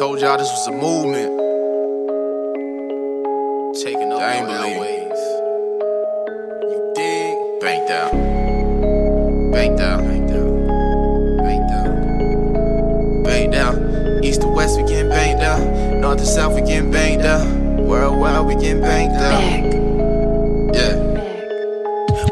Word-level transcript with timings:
Told 0.00 0.18
y'all 0.22 0.38
this 0.38 0.48
was 0.48 0.66
a 0.66 0.72
movement. 0.72 1.28
Taking 3.84 4.10
over 4.10 4.24
ain't 4.24 4.46
the 4.46 4.54
believe 4.54 4.76
it. 4.76 4.80
airways. 4.80 5.20
You 6.72 6.92
dig? 6.96 7.60
Banked 7.60 7.90
out. 7.90 8.12
Banked 9.52 9.80
out. 9.82 10.00
Banked 10.00 10.32
out. 10.32 11.36
Banked 11.44 11.72
out. 11.74 13.24
Banked 13.24 13.54
out. 13.54 14.24
East 14.24 14.40
to 14.40 14.48
west, 14.48 14.80
we 14.80 14.88
getting 14.88 15.10
banked 15.10 15.42
out. 15.42 15.60
North 16.00 16.16
to 16.16 16.24
south, 16.24 16.54
we 16.54 16.62
getting 16.62 16.90
banked 16.90 17.26
out. 17.26 17.46
Worldwide, 17.78 18.46
we 18.46 18.54
getting 18.54 18.80
banked 18.80 19.16
out. 19.16 19.69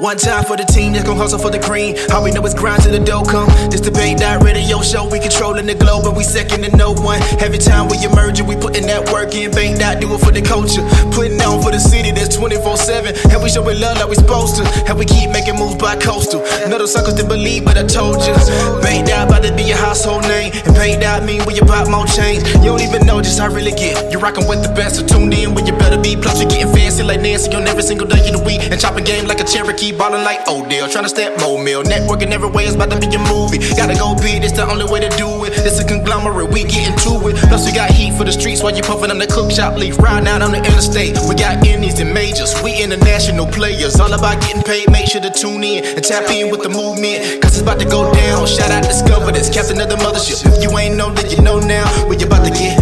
One 0.09 0.16
time 0.16 0.43
for 0.45 0.56
the 0.56 0.64
team 0.64 0.95
that's 0.95 1.04
gon' 1.04 1.18
hustle 1.18 1.38
for 1.38 1.50
the 1.50 1.61
cream. 1.61 1.93
All 2.16 2.25
we 2.25 2.30
know 2.30 2.40
is 2.48 2.54
grind 2.54 2.80
till 2.80 2.93
the 2.93 2.99
dough 2.99 3.29
come. 3.29 3.44
This 3.68 3.85
the 3.85 3.93
Bang 3.93 4.16
Dot 4.16 4.43
Radio 4.43 4.80
Show. 4.80 5.04
We 5.04 5.21
controlling 5.21 5.66
the 5.66 5.75
globe, 5.75 6.04
but 6.08 6.16
we 6.16 6.25
second 6.25 6.64
to 6.64 6.75
no 6.75 6.96
one. 6.96 7.21
Every 7.44 7.58
time 7.58 7.93
we 7.93 8.00
emerge, 8.00 8.40
we 8.40 8.57
putting 8.57 8.89
that 8.89 9.13
work 9.13 9.36
in. 9.36 9.52
Bang 9.52 9.76
Dot 9.76 10.00
do 10.00 10.08
it 10.08 10.21
for 10.25 10.32
the 10.32 10.40
culture. 10.40 10.80
Putting 11.13 11.36
on 11.44 11.61
for 11.61 11.68
the 11.68 11.79
city 11.79 12.08
that's 12.08 12.32
24 12.40 12.79
7. 12.80 13.21
And 13.29 13.43
we 13.44 13.52
showing 13.52 13.76
love 13.85 14.00
like 14.00 14.08
we 14.08 14.16
supposed 14.16 14.57
to. 14.57 14.64
And 14.89 14.96
we 14.96 15.04
keep 15.04 15.29
making 15.29 15.61
moves 15.61 15.76
by 15.76 16.00
coastal. 16.00 16.40
Those 16.72 16.88
suckers 16.88 17.13
didn't 17.13 17.29
believe, 17.29 17.66
but 17.68 17.77
I 17.77 17.85
told 17.85 18.25
you. 18.25 18.32
Bang 18.80 19.04
Dot 19.04 19.29
about 19.29 19.44
to 19.44 19.52
be 19.52 19.68
a 19.72 19.77
household 19.77 20.25
name. 20.25 20.57
And 20.64 20.72
Bang 20.72 21.04
Dot 21.04 21.21
mean 21.29 21.44
when 21.44 21.52
you 21.52 21.68
pop 21.68 21.85
more 21.85 22.08
change. 22.08 22.49
You 22.64 22.72
don't 22.72 22.80
even 22.80 23.04
know 23.04 23.21
just 23.21 23.36
how 23.36 23.52
really 23.52 23.77
get. 23.77 24.08
You're 24.08 24.25
rocking 24.25 24.49
with 24.49 24.64
the 24.64 24.72
best, 24.72 24.96
so 24.96 25.04
tuned 25.04 25.36
in 25.36 25.52
when 25.52 25.68
you 25.68 25.77
better 25.77 26.00
be. 26.00 26.16
Plus, 26.16 26.40
you're 26.40 26.49
getting 26.49 26.72
fancy 26.72 27.04
like 27.04 27.21
Nancy 27.21 27.52
on 27.52 27.68
every 27.68 27.85
single 27.85 28.08
day 28.08 28.25
of 28.25 28.40
the 28.40 28.44
week. 28.49 28.64
And 28.72 28.80
chopping 28.80 29.04
game 29.04 29.29
like 29.29 29.40
a 29.40 29.44
Cherokee, 29.44 29.97
ballin' 29.98 30.22
like 30.22 30.46
Odell. 30.48 30.88
Trying 30.88 31.04
to 31.04 31.11
step 31.11 31.38
more 31.40 31.62
meal. 31.62 31.82
Networking 31.82 32.30
every 32.30 32.48
way 32.48 32.64
is 32.64 32.75
about 32.77 32.91
to 32.91 32.98
be 32.98 33.11
a 33.11 33.19
movie. 33.27 33.58
Gotta 33.75 33.98
go 33.98 34.14
big, 34.14 34.44
it's 34.44 34.55
the 34.55 34.64
only 34.64 34.86
way 34.86 35.00
to 35.00 35.10
do 35.18 35.44
it. 35.44 35.52
It's 35.66 35.80
a 35.80 35.84
conglomerate, 35.84 36.48
we 36.50 36.62
getting 36.64 36.96
to 37.05 37.28
it. 37.28 37.36
Plus, 37.50 37.66
we 37.66 37.72
got 37.72 37.90
heat 37.90 38.14
for 38.14 38.24
the 38.24 38.32
streets 38.32 38.62
while 38.62 38.74
you 38.74 38.82
puffin' 38.82 39.10
on 39.10 39.18
the 39.18 39.27
cook 39.27 39.50
shop 39.50 39.77
leaf. 39.77 39.98
Riding 39.98 40.28
out 40.28 40.40
on 40.40 40.52
the 40.52 40.62
interstate. 40.62 41.18
We 41.28 41.34
got 41.34 41.66
indies 41.66 41.98
and 41.98 42.14
majors. 42.14 42.55
We 42.62 42.80
international 42.80 43.46
players. 43.46 43.98
All 43.98 44.12
about 44.12 44.40
getting 44.40 44.62
paid. 44.62 44.88
Make 44.90 45.10
sure 45.10 45.20
to 45.20 45.30
tune 45.30 45.64
in 45.64 45.84
and 45.84 46.05
tap 46.05 46.30
in 46.30 46.50
with 46.50 46.62
the 46.62 46.70
movement. 46.70 47.42
Cause 47.42 47.58
it's 47.58 47.62
about 47.66 47.80
to 47.80 47.88
go 47.88 48.14
down. 48.14 48.46
Shout 48.46 48.70
out 48.70 48.84
Discover 48.84 49.33
this. 49.33 49.50
Captain 49.50 49.80
of 49.80 49.88
the 49.88 49.96
mothership. 49.96 50.46
If 50.46 50.62
you 50.62 50.70
ain't 50.78 50.96
know, 50.96 51.10
then 51.12 51.28
you 51.30 51.42
know 51.42 51.58
now. 51.58 51.86
We 52.06 52.16
about 52.22 52.44
to 52.46 52.50
get 52.50 52.77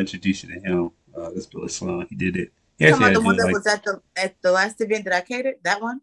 introduced 0.00 0.44
you 0.44 0.54
to 0.54 0.60
him. 0.60 0.90
Uh, 1.16 1.30
this 1.30 1.46
Billy 1.46 1.68
Sloan. 1.68 2.06
He 2.08 2.16
did 2.16 2.36
it. 2.36 2.52
He 2.78 2.86
You 2.86 2.92
actually 2.92 3.14
talking 3.14 3.16
about 3.16 3.20
the 3.20 3.26
one 3.26 3.36
that 3.36 3.44
like, 3.44 3.54
was 3.54 3.66
at 3.66 3.84
the 3.84 4.00
at 4.16 4.42
the 4.42 4.52
last 4.52 4.80
event 4.80 5.04
that 5.04 5.12
I 5.14 5.20
catered? 5.20 5.56
That 5.64 5.80
one? 5.82 6.00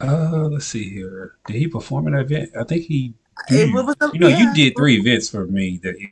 uh, 0.00 0.48
let's 0.52 0.66
see 0.66 0.88
here. 0.90 1.36
Did 1.46 1.56
he 1.56 1.68
perform 1.68 2.06
at 2.08 2.12
that 2.28 2.34
event? 2.34 2.50
I 2.58 2.64
think 2.64 2.84
he. 2.84 3.14
It 3.50 3.72
was 3.72 3.96
the- 3.96 4.10
you 4.12 4.20
know, 4.20 4.28
you 4.28 4.52
did 4.54 4.74
three 4.76 4.96
events 4.98 5.28
for 5.30 5.46
me. 5.46 5.78
That 5.82 5.98
you, 6.00 6.08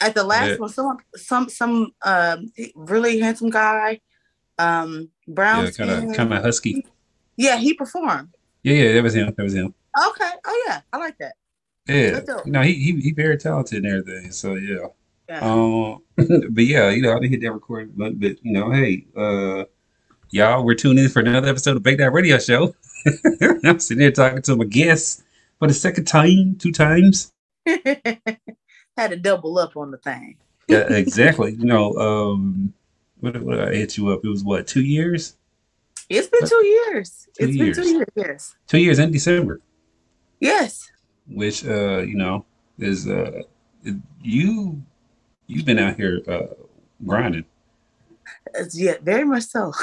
At 0.00 0.14
the 0.14 0.24
last 0.24 0.48
Yeah. 0.50 0.56
one, 0.56 0.68
someone 0.68 0.96
some 1.16 1.48
some 1.48 1.92
um 2.02 2.52
really 2.74 3.20
handsome 3.20 3.50
guy, 3.50 4.00
um 4.58 5.10
brown 5.28 5.64
yeah, 5.64 5.70
kind 5.70 5.90
of 5.90 5.98
skin. 5.98 6.14
kind 6.14 6.34
of 6.34 6.42
husky. 6.42 6.84
Yeah, 7.36 7.56
he 7.58 7.72
performed. 7.74 8.30
Yeah, 8.62 8.74
yeah, 8.74 8.92
that 8.94 9.02
was 9.02 9.14
him. 9.14 9.32
That 9.36 9.42
was 9.42 9.54
him. 9.54 9.74
Okay. 10.08 10.30
Oh 10.44 10.64
yeah, 10.66 10.80
I 10.92 10.96
like 10.98 11.18
that. 11.18 11.34
Yeah, 11.88 12.20
no, 12.46 12.62
he 12.62 12.74
he 12.74 13.00
he 13.00 13.12
very 13.12 13.36
talented 13.36 13.84
and 13.84 13.86
everything. 13.86 14.30
So 14.32 14.54
yeah. 14.54 14.86
Yeah. 15.28 15.40
Um, 15.40 16.02
but 16.50 16.64
yeah, 16.64 16.90
you 16.90 17.02
know, 17.02 17.12
I 17.12 17.20
didn't 17.20 17.30
hit 17.30 17.40
that 17.42 17.52
record, 17.52 17.96
but 17.96 18.18
but 18.20 18.36
you 18.44 18.52
know, 18.52 18.70
hey, 18.70 19.06
uh, 19.16 19.64
y'all, 20.30 20.64
we're 20.64 20.74
tuning 20.74 21.04
in 21.04 21.10
for 21.10 21.20
another 21.20 21.48
episode 21.48 21.76
of 21.76 21.82
Bake 21.82 21.98
That 21.98 22.12
Radio 22.12 22.38
Show. 22.38 22.74
I'm 23.64 23.80
sitting 23.80 24.00
there 24.00 24.12
talking 24.12 24.42
to 24.42 24.56
my 24.56 24.64
guests 24.64 25.22
for 25.58 25.66
the 25.68 25.74
second 25.74 26.04
time, 26.04 26.56
two 26.58 26.70
times. 26.72 27.32
Had 27.66 29.10
to 29.10 29.16
double 29.16 29.58
up 29.58 29.76
on 29.76 29.90
the 29.90 29.96
thing. 29.98 30.36
Yeah, 30.68 30.92
exactly. 30.92 31.52
you 31.52 31.64
know, 31.64 31.94
um, 31.96 32.72
what 33.20 33.40
what 33.42 33.58
I 33.60 33.74
hit 33.74 33.96
you 33.96 34.08
up? 34.10 34.20
It 34.24 34.28
was 34.28 34.44
what 34.44 34.66
two 34.66 34.82
years? 34.82 35.36
It's 36.08 36.28
been 36.28 36.46
two 36.46 36.64
years. 36.66 37.26
Two 37.38 37.44
It's 37.46 37.56
years. 37.56 37.76
been 37.78 37.84
two 37.86 37.92
years. 37.92 38.06
Yes. 38.16 38.54
Two 38.66 38.78
years 38.78 38.98
in 38.98 39.10
December, 39.10 39.60
Yes. 40.40 40.91
Which 41.28 41.64
uh, 41.64 41.98
you 41.98 42.16
know, 42.16 42.44
is 42.78 43.08
uh, 43.08 43.42
you 44.22 44.82
you've 45.46 45.64
been 45.64 45.78
out 45.78 45.96
here 45.96 46.20
uh 46.28 46.54
grinding. 47.04 47.44
Yeah, 48.72 48.96
very 49.02 49.24
much 49.24 49.44
so. 49.44 49.72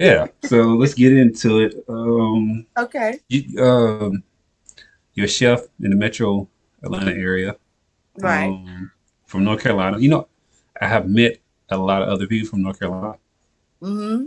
Yeah. 0.00 0.28
So 0.44 0.62
let's 0.62 0.94
get 0.94 1.12
into 1.12 1.60
it. 1.60 1.84
Um. 1.86 2.66
okay. 2.78 3.20
You, 3.28 3.62
um, 3.62 4.22
you're 5.12 5.26
a 5.26 5.28
chef 5.28 5.60
in 5.82 5.90
the 5.90 5.96
metro 5.96 6.48
Atlanta 6.82 7.12
area. 7.12 7.56
Right. 8.18 8.48
Um, 8.48 8.90
from 9.26 9.44
North 9.44 9.62
Carolina. 9.62 9.98
You 9.98 10.08
know, 10.08 10.28
I 10.80 10.88
have 10.88 11.06
met 11.06 11.36
a 11.68 11.76
lot 11.76 12.00
of 12.00 12.08
other 12.08 12.26
people 12.26 12.48
from 12.48 12.62
North 12.62 12.78
Carolina. 12.78 13.18
mm-hmm. 13.82 14.26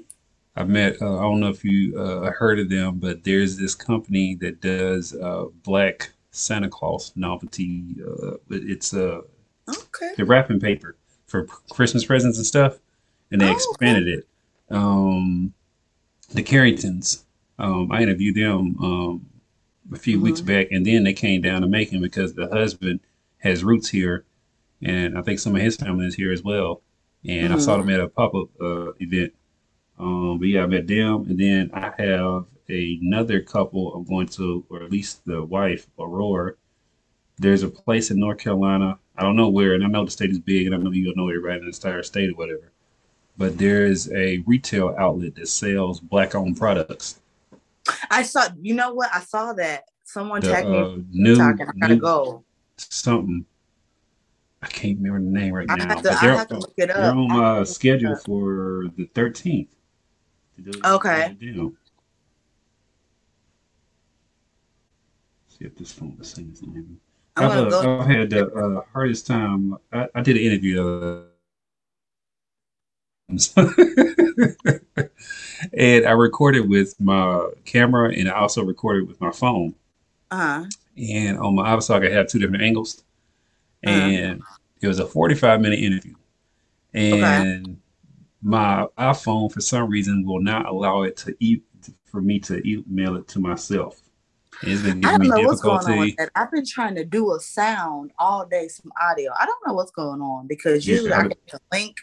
I've 0.56 0.70
met, 0.70 1.02
uh, 1.02 1.18
I 1.18 1.22
don't 1.24 1.40
know 1.40 1.50
if 1.50 1.66
you 1.66 2.00
uh, 2.00 2.30
heard 2.30 2.60
of 2.60 2.70
them, 2.70 3.00
but 3.00 3.24
there's 3.24 3.58
this 3.58 3.74
company 3.74 4.36
that 4.36 4.62
does 4.62 5.16
uh, 5.16 5.46
black 5.64 6.12
Santa 6.34 6.68
Claus 6.68 7.14
novelty. 7.16 7.96
Uh, 8.06 8.32
but 8.50 8.60
it's 8.64 8.94
uh, 8.94 9.22
Okay. 9.70 10.12
the 10.18 10.26
wrapping 10.26 10.60
paper 10.60 10.98
for 11.28 11.46
Christmas 11.46 12.04
presents 12.04 12.38
and 12.38 12.46
stuff, 12.46 12.80
and 13.32 13.40
they 13.40 13.46
Oh, 13.46 13.52
okay. 13.52 13.56
expanded 13.58 14.08
it. 14.10 14.28
Um, 14.70 15.54
the 16.32 16.44
Carringtons, 16.44 17.24
um, 17.60 17.92
I 17.92 18.02
interviewed 18.02 18.36
them 18.36 18.76
um, 18.84 19.26
a 19.94 19.98
few 19.98 20.20
weeks 20.20 20.42
Mhm. 20.42 20.46
back, 20.46 20.68
and 20.72 20.86
then 20.86 21.04
they 21.04 21.14
came 21.14 21.42
down 21.42 21.62
to 21.62 21.68
Macon 21.68 22.02
because 22.02 22.34
the 22.34 22.48
husband 22.48 23.00
has 23.38 23.64
roots 23.64 23.90
here, 23.90 24.26
and 24.82 25.18
I 25.18 25.22
think 25.22 25.40
some 25.40 25.56
of 25.56 25.62
his 25.62 25.76
family 25.78 26.08
is 26.08 26.16
here 26.16 26.32
as 26.32 26.44
well. 26.44 26.82
And 27.26 27.54
I 27.54 27.58
saw 27.58 27.78
them 27.78 27.90
at 27.90 28.02
a 28.02 28.10
pop 28.10 28.36
up 28.36 28.50
uh, 28.60 28.92
event. 29.00 29.34
Um, 29.98 30.40
but 30.40 30.48
yeah, 30.50 30.64
I 30.64 30.66
met 30.66 30.88
them, 30.88 31.26
and 31.30 31.40
then 31.40 31.70
I 31.74 31.94
have 31.98 32.46
another 32.70 33.42
couple 33.42 33.94
I'm 33.94 34.04
going 34.06 34.28
to, 34.30 34.66
or 34.70 34.84
at 34.84 34.92
least 34.92 35.26
the 35.26 35.44
wife, 35.44 35.88
Aurora. 36.00 36.54
There's 37.40 37.64
a 37.64 37.70
place 37.70 38.12
in 38.12 38.20
North 38.20 38.38
Carolina. 38.40 39.00
I 39.18 39.24
don't 39.24 39.36
know 39.36 39.50
where, 39.50 39.74
and 39.74 39.84
I 39.84 39.88
know 39.88 40.06
the 40.06 40.12
state 40.12 40.30
is 40.32 40.40
big, 40.40 40.66
and 40.68 40.76
I 40.76 40.78
know 40.78 40.92
you'll 40.92 41.16
know 41.16 41.30
everybody 41.30 41.60
in 41.60 41.66
the 41.66 41.72
entire 41.72 42.04
state 42.04 42.30
or 42.32 42.36
whatever. 42.36 42.72
But 43.38 43.58
there 43.58 43.86
is 43.86 44.12
a 44.14 44.38
retail 44.46 44.96
outlet 44.98 45.36
that 45.36 45.48
sells 45.48 46.00
black-owned 46.00 46.58
products. 46.58 47.20
I 48.10 48.24
saw. 48.24 48.48
You 48.62 48.76
know 48.76 48.94
what? 48.94 49.10
I 49.14 49.20
saw 49.22 49.54
that 49.54 49.84
someone 50.04 50.42
The 50.42 50.52
tagged 50.52 50.70
me 50.70 50.78
uh, 50.78 50.98
new, 51.12 51.40
and 51.40 51.62
I 51.62 51.66
gotta 51.80 51.96
new 51.96 52.02
go. 52.02 52.44
something. 52.78 53.46
I 54.62 54.68
can't 54.68 54.98
remember 55.00 55.20
the 55.20 55.40
name 55.40 55.54
right 55.54 55.70
I 55.70 55.76
now. 55.76 55.88
have 55.90 56.02
to. 56.04 56.12
I 56.12 56.16
have 56.36 56.48
to 56.50 56.60
look 56.60 56.74
it 56.78 56.90
up. 56.92 56.98
they're 56.98 57.12
on 57.12 57.32
I 57.32 57.58
my 57.58 57.64
schedule 57.66 58.16
for 58.16 58.86
the 58.96 59.08
13th. 59.08 59.68
to 60.56 60.62
do- 60.62 60.82
Okay. 60.86 61.36
to 61.40 61.54
do. 61.54 61.76
See 65.50 65.53
if 65.64 65.76
this 65.76 65.92
phone 65.92 66.18
is 66.20 66.30
saying 66.30 66.56
I've, 67.36 67.50
gonna 67.50 67.68
uh, 67.68 67.82
go. 67.82 68.00
I've 68.00 68.08
had 68.08 68.30
the 68.30 68.48
uh, 68.54 68.82
hardest 68.94 69.26
time. 69.28 69.78
I, 69.92 70.08
I 70.14 70.22
did 70.22 70.38
an 70.38 70.44
interview. 70.44 70.88
Uh, 70.88 71.24
and 75.74 76.06
I 76.06 76.12
recorded 76.12 76.70
with 76.70 77.00
my 77.00 77.50
camera 77.66 78.14
and 78.14 78.30
I 78.30 78.34
also 78.34 78.64
recorded 78.64 79.08
with 79.08 79.20
my 79.20 79.32
phone. 79.32 79.74
Uh-huh. 80.30 80.66
And 80.98 81.40
on 81.40 81.56
my 81.56 81.76
iPhone, 81.76 82.08
I 82.08 82.12
have 82.12 82.28
two 82.28 82.40
different 82.40 82.64
angles. 82.64 83.04
Uh-huh. 83.86 83.96
And 83.96 84.42
it 84.82 84.88
was 84.88 85.00
a 85.00 85.06
45 85.06 85.62
minute 85.62 85.80
interview. 85.80 86.14
And 86.94 87.80
my 88.44 88.86
iPhone, 88.98 89.52
for 89.52 89.62
some 89.62 89.90
reason, 89.90 90.26
will 90.26 90.42
not 90.42 90.68
allow 90.68 91.04
it 91.04 91.18
to 91.18 91.36
e- 91.40 91.62
for 92.06 92.22
me 92.22 92.40
to 92.42 92.62
email 92.68 93.16
it 93.16 93.28
to 93.30 93.40
myself. 93.40 94.03
It's 94.66 94.82
been 94.82 95.04
I 95.04 95.12
don't 95.12 95.22
me 95.22 95.28
know 95.30 95.42
what's 95.42 95.62
going 95.62 95.86
on 95.86 96.00
with 96.00 96.16
that. 96.18 96.30
I've 96.36 96.52
been 96.52 96.66
trying 96.66 96.96
to 96.96 97.04
do 97.04 97.34
a 97.34 97.40
sound 97.40 98.12
all 98.18 98.46
day, 98.46 98.68
some 98.68 98.92
audio. 99.02 99.32
I 99.40 99.46
don't 99.46 99.60
know 99.68 99.74
what's 99.74 99.92
going 99.92 100.22
on 100.22 100.48
because 100.48 100.88
Yeah, 100.88 100.96
usually 100.96 101.14
I 101.14 101.20
I 101.20 101.28
get 101.28 101.38
the 101.52 101.60
link 101.72 101.98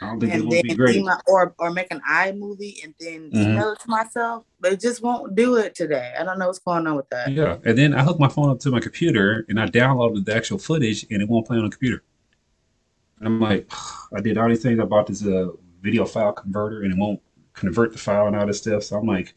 I 0.00 0.06
don't 0.06 0.20
think 0.20 0.34
it 0.34 0.40
and 0.40 0.50
then 0.52 0.62
be 0.62 0.74
great. 0.74 0.96
email 0.96 1.18
or 1.26 1.54
or 1.58 1.70
make 1.70 1.88
an 1.90 2.00
iMovie 2.10 2.82
and 2.82 2.94
then 2.98 3.30
Mhm. 3.30 3.50
email 3.52 3.72
it 3.72 3.80
to 3.80 3.88
myself, 3.88 4.44
but 4.58 4.72
it 4.72 4.80
just 4.80 5.02
won't 5.02 5.34
do 5.34 5.56
it 5.56 5.74
today. 5.74 6.14
I 6.18 6.24
don't 6.24 6.38
know 6.38 6.46
what's 6.46 6.58
going 6.58 6.86
on 6.86 6.96
with 6.96 7.08
that. 7.10 7.30
Yeah, 7.30 7.58
and 7.64 7.76
then 7.76 7.94
I 7.94 8.02
hooked 8.02 8.20
my 8.20 8.28
phone 8.28 8.50
up 8.50 8.58
to 8.60 8.70
my 8.70 8.80
computer 8.80 9.44
and 9.48 9.60
I 9.60 9.66
downloaded 9.66 10.24
the 10.24 10.34
actual 10.34 10.58
footage 10.58 11.06
and 11.10 11.20
it 11.22 11.28
won't 11.28 11.46
play 11.46 11.58
on 11.58 11.64
the 11.64 11.70
computer. 11.70 12.02
And 13.18 13.28
I'm 13.28 13.40
like, 13.40 13.70
I 14.16 14.20
did 14.20 14.38
all 14.38 14.48
these 14.48 14.62
things. 14.62 14.80
I 14.80 14.84
bought 14.84 15.06
this 15.06 15.24
uh, 15.24 15.48
video 15.82 16.04
file 16.04 16.32
converter 16.32 16.82
and 16.82 16.92
it 16.92 16.98
won't 16.98 17.20
convert 17.52 17.92
the 17.92 17.98
file 17.98 18.26
and 18.26 18.34
all 18.34 18.46
this 18.46 18.58
stuff. 18.58 18.82
So 18.84 18.98
I'm 18.98 19.06
like, 19.06 19.34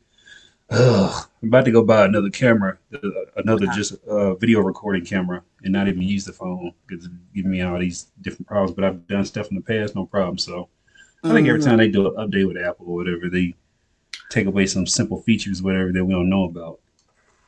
ugh, 0.69 1.27
I'm 1.41 1.47
about 1.49 1.65
to 1.65 1.71
go 1.71 1.83
buy 1.83 2.05
another 2.05 2.29
camera, 2.29 2.77
uh, 2.93 2.99
another 3.37 3.67
just 3.67 3.93
uh, 4.05 4.35
video 4.35 4.59
recording 4.61 5.05
camera, 5.05 5.43
and 5.63 5.73
not 5.73 5.87
even 5.87 6.01
use 6.01 6.25
the 6.25 6.33
phone 6.33 6.73
because 6.87 7.05
it's 7.05 7.13
giving 7.33 7.51
me 7.51 7.61
all 7.61 7.79
these 7.79 8.07
different 8.21 8.47
problems. 8.47 8.73
But 8.75 8.83
I've 8.85 9.07
done 9.07 9.25
stuff 9.25 9.49
in 9.49 9.55
the 9.55 9.61
past, 9.61 9.95
no 9.95 10.05
problem. 10.05 10.37
So 10.37 10.69
I 11.29 11.33
think 11.33 11.47
every 11.47 11.59
Mhm. 11.59 11.65
time 11.65 11.77
they 11.77 11.89
do 11.89 12.07
an 12.07 12.15
update 12.29 12.47
with 12.47 12.57
Apple 12.57 12.87
or 12.89 12.95
whatever, 12.95 13.29
they 13.29 13.55
take 14.29 14.45
away 14.47 14.65
some 14.67 14.85
simple 14.87 15.21
features, 15.23 15.61
whatever 15.63 15.91
that 15.91 16.05
we 16.05 16.13
don't 16.13 16.29
know 16.29 16.45
about. 16.45 16.79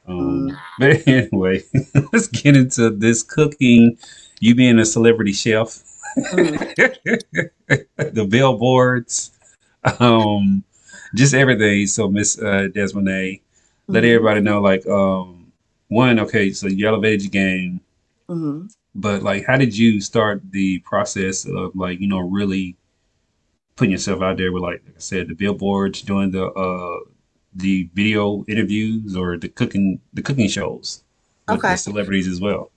Um, 0.07 0.57
But 0.79 1.07
anyway, 1.07 1.63
let's 2.13 2.27
get 2.27 2.55
into 2.57 2.89
this 2.91 3.23
cooking. 3.23 3.97
You 4.39 4.55
being 4.55 4.79
a 4.79 4.85
celebrity 4.85 5.33
chef, 5.33 5.83
the 6.15 8.27
billboards, 8.29 9.31
um, 9.99 10.63
just 11.17 11.33
everything. 11.33 11.87
So, 11.87 12.09
Miss 12.09 12.37
uh, 12.39 12.67
Desmonde, 12.73 13.41
let 13.87 14.03
Mhm. 14.03 14.07
everybody 14.15 14.41
know, 14.41 14.61
like, 14.61 14.85
um, 14.87 15.51
one, 15.89 16.19
okay, 16.19 16.51
so 16.51 16.67
you 16.67 16.87
elevated 16.87 17.23
your 17.23 17.31
game, 17.31 17.81
Mhm. 18.29 18.69
but 18.95 19.23
like, 19.23 19.45
how 19.45 19.57
did 19.57 19.77
you 19.77 20.01
start 20.01 20.41
the 20.51 20.79
process 20.79 21.45
of 21.45 21.75
like, 21.75 21.99
you 21.99 22.07
know, 22.07 22.19
really 22.19 22.75
putting 23.75 23.91
yourself 23.91 24.21
out 24.21 24.37
there 24.37 24.51
with, 24.51 24.63
like, 24.63 24.81
like 24.85 24.95
I 24.95 24.99
said, 24.99 25.27
the 25.27 25.35
billboards, 25.35 26.01
doing 26.01 26.31
the 26.31 26.47
uh, 26.47 26.99
the 27.55 27.89
video 27.93 28.43
interviews 28.47 29.15
or 29.15 29.37
the 29.37 29.49
cooking 29.49 29.99
the 30.13 30.21
cooking 30.21 30.47
shows 30.49 31.03
with 31.47 31.59
Okay. 31.59 31.71
the 31.71 31.77
celebrities 31.77 32.27
as 32.27 32.39
well. 32.41 32.71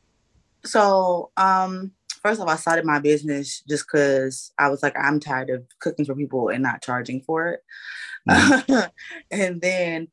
So, 0.65 1.31
um, 1.37 1.93
first 2.23 2.41
of 2.41 2.47
all, 2.47 2.53
I 2.53 2.57
started 2.57 2.85
my 2.85 2.99
business 2.99 3.63
just 3.69 3.87
because 3.87 4.53
I 4.59 4.69
was 4.69 4.83
like, 4.83 4.95
I'm 4.99 5.21
tired 5.21 5.51
of 5.51 5.65
cooking 5.81 6.05
for 6.05 6.15
people 6.15 6.49
and 6.49 6.63
not 6.63 6.83
charging 6.83 7.21
for 7.23 7.49
it. 7.49 7.61
and 9.31 9.61
then 9.61 10.09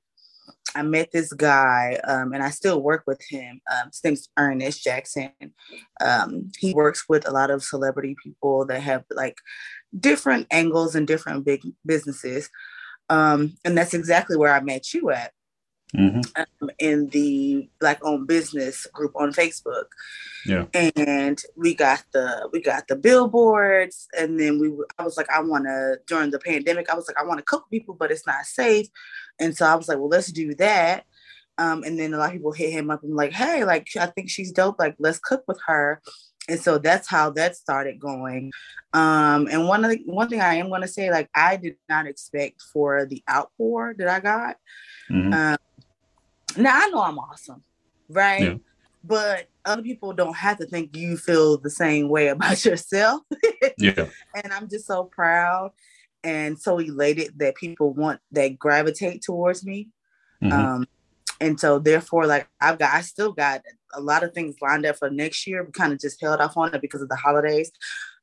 I 0.76 0.84
met 0.84 1.12
this 1.12 1.34
guy, 1.34 2.00
um, 2.04 2.34
and 2.34 2.44
I 2.44 2.50
still 2.50 2.82
work 2.82 3.04
with 3.08 3.22
him. 3.28 3.62
Um, 3.72 3.88
his 3.90 4.04
name's 4.04 4.30
Ernest 4.38 4.84
Jackson. 4.84 5.32
Um, 6.02 6.52
he 6.58 6.74
works 6.74 7.06
with 7.08 7.28
a 7.28 7.32
lot 7.32 7.50
of 7.50 7.64
celebrity 7.64 8.16
people 8.22 8.66
that 8.66 8.82
have 8.82 9.04
like 9.10 9.38
different 9.98 10.48
angles 10.52 10.96
and 10.96 11.08
different 11.08 11.46
big 11.46 11.62
businesses. 11.86 12.50
Um, 13.10 13.54
and 13.64 13.78
that's 13.78 13.94
exactly 13.94 14.36
where 14.36 14.54
I 14.54 14.60
met 14.60 14.94
you 14.94 15.10
at 15.12 15.32
hmm 15.96 16.22
um, 16.36 16.70
in 16.80 17.08
the 17.10 17.70
black 17.80 18.00
owned 18.04 18.28
business 18.28 18.86
group 18.88 19.14
on 19.16 19.32
Facebook. 19.32 19.86
Yeah. 20.46 20.66
And 20.74 21.42
we 21.56 21.74
got 21.74 22.04
the 22.12 22.50
we 22.52 22.62
got 22.62 22.88
the 22.88 22.96
billboards 22.96 24.08
and 24.18 24.40
then 24.40 24.60
we 24.60 24.72
I 24.98 25.04
was 25.04 25.18
like 25.18 25.30
I 25.30 25.42
want 25.42 25.66
to 25.66 26.00
during 26.08 26.32
the 26.32 26.40
pandemic 26.40 26.90
I 26.90 26.96
was 26.96 27.08
like 27.08 27.18
I 27.18 27.26
want 27.26 27.40
to 27.40 27.46
cook 27.46 27.66
people 27.72 27.96
but 27.98 28.12
it's 28.12 28.28
not 28.28 28.46
safe. 28.46 28.88
And 29.40 29.56
so 29.56 29.66
I 29.66 29.76
was 29.76 29.88
like 29.88 29.98
well 29.98 30.10
let's 30.10 30.32
do 30.32 30.54
that. 30.56 31.06
Um, 31.58 31.84
and 31.84 31.98
then 31.98 32.14
a 32.14 32.18
lot 32.18 32.28
of 32.28 32.34
people 32.34 32.52
hit 32.52 32.72
him 32.72 32.92
up 32.92 33.04
and 33.04 33.16
like 33.16 33.32
hey 33.32 33.64
like 33.64 33.88
I 34.00 34.08
think 34.08 34.30
she's 34.30 34.52
dope 34.52 34.80
like 34.80 34.96
let's 35.00 35.20
cook 35.20 35.44
with 35.48 35.60
her. 35.68 36.02
And 36.50 36.60
so 36.60 36.78
that's 36.78 37.10
how 37.10 37.32
that 37.32 37.58
started 37.58 38.00
going. 38.00 38.52
Um, 38.94 39.48
and 39.52 39.68
one 39.68 39.84
of 39.84 39.92
the, 39.92 40.02
one 40.06 40.30
thing 40.30 40.40
I 40.40 40.56
am 40.56 40.70
going 40.70 40.82
to 40.82 40.88
say, 40.88 41.12
like 41.12 41.30
I 41.36 41.58
did 41.58 41.76
not 41.90 42.08
expect 42.08 42.62
for 42.62 43.06
the 43.06 43.22
outpour 43.30 43.96
that 43.98 44.08
I 44.08 44.20
got. 44.22 44.56
hmm 45.10 45.34
Um, 45.34 45.58
now 46.58 46.72
I 46.76 46.90
know 46.90 47.02
I'm 47.02 47.20
awesome, 47.20 47.64
right? 48.10 48.42
Yeah. 48.42 48.56
But 49.04 49.48
other 49.64 49.84
people 49.84 50.14
don't 50.14 50.36
have 50.36 50.58
to 50.58 50.66
think 50.66 50.96
you 50.96 51.18
feel 51.18 51.58
the 51.58 51.70
same 51.70 52.10
way 52.10 52.28
about 52.30 52.64
yourself. 52.66 53.22
yeah. 53.78 54.08
and 54.44 54.52
I'm 54.54 54.68
just 54.68 54.88
so 54.88 55.06
proud 55.06 55.72
and 56.24 56.60
so 56.60 56.80
elated 56.80 57.38
that 57.38 57.56
people 57.56 57.94
want 57.94 58.20
that 58.32 58.58
gravitate 58.60 59.22
towards 59.22 59.66
me. 59.66 59.90
Mhm. 60.44 60.52
Um, 60.52 60.88
and 61.40 61.60
so 61.60 61.80
therefore, 61.80 62.26
like 62.26 62.48
I've 62.60 62.80
got, 62.80 62.94
I 62.94 63.02
still 63.02 63.32
got 63.32 63.62
a 63.94 64.02
lot 64.02 64.24
of 64.24 64.34
things 64.34 64.56
lined 64.62 64.86
up 64.86 64.98
for 64.98 65.10
next 65.10 65.46
year. 65.48 65.64
We 65.64 65.72
kind 65.72 65.94
of 65.94 66.00
just 66.00 66.20
held 66.20 66.42
off 66.42 66.58
on 66.58 66.74
it 66.74 66.82
because 66.82 67.02
of 67.02 67.10
the 67.10 67.16
holidays. 67.16 67.72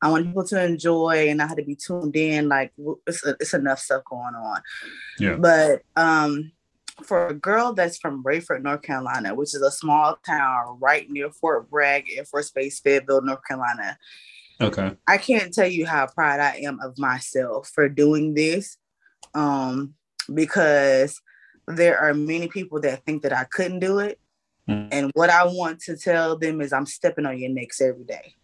I 0.03 0.11
want 0.11 0.27
people 0.27 0.45
to 0.49 0.63
enjoy 0.63 1.29
and 1.29 1.41
I 1.41 1.47
had 1.47 1.57
to 1.59 1.65
be 1.65 1.77
tuned 1.77 2.17
in. 2.17 2.49
Like 2.49 2.73
it's, 3.07 3.25
it's 3.25 3.55
enough 3.55 3.79
stuff 3.79 4.03
going 4.05 4.35
on. 4.35 4.61
Yeah. 5.19 5.37
But 5.37 5.83
um, 5.97 6.53
for 7.03 7.27
a 7.29 7.35
girl 7.35 7.73
that's 7.73 7.99
from 7.99 8.23
Raeford, 8.23 8.63
North 8.63 8.83
Carolina, 8.83 9.35
which 9.35 9.55
is 9.55 9.63
a 9.63 9.71
small 9.71 10.17
town 10.25 10.79
right 10.81 11.11
near 11.11 11.31
Fort 11.31 11.69
Bragg 11.69 12.05
Air 12.17 12.25
Force 12.25 12.51
Base, 12.51 12.81
Fayetteville, 12.81 13.23
North 13.23 13.41
Carolina, 13.47 13.99
Okay. 14.61 14.97
I 15.07 15.19
can't 15.19 15.53
tell 15.53 15.67
you 15.67 15.87
how 15.87 16.07
proud 16.07 16.41
I 16.41 16.57
am 16.65 16.81
of 16.81 16.99
myself 16.99 17.71
for 17.75 17.89
doing 17.89 18.35
this. 18.35 18.77
Um, 19.35 19.95
because 20.33 21.21
there 21.67 21.99
are 21.99 22.15
many 22.15 22.49
people 22.49 22.81
that 22.83 23.05
think 23.05 23.23
that 23.23 23.33
I 23.33 23.45
couldn't 23.45 23.81
do 23.81 23.99
it. 23.99 24.19
Mhm. 24.69 24.89
And 24.93 25.11
what 25.15 25.31
I 25.31 25.45
want 25.45 25.81
to 25.81 25.97
tell 25.97 26.39
them 26.39 26.61
is 26.61 26.73
I'm 26.73 26.87
stepping 26.87 27.27
on 27.27 27.39
your 27.39 27.51
necks 27.51 27.81
every 27.81 28.05
day. 28.05 28.35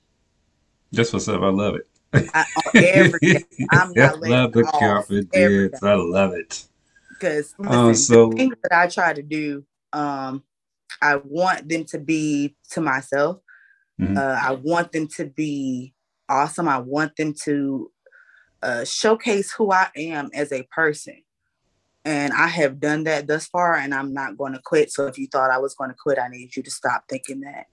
That's 0.93 1.13
what's 1.13 1.29
up. 1.29 1.43
I 1.43 1.49
love 1.49 1.77
it. 1.77 2.31
I, 2.35 2.45
every 2.75 3.19
day. 3.21 3.45
I'm 3.71 3.93
I 3.93 3.95
not 3.95 4.21
letting 4.21 4.31
love 4.31 4.53
the 4.53 4.65
confidence. 4.65 5.83
I 5.83 5.95
love 5.95 6.33
it. 6.33 6.65
Because 7.21 7.55
listen, 7.59 7.95
so- 7.95 8.31
the 8.31 8.37
things 8.37 8.57
that 8.63 8.73
I 8.77 8.87
try 8.89 9.13
to 9.13 9.23
do, 9.23 9.65
um, 9.93 10.43
I 11.03 11.17
want 11.17 11.69
them 11.69 11.85
to 11.87 11.99
be 11.99 12.57
to 12.71 12.81
myself. 12.81 13.41
Mhm. 14.01 14.17
Uh, 14.17 14.41
I 14.43 14.53
want 14.53 14.93
them 14.93 15.07
to 15.17 15.27
be 15.27 15.95
awesome. 16.29 16.69
I 16.69 16.79
want 16.79 17.17
them 17.17 17.35
to 17.45 17.91
uh, 18.63 18.85
showcase 18.85 19.51
who 19.53 19.73
I 19.73 19.89
am 19.97 20.29
as 20.35 20.53
a 20.53 20.65
person. 20.65 21.23
And 22.05 22.31
I 22.35 22.47
have 22.47 22.79
done 22.79 23.05
that 23.05 23.27
thus 23.27 23.47
far, 23.47 23.75
and 23.75 23.95
I'm 23.95 24.13
not 24.13 24.37
going 24.37 24.53
to 24.53 24.61
quit. 24.63 24.93
So 24.93 25.07
if 25.07 25.17
you 25.17 25.27
thought 25.29 25.51
I 25.51 25.57
was 25.59 25.75
going 25.75 25.89
to 25.89 25.97
quit, 25.99 26.19
I 26.19 26.29
need 26.29 26.55
you 26.57 26.63
to 26.65 26.71
stop 26.71 27.05
thinking 27.09 27.41
that. 27.41 27.67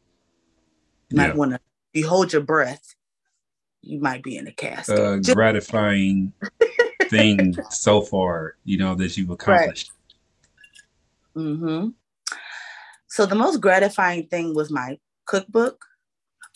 You 1.09 1.17
Yeah. 1.21 1.27
might 1.27 1.35
want 1.35 1.51
to, 1.51 1.59
you 1.93 2.07
hold 2.07 2.31
your 2.31 2.41
breath, 2.41 2.95
you 3.81 3.99
might 3.99 4.23
be 4.23 4.37
in 4.37 4.47
a 4.47 4.51
cast. 4.53 4.89
Uh, 4.89 5.17
Just- 5.17 5.35
gratifying 5.35 6.31
thing 7.09 7.55
so 7.69 8.01
far, 8.01 8.55
you 8.63 8.77
know, 8.77 8.95
that 8.95 9.17
you've 9.17 9.29
accomplished. 9.29 9.91
hmm 11.35 11.89
So 13.07 13.25
the 13.25 13.35
most 13.35 13.61
gratifying 13.61 14.27
thing 14.27 14.53
was 14.53 14.71
my 14.71 14.97
cookbook. 15.25 15.83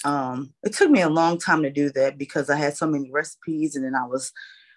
Um, 0.04 0.54
it 0.64 0.74
took 0.74 0.90
me 0.90 1.02
a 1.02 1.10
long 1.10 1.38
time 1.38 1.62
to 1.64 1.70
do 1.70 1.92
that 1.92 2.18
because 2.18 2.50
I 2.50 2.56
had 2.56 2.76
so 2.76 2.88
many 2.88 3.12
recipes 3.12 3.76
and 3.76 3.86
then 3.86 3.96
I 3.96 4.06
was 4.06 4.32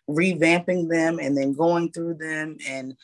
revamping 0.08 0.88
them 0.90 1.18
and 1.18 1.36
then 1.36 1.54
going 1.54 1.90
through 1.90 2.14
them 2.14 2.58
and 2.68 2.94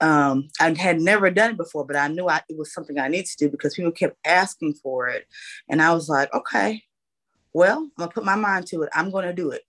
um, 0.00 0.48
I 0.60 0.72
had 0.74 1.00
never 1.00 1.28
done 1.30 1.52
it 1.52 1.56
before, 1.56 1.84
but 1.84 1.96
I 1.96 2.06
knew 2.06 2.28
I, 2.28 2.40
it 2.48 2.56
was 2.56 2.72
something 2.72 2.98
I 2.98 3.08
needed 3.08 3.26
to 3.26 3.36
do 3.36 3.50
because 3.50 3.74
people 3.74 3.90
kept 3.90 4.16
asking 4.24 4.74
for 4.74 5.08
it. 5.08 5.26
And 5.68 5.82
I 5.82 5.92
was 5.92 6.08
like, 6.08 6.32
okay, 6.32 6.84
well, 7.52 7.78
I'm 7.78 7.90
gonna 7.98 8.10
put 8.12 8.24
my 8.24 8.36
mind 8.36 8.68
to 8.68 8.82
it. 8.82 8.90
I'm 8.92 9.10
gonna 9.10 9.32
do 9.32 9.50
it. 9.50 9.62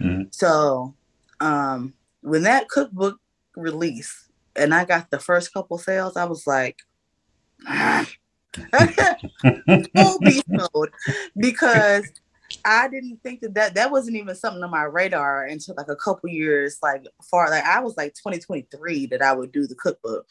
Mhm. 0.00 0.34
So 0.34 0.96
um, 1.40 1.94
when 2.22 2.42
that 2.42 2.68
cookbook 2.68 3.18
released 3.56 4.30
and 4.56 4.74
I 4.74 4.84
got 4.84 5.10
the 5.10 5.18
first 5.18 5.52
couple 5.52 5.78
sales, 5.78 6.16
I 6.16 6.24
was 6.24 6.46
like, 6.46 6.78
full 9.94 10.18
beast 10.20 10.44
mode 10.48 10.90
because 11.36 12.10
I 12.64 12.88
didn't 12.88 13.22
think 13.22 13.40
that, 13.40 13.54
that 13.54 13.74
that 13.74 13.90
wasn't 13.90 14.16
even 14.16 14.34
something 14.34 14.62
on 14.62 14.70
my 14.70 14.84
radar 14.84 15.44
until 15.44 15.74
like 15.76 15.88
a 15.88 15.96
couple 15.96 16.30
years 16.30 16.78
like 16.82 17.04
far 17.22 17.48
like 17.48 17.64
I 17.64 17.80
was 17.80 17.96
like 17.96 18.14
2023 18.14 19.06
that 19.06 19.22
I 19.22 19.32
would 19.32 19.52
do 19.52 19.66
the 19.66 19.74
cookbook. 19.76 20.26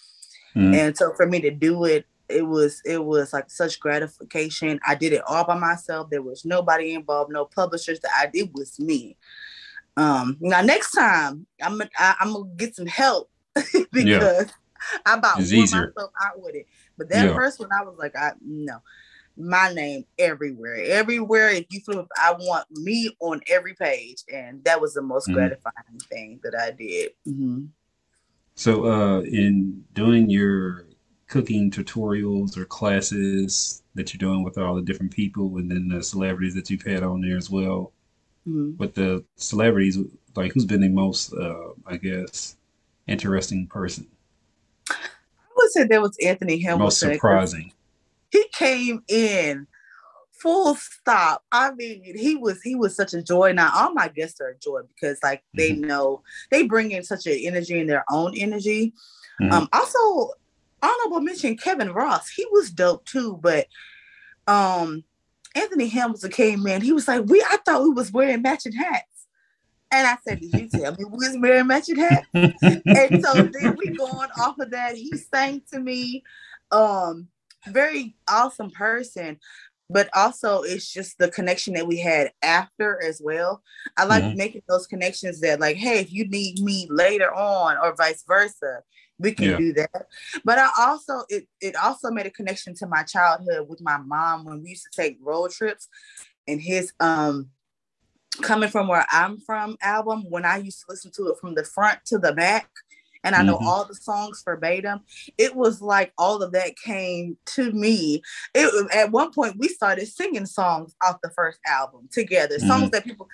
Mhm. 0.55 0.75
And 0.75 0.97
so 0.97 1.13
for 1.13 1.27
me 1.27 1.39
to 1.41 1.51
do 1.51 1.85
it, 1.85 2.05
it 2.27 2.45
was 2.45 2.81
it 2.85 3.03
was 3.03 3.33
like 3.33 3.49
such 3.49 3.79
gratification. 3.79 4.79
I 4.85 4.95
did 4.95 5.13
it 5.13 5.23
all 5.27 5.45
by 5.45 5.57
myself. 5.57 6.09
There 6.09 6.21
was 6.21 6.45
nobody 6.45 6.93
involved, 6.93 7.31
no 7.31 7.45
publishers. 7.45 7.99
That 8.01 8.11
I 8.15 8.29
it 8.33 8.51
was 8.53 8.79
me. 8.79 9.17
Um 9.98 10.38
now 10.39 10.62
next 10.62 10.91
time 10.91 11.46
I'm 11.62 11.81
I, 11.98 12.15
I'm 12.19 12.34
gonna 12.34 12.50
get 12.55 12.75
some 12.75 12.86
help 12.88 13.29
because 13.91 14.50
I 15.05 15.15
about 15.15 15.39
It's 15.39 15.51
wore 15.53 15.63
easier. 15.63 15.93
myself 15.96 16.12
out 16.24 16.41
with 16.41 16.55
it. 16.55 16.67
But 16.98 17.10
that 17.10 17.25
Yeah. 17.25 17.34
first 17.36 17.60
one 17.60 17.69
I 17.72 17.84
was 17.84 17.96
like, 17.98 18.15
I 18.15 18.31
no. 18.41 18.77
My 19.38 19.72
name 19.74 20.03
everywhere. 20.17 20.75
Everywhere. 20.75 21.50
If 21.50 21.65
you 21.69 21.79
flip, 21.79 22.05
I 22.17 22.34
want 22.34 22.65
me 22.72 23.15
on 23.22 23.39
every 23.48 23.74
page. 23.74 24.24
And 24.31 24.62
that 24.65 24.81
was 24.81 24.93
the 24.93 25.01
most 25.01 25.29
Mhm. 25.29 25.34
gratifying 25.34 26.00
thing 26.10 26.39
that 26.43 26.55
I 26.55 26.72
did. 26.72 27.12
Mhm. 27.25 27.69
So, 28.55 28.84
uh, 28.86 29.22
in 29.22 29.86
doing 29.93 30.29
your 30.29 30.88
cooking 31.27 31.72
tutorials 31.72 32.58
or 32.58 32.65
classes 32.65 33.84
that 33.96 34.13
you're 34.13 34.17
doing 34.19 34.43
with 34.43 34.58
all 34.58 34.75
the 34.75 34.81
different 34.81 35.12
people 35.13 35.55
and 35.58 35.72
then 35.72 35.88
the 35.88 36.03
celebrities 36.03 36.55
that 36.55 36.69
you've 36.69 36.81
had 36.84 37.03
on 37.03 37.22
there 37.22 37.38
as 37.38 37.50
well, 37.50 37.93
Mhm. 38.49 38.77
with 38.77 38.95
the 38.95 39.23
celebrities, 39.35 39.97
like 40.35 40.53
who's 40.53 40.65
been 40.65 40.81
the 40.81 40.89
most, 40.89 41.33
uh, 41.33 41.69
I 41.85 41.97
guess, 41.97 42.55
interesting 43.07 43.67
person, 43.67 44.07
I 44.89 44.95
would 45.55 45.71
say 45.71 45.83
that 45.85 46.01
was 46.01 46.17
Anthony 46.23 46.59
Hamilton. 46.59 46.83
most 46.85 46.99
surprising? 46.99 47.73
He 48.31 48.45
came 48.53 49.03
in 49.07 49.67
full 50.31 50.75
stop. 50.75 51.43
I 51.51 51.71
mean, 51.73 52.01
he 52.17 52.35
was 52.35 52.61
he 52.61 52.75
was 52.75 52.95
such 52.95 53.13
a 53.13 53.21
joy. 53.21 53.51
Now 53.51 53.71
all 53.75 53.93
my 53.93 54.07
guests 54.07 54.39
are 54.39 54.49
a 54.49 54.57
joy 54.57 54.81
because 54.87 55.19
like 55.21 55.43
they 55.53 55.71
Mm-hmm. 55.71 55.87
know 55.87 56.23
they 56.49 56.63
bring 56.63 56.91
in 56.91 57.03
such 57.03 57.27
an 57.27 57.37
energy 57.41 57.79
and 57.79 57.89
their 57.89 58.05
own 58.09 58.37
energy. 58.37 58.93
Mhm. 59.41 59.51
Um, 59.51 59.69
also 59.73 60.31
honorable 60.81 61.19
mention 61.21 61.57
Kevin 61.57 61.91
Ross. 61.91 62.29
He 62.29 62.45
was 62.51 62.71
dope 62.71 63.05
too, 63.05 63.37
but 63.41 63.67
um 64.47 65.03
Anthony 65.55 65.87
Hamilton 65.87 66.31
came 66.31 66.67
in. 66.67 66.81
He 66.81 66.91
was 66.91 67.07
like, 67.07 67.25
"We, 67.25 67.41
I 67.41 67.57
thought 67.65 67.83
we 67.83 67.89
was 67.89 68.11
wearing 68.11 68.41
matching 68.41 68.73
hats," 68.73 69.27
and 69.91 70.07
I 70.07 70.17
said, 70.27 70.41
"Did 70.41 70.53
you 70.53 70.69
tell 70.69 70.91
me 70.93 71.05
we 71.05 71.27
was 71.27 71.37
wearing 71.39 71.67
matching 71.67 71.97
hats?" 71.97 72.27
and 72.63 73.23
so 73.23 73.49
then 73.51 73.75
we 73.77 73.89
going 73.95 74.29
off 74.37 74.59
of 74.59 74.71
that. 74.71 74.95
He 74.95 75.17
sang 75.17 75.61
to 75.73 75.79
me, 75.79 76.23
um, 76.71 77.27
very 77.67 78.15
awesome 78.29 78.69
person, 78.71 79.39
but 79.89 80.09
also 80.15 80.61
it's 80.61 80.91
just 80.91 81.17
the 81.17 81.31
connection 81.31 81.73
that 81.73 81.87
we 81.87 81.99
had 81.99 82.31
after 82.43 83.01
as 83.03 83.21
well. 83.23 83.63
I 83.97 84.05
like 84.05 84.23
Mhm. 84.23 84.35
making 84.35 84.61
those 84.69 84.87
connections 84.87 85.39
that, 85.41 85.59
like, 85.59 85.77
hey, 85.77 85.99
if 85.99 86.11
you 86.11 86.27
need 86.27 86.59
me 86.59 86.87
later 86.91 87.33
on, 87.33 87.77
or 87.77 87.95
vice 87.95 88.23
versa, 88.27 88.83
we 89.19 89.33
can 89.33 89.49
Yeah. 89.51 89.57
do 89.57 89.73
that. 89.73 90.07
But 90.43 90.57
I 90.57 90.69
also 90.79 91.23
it 91.29 91.47
it 91.61 91.75
also 91.75 92.09
made 92.09 92.25
a 92.25 92.31
connection 92.31 92.73
to 92.75 92.88
my 92.88 93.03
childhood 93.03 93.67
with 93.69 93.81
my 93.81 93.97
mom 93.97 94.45
when 94.45 94.63
we 94.63 94.69
used 94.71 94.88
to 94.91 95.01
take 95.01 95.17
road 95.21 95.51
trips, 95.51 95.88
and 96.47 96.59
his 96.61 96.93
um 96.99 97.49
coming 98.41 98.69
from 98.69 98.88
where 98.88 99.05
I'm 99.11 99.39
from 99.39 99.75
album 99.81 100.23
when 100.29 100.45
I 100.45 100.57
used 100.57 100.79
to 100.81 100.85
listen 100.89 101.11
to 101.17 101.27
it 101.29 101.38
from 101.39 101.55
the 101.55 101.63
front 101.65 101.99
to 102.05 102.17
the 102.17 102.31
back 102.31 102.69
and 103.25 103.35
I 103.35 103.43
know 103.43 103.57
Mhm. 103.57 103.65
all 103.67 103.83
the 103.85 103.95
songs 103.95 104.41
verbatim 104.45 105.01
it 105.38 105.53
was 105.55 105.81
like 105.81 106.13
all 106.17 106.41
of 106.41 106.53
that 106.53 106.77
came 106.77 107.38
to 107.47 107.73
me 107.73 108.21
it 108.55 108.69
at 108.95 109.11
one 109.11 109.33
point 109.33 109.57
we 109.57 109.67
started 109.67 110.07
singing 110.07 110.45
songs 110.45 110.95
off 111.03 111.17
the 111.21 111.31
first 111.31 111.59
album 111.67 112.07
together 112.13 112.59
songs 112.59 112.91
that 112.91 113.03
people 113.03 113.27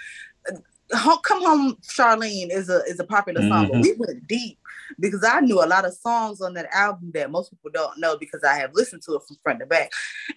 Come 0.91 1.43
Home 1.43 1.77
Charlene 1.81 2.51
is 2.51 2.69
a 2.69 2.83
is 2.83 2.99
a 2.99 3.03
popular 3.03 3.41
song, 3.41 3.67
but 3.67 3.77
Mhm. 3.77 3.81
we 3.81 3.93
went 3.97 4.27
deep 4.27 4.59
because 4.99 5.23
I 5.23 5.39
knew 5.39 5.63
a 5.63 5.65
lot 5.65 5.85
of 5.85 5.93
songs 5.95 6.41
on 6.41 6.53
that 6.53 6.67
album 6.71 7.11
that 7.13 7.31
most 7.31 7.49
people 7.49 7.71
don't 7.73 7.97
know 7.99 8.17
because 8.17 8.43
I 8.43 8.55
have 8.55 8.73
listened 8.73 9.01
to 9.03 9.15
it 9.15 9.23
from 9.27 9.37
front 9.43 9.59
to 9.59 9.65
back. 9.65 9.91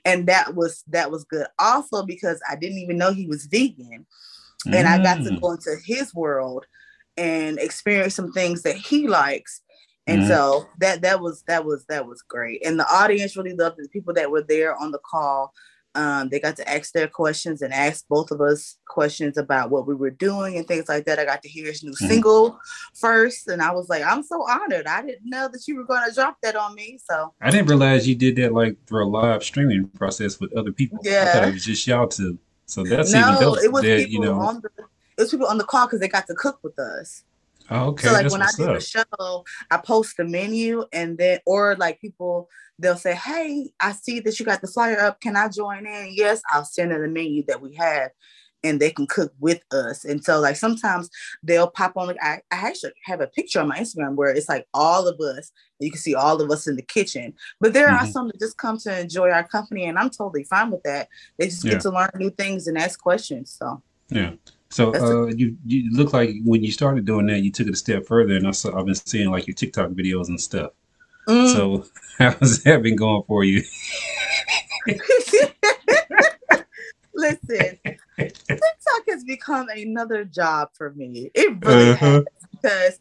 And 0.04 0.26
that 0.26 0.54
was 0.54 0.84
that 0.88 1.10
was 1.10 1.24
good. 1.24 1.46
Also 1.58 2.04
because 2.04 2.40
I 2.48 2.56
didn't 2.56 2.78
even 2.78 2.96
know 2.98 3.12
he 3.12 3.26
was 3.26 3.46
vegan 3.46 4.06
and 4.72 4.88
I 4.88 4.98
got 5.02 5.22
to 5.24 5.30
Mm. 5.30 5.40
go 5.40 5.52
into 5.52 5.76
his 5.84 6.14
world 6.14 6.66
and 7.16 7.58
experience 7.58 8.14
some 8.14 8.32
things 8.32 8.62
that 8.62 8.76
he 8.76 9.06
likes. 9.06 9.60
And 10.06 10.22
Mhm. 10.22 10.28
so 10.28 10.66
that 10.78 11.02
that 11.02 11.20
was 11.20 11.42
that 11.42 11.64
was 11.66 11.84
that 11.86 12.06
was 12.06 12.22
great. 12.22 12.64
And 12.64 12.80
the 12.80 12.90
audience 12.90 13.36
really 13.36 13.54
loved 13.54 13.78
it. 13.78 13.82
The 13.82 13.88
people 13.90 14.14
that 14.14 14.30
were 14.30 14.42
there 14.42 14.74
on 14.76 14.92
the 14.92 15.00
call, 15.00 15.52
um, 15.94 16.28
they 16.28 16.38
got 16.38 16.56
to 16.56 16.68
ask 16.70 16.92
their 16.92 17.08
questions 17.08 17.62
and 17.62 17.72
ask 17.72 18.06
both 18.08 18.30
of 18.30 18.40
us 18.40 18.76
questions 18.86 19.36
about 19.36 19.70
what 19.70 19.86
we 19.86 19.94
were 19.94 20.10
doing 20.10 20.56
and 20.56 20.66
things 20.68 20.88
like 20.88 21.04
that. 21.06 21.18
I 21.18 21.24
got 21.24 21.42
to 21.42 21.48
hear 21.48 21.66
his 21.66 21.82
new 21.82 21.92
Mhm. 21.92 22.08
single 22.08 22.58
first, 22.94 23.48
and 23.48 23.60
I 23.62 23.72
was 23.72 23.88
like, 23.88 24.02
I'm 24.04 24.22
so 24.22 24.42
honored. 24.48 24.86
I 24.86 25.02
didn't 25.02 25.28
know 25.28 25.48
that 25.48 25.66
you 25.66 25.76
were 25.76 25.84
going 25.84 26.06
to 26.08 26.14
drop 26.14 26.36
that 26.42 26.54
on 26.56 26.74
me. 26.74 26.98
So 27.10 27.32
I 27.40 27.50
didn't 27.50 27.68
realize 27.68 28.06
you 28.06 28.14
did 28.14 28.36
that 28.36 28.52
like 28.52 28.76
through 28.86 29.04
a 29.06 29.08
live 29.08 29.42
streaming 29.42 29.88
process 29.88 30.38
with 30.38 30.52
other 30.56 30.72
people. 30.72 30.98
Yeah, 31.02 31.24
I 31.28 31.32
thought 31.38 31.48
it 31.48 31.54
was 31.54 31.64
just 31.64 31.86
y'all 31.86 32.06
two. 32.08 32.38
So 32.66 32.84
that's 32.84 33.10
even 33.10 33.22
no, 33.22 33.40
dope. 33.40 33.58
it 33.64 33.72
was 33.72 33.82
that, 33.82 33.98
people 34.06 34.12
you 34.12 34.20
know. 34.30 34.38
on 34.40 34.60
the 34.60 34.68
it 35.16 35.22
was 35.22 35.30
people 35.30 35.46
on 35.46 35.58
the 35.58 35.64
call 35.64 35.86
because 35.86 36.00
they 36.00 36.08
got 36.08 36.26
to 36.28 36.34
cook 36.34 36.58
with 36.62 36.78
us. 36.78 37.24
Oh, 37.70 37.86
okay, 37.88 38.06
so 38.06 38.12
like 38.12 38.22
that's 38.22 38.32
when 38.32 38.42
I 38.42 38.50
do 38.56 38.64
up. 38.68 38.74
the 38.74 38.80
show, 38.80 39.44
I 39.70 39.76
post 39.78 40.16
the 40.16 40.24
menu 40.24 40.84
and 40.92 41.18
then 41.18 41.40
or 41.46 41.76
like 41.76 42.00
people 42.00 42.48
they'll 42.78 42.96
say, 42.96 43.14
Hey, 43.14 43.70
I 43.80 43.92
see 43.92 44.20
that 44.20 44.38
you 44.38 44.46
got 44.46 44.60
the 44.60 44.68
flyer 44.68 45.00
up. 45.00 45.20
Can 45.20 45.36
I 45.36 45.48
join 45.48 45.86
in? 45.86 46.10
Yes, 46.12 46.40
I'll 46.50 46.64
send 46.64 46.92
them 46.92 47.02
the 47.02 47.08
menu 47.08 47.44
that 47.48 47.60
we 47.60 47.74
have 47.74 48.10
and 48.64 48.80
they 48.80 48.90
can 48.90 49.06
cook 49.06 49.32
with 49.40 49.60
us. 49.72 50.04
And 50.04 50.22
so 50.24 50.40
like 50.40 50.56
sometimes 50.56 51.08
they'll 51.42 51.70
pop 51.70 51.96
on 51.96 52.08
like 52.08 52.16
I, 52.22 52.40
I 52.50 52.68
actually 52.68 52.92
have 53.04 53.20
a 53.20 53.26
picture 53.28 53.60
on 53.60 53.68
my 53.68 53.78
Instagram 53.78 54.14
where 54.14 54.30
it's 54.30 54.48
like 54.48 54.66
all 54.74 55.06
of 55.08 55.18
us, 55.20 55.50
you 55.78 55.90
can 55.90 56.00
see 56.00 56.14
all 56.14 56.40
of 56.40 56.50
us 56.50 56.66
in 56.66 56.76
the 56.76 56.82
kitchen. 56.82 57.34
But 57.60 57.72
there 57.72 57.88
are 57.88 58.04
Mhm. 58.04 58.12
some 58.12 58.26
that 58.28 58.40
just 58.40 58.56
come 58.58 58.78
to 58.78 59.00
enjoy 59.00 59.30
our 59.30 59.46
company 59.46 59.84
and 59.84 59.98
I'm 59.98 60.10
totally 60.10 60.44
fine 60.44 60.70
with 60.70 60.82
that. 60.84 61.08
They 61.38 61.46
just 61.46 61.64
Yeah. 61.64 61.72
get 61.74 61.80
to 61.82 61.90
learn 61.90 62.10
new 62.16 62.30
things 62.30 62.66
and 62.66 62.76
ask 62.78 63.00
questions. 63.00 63.56
So 63.58 63.82
Yeah. 64.08 64.32
So 64.70 64.94
uh, 64.94 65.26
you 65.26 65.56
you 65.64 65.90
look 65.92 66.12
like 66.12 66.30
when 66.44 66.62
you 66.62 66.70
started 66.72 67.04
doing 67.06 67.26
that, 67.26 67.40
you 67.40 67.50
took 67.50 67.66
it 67.66 67.72
a 67.72 67.76
step 67.76 68.06
further, 68.06 68.36
and 68.36 68.46
I 68.46 68.50
saw 68.50 68.78
I've 68.78 68.86
been 68.86 68.94
seeing 68.94 69.30
like 69.30 69.46
your 69.46 69.54
TikTok 69.54 69.90
videos 69.90 70.28
and 70.28 70.40
stuff. 70.40 70.72
Mm. 71.26 71.52
So 71.52 71.84
how's 72.18 72.62
that 72.64 72.82
been 72.82 72.96
going 72.96 73.22
for 73.26 73.44
you? 73.44 73.62
Listen, 77.14 77.78
TikTok 78.16 79.04
has 79.08 79.24
become 79.24 79.68
another 79.70 80.24
job 80.24 80.68
for 80.74 80.92
me. 80.92 81.30
It 81.34 81.64
really 81.64 81.90
Uh-huh. 81.92 82.06
has 82.06 82.24
because 82.52 83.00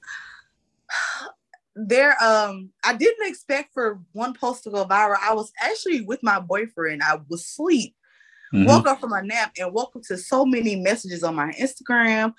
there 1.76 2.16
um 2.24 2.72
I 2.84 2.94
didn't 2.94 3.28
expect 3.28 3.74
for 3.74 4.00
one 4.14 4.34
post 4.34 4.64
to 4.64 4.72
go 4.72 4.86
viral. 4.86 5.18
I 5.22 5.34
was 5.34 5.52
actually 5.62 6.02
with 6.02 6.24
my 6.24 6.40
boyfriend. 6.40 7.04
I 7.04 7.20
was 7.30 7.42
asleep, 7.42 7.96
Mhm. 8.54 8.66
woke 8.66 8.88
up 8.88 9.00
from 9.00 9.10
my 9.12 9.22
nap 9.22 9.52
and 9.60 9.74
woke 9.74 9.96
up 9.96 10.04
to 10.04 10.18
so 10.18 10.46
many 10.46 10.76
messages 10.76 11.24
on 11.24 11.36
my 11.36 11.52
Instagram 11.54 12.34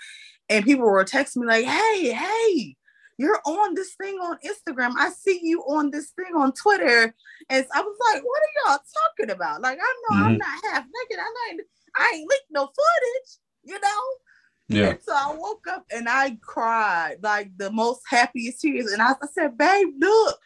and 0.49 0.65
people 0.65 0.85
were 0.87 1.05
texting 1.05 1.39
me 1.39 1.47
like, 1.47 1.65
"Hey, 1.65 2.13
hey, 2.13 2.77
you're 3.19 3.41
on 3.45 3.75
this 3.75 3.95
thing 3.95 4.15
on 4.19 4.39
Instagram. 4.45 4.95
I 4.97 5.11
see 5.11 5.41
you 5.43 5.61
on 5.63 5.91
this 5.91 6.11
thing 6.13 6.35
on 6.37 6.53
Twitter." 6.53 7.15
And 7.51 7.67
I 7.75 7.81
was 7.83 7.97
like, 8.13 8.23
"What 8.25 8.43
are 8.43 8.71
y'all 8.73 8.79
talking 9.19 9.31
about?" 9.31 9.61
Like, 9.61 9.79
I 9.81 9.95
know 10.09 10.17
I'm 10.27 10.35
Mhm. 10.35 10.39
not 10.39 10.65
half 10.73 10.85
naked. 10.85 11.19
I'm 11.23 11.51
ain't, 11.51 11.67
I 11.97 12.11
ain't 12.15 12.31
leaked 12.31 12.51
no 12.51 12.67
footage, 12.67 13.39
you 13.65 13.79
know. 13.81 14.03
Yeah. 14.69 14.89
And 14.91 15.03
so 15.03 15.13
I 15.15 15.35
woke 15.35 15.67
up 15.67 15.87
and 15.91 16.09
I 16.09 16.39
cried 16.43 17.17
like 17.23 17.57
the 17.57 17.71
most 17.71 18.03
happiest 18.07 18.61
tears. 18.61 18.93
And 18.93 19.01
I, 19.03 19.13
I 19.13 19.27
said, 19.33 19.57
babe, 19.59 19.89
look. 19.99 20.39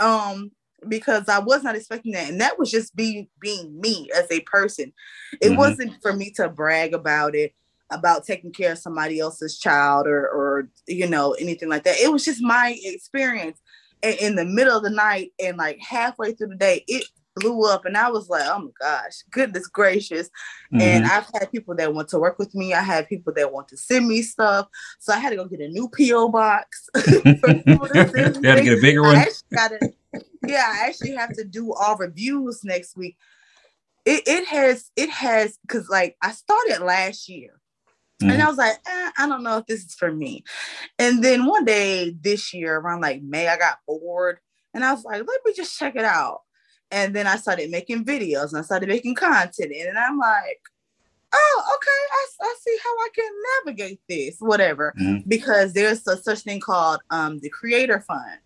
Um, 0.00 0.50
because 0.88 1.28
I 1.28 1.38
was 1.38 1.62
not 1.62 1.76
expecting 1.76 2.12
that. 2.12 2.28
And 2.28 2.40
that 2.40 2.58
was 2.58 2.70
just 2.70 2.94
being 2.96 3.28
being 3.40 3.80
me 3.80 4.10
as 4.14 4.26
a 4.30 4.40
person. 4.40 4.92
It 5.40 5.50
Mhm. 5.50 5.56
wasn't 5.56 6.02
for 6.02 6.12
me 6.12 6.30
to 6.32 6.48
brag 6.48 6.94
about 6.94 7.34
it, 7.34 7.54
about 7.90 8.24
taking 8.24 8.52
care 8.52 8.72
of 8.72 8.78
somebody 8.78 9.18
else's 9.18 9.58
child 9.58 10.06
or 10.06 10.28
or 10.28 10.68
you 10.86 11.06
know, 11.08 11.32
anything 11.32 11.68
like 11.68 11.84
that. 11.84 11.98
It 11.98 12.12
was 12.12 12.24
just 12.24 12.42
my 12.42 12.78
experience. 12.82 13.58
And 14.02 14.14
in 14.16 14.34
the 14.36 14.44
middle 14.46 14.76
of 14.76 14.82
the 14.82 14.90
night 14.90 15.32
and 15.38 15.56
like 15.56 15.78
halfway 15.80 16.32
through 16.32 16.48
the 16.48 16.56
day, 16.56 16.84
it 16.88 17.04
blew 17.36 17.64
up 17.68 17.84
and 17.84 17.96
I 17.96 18.10
was 18.10 18.28
like, 18.28 18.42
oh 18.46 18.58
my 18.58 18.70
gosh, 18.80 19.22
goodness 19.30 19.66
gracious. 19.68 20.30
And 20.72 21.04
Mhm. 21.04 21.10
I've 21.10 21.26
had 21.32 21.50
people 21.50 21.74
that 21.76 21.94
want 21.94 22.08
to 22.08 22.18
work 22.18 22.38
with 22.38 22.54
me. 22.54 22.74
I 22.74 22.80
had 22.82 23.08
people 23.08 23.32
that 23.34 23.52
want 23.52 23.68
to 23.68 23.76
send 23.76 24.08
me 24.08 24.22
stuff. 24.22 24.68
So 24.98 25.12
I 25.12 25.18
had 25.18 25.30
to 25.30 25.36
go 25.36 25.44
get 25.46 25.60
a 25.60 25.68
new 25.68 25.88
PO 25.88 26.28
box. 26.28 26.88
for 27.40 27.54
people 27.64 27.88
to 27.88 28.10
send 28.10 28.36
you 28.42 28.50
had 28.50 28.56
to 28.56 28.62
get 28.62 28.78
a 28.78 28.80
bigger 28.80 29.02
one. 29.02 29.16
actually 29.16 29.48
gotta, 29.54 29.92
yeah, 30.46 30.66
I 30.68 30.86
actually 30.86 31.14
have 31.14 31.32
to 31.34 31.44
do 31.44 31.72
all 31.72 31.96
reviews 31.96 32.64
next 32.64 32.96
week. 32.96 33.16
It, 34.04 34.22
it 34.26 34.46
has, 34.48 34.90
it 34.96 35.10
has, 35.10 35.58
because 35.62 35.88
like 35.88 36.16
I 36.22 36.32
started 36.32 36.80
last 36.84 37.28
year. 37.28 37.60
And 38.22 38.32
Mhm. 38.32 38.40
I 38.40 38.48
was 38.48 38.58
like, 38.58 38.76
eh, 38.86 39.10
I 39.16 39.26
don't 39.26 39.42
know 39.42 39.56
if 39.58 39.66
this 39.66 39.82
is 39.82 39.94
for 39.94 40.12
me. 40.12 40.44
And 40.98 41.24
then 41.24 41.46
one 41.46 41.64
day 41.64 42.14
this 42.20 42.52
year, 42.52 42.76
around 42.76 43.00
like 43.00 43.22
May, 43.22 43.48
I 43.48 43.56
got 43.56 43.78
bored 43.86 44.40
and 44.74 44.84
I 44.84 44.92
was 44.92 45.04
like, 45.04 45.26
let 45.26 45.40
me 45.44 45.54
just 45.54 45.78
check 45.78 45.96
it 45.96 46.04
out. 46.04 46.40
And 46.90 47.14
then 47.14 47.26
I 47.26 47.36
started 47.36 47.70
making 47.70 48.04
videos 48.04 48.48
and 48.48 48.58
I 48.58 48.62
started 48.62 48.88
making 48.88 49.14
content. 49.14 49.72
And 49.72 49.98
I'm 49.98 50.18
like, 50.18 50.60
oh, 51.32 51.62
okay, 51.76 52.00
I, 52.12 52.26
I 52.42 52.54
see 52.60 52.78
how 52.82 52.90
I 52.90 53.08
can 53.14 53.32
navigate 53.64 54.00
this, 54.08 54.36
whatever. 54.40 54.94
Mhm. 54.98 55.22
Because 55.28 55.72
there's 55.72 56.06
a 56.08 56.16
such 56.16 56.40
thing 56.40 56.60
called 56.60 57.00
um, 57.10 57.38
the 57.40 57.48
Creator 57.50 58.04
Fund. 58.06 58.38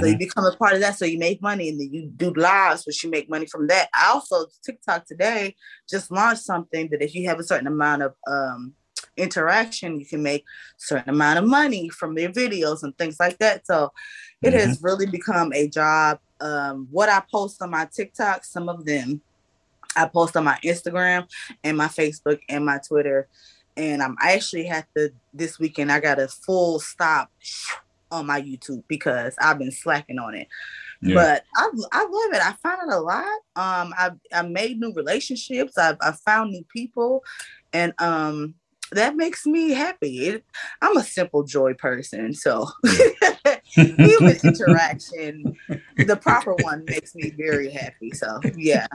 So 0.00 0.06
you 0.06 0.14
Mhm. 0.16 0.18
become 0.18 0.44
a 0.44 0.56
part 0.56 0.72
of 0.74 0.80
that. 0.80 0.98
So 0.98 1.04
you 1.04 1.16
make 1.18 1.40
money 1.40 1.68
and 1.68 1.78
then 1.80 1.92
you 1.92 2.10
do 2.16 2.32
lives, 2.34 2.84
which 2.86 3.04
you 3.04 3.10
make 3.10 3.30
money 3.30 3.46
from 3.46 3.68
that. 3.68 3.88
I 3.94 4.08
also 4.08 4.46
TikTok 4.64 5.06
today 5.06 5.54
just 5.88 6.10
launched 6.10 6.42
something 6.42 6.88
that 6.90 7.02
if 7.02 7.14
you 7.14 7.28
have 7.28 7.38
a 7.38 7.44
certain 7.44 7.68
amount 7.68 8.02
of 8.02 8.14
um, 8.26 8.74
interaction, 9.16 9.98
you 9.98 10.06
can 10.06 10.22
make 10.22 10.44
certain 10.76 11.10
amount 11.10 11.38
of 11.38 11.44
money 11.44 11.88
from 11.88 12.14
their 12.14 12.28
videos 12.28 12.82
and 12.82 12.96
things 12.98 13.18
like 13.18 13.38
that. 13.38 13.66
So 13.66 13.92
it 14.42 14.52
has 14.52 14.82
really 14.82 15.06
become 15.06 15.52
a 15.52 15.68
job. 15.68 16.20
Um, 16.40 16.88
what 16.90 17.08
I 17.08 17.22
post 17.30 17.62
on 17.62 17.70
my 17.70 17.88
TikTok, 17.92 18.44
some 18.44 18.68
of 18.68 18.84
them 18.84 19.22
I 19.96 20.06
post 20.06 20.36
on 20.36 20.44
my 20.44 20.58
Instagram 20.62 21.26
and 21.64 21.76
my 21.76 21.88
Facebook 21.88 22.40
and 22.48 22.64
my 22.64 22.78
Twitter. 22.86 23.28
And 23.76 24.02
I'm 24.02 24.16
I 24.20 24.34
actually 24.34 24.64
had 24.64 24.86
to 24.96 25.10
this 25.32 25.58
weekend. 25.58 25.90
I 25.90 26.00
got 26.00 26.18
a 26.18 26.28
full 26.28 26.78
stop 26.78 27.30
on 28.10 28.26
my 28.26 28.40
YouTube 28.40 28.84
because 28.88 29.34
I've 29.40 29.58
been 29.58 29.72
slacking 29.72 30.18
on 30.18 30.34
it. 30.34 30.48
Yeah. 31.02 31.14
But 31.14 31.44
I, 31.56 31.70
I 31.92 32.02
love 32.04 32.32
it. 32.32 32.42
I 32.42 32.52
find 32.62 32.78
it 32.88 32.94
a 32.94 33.00
lot. 33.00 33.24
Um, 33.54 33.92
I 33.96 34.10
I 34.32 34.42
made 34.42 34.80
new 34.80 34.92
relationships. 34.94 35.76
I've 35.76 35.96
I 36.00 36.12
found 36.12 36.52
new 36.52 36.64
people, 36.72 37.22
and 37.72 37.92
um, 37.98 38.54
that 38.92 39.16
makes 39.16 39.46
me 39.46 39.70
happy. 39.70 40.26
It, 40.26 40.44
I'm 40.80 40.96
a 40.96 41.02
simple 41.02 41.42
joy 41.42 41.74
person, 41.74 42.32
so 42.32 42.66
human 43.66 44.36
interaction, 44.44 45.56
the 45.96 46.18
proper 46.20 46.54
one, 46.54 46.84
makes 46.86 47.14
me 47.14 47.30
very 47.30 47.70
happy. 47.70 48.12
So 48.12 48.40
yeah, 48.56 48.86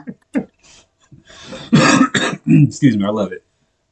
Excuse 2.46 2.96
me, 2.96 3.04
I 3.04 3.10
love 3.10 3.32
it. 3.32 3.44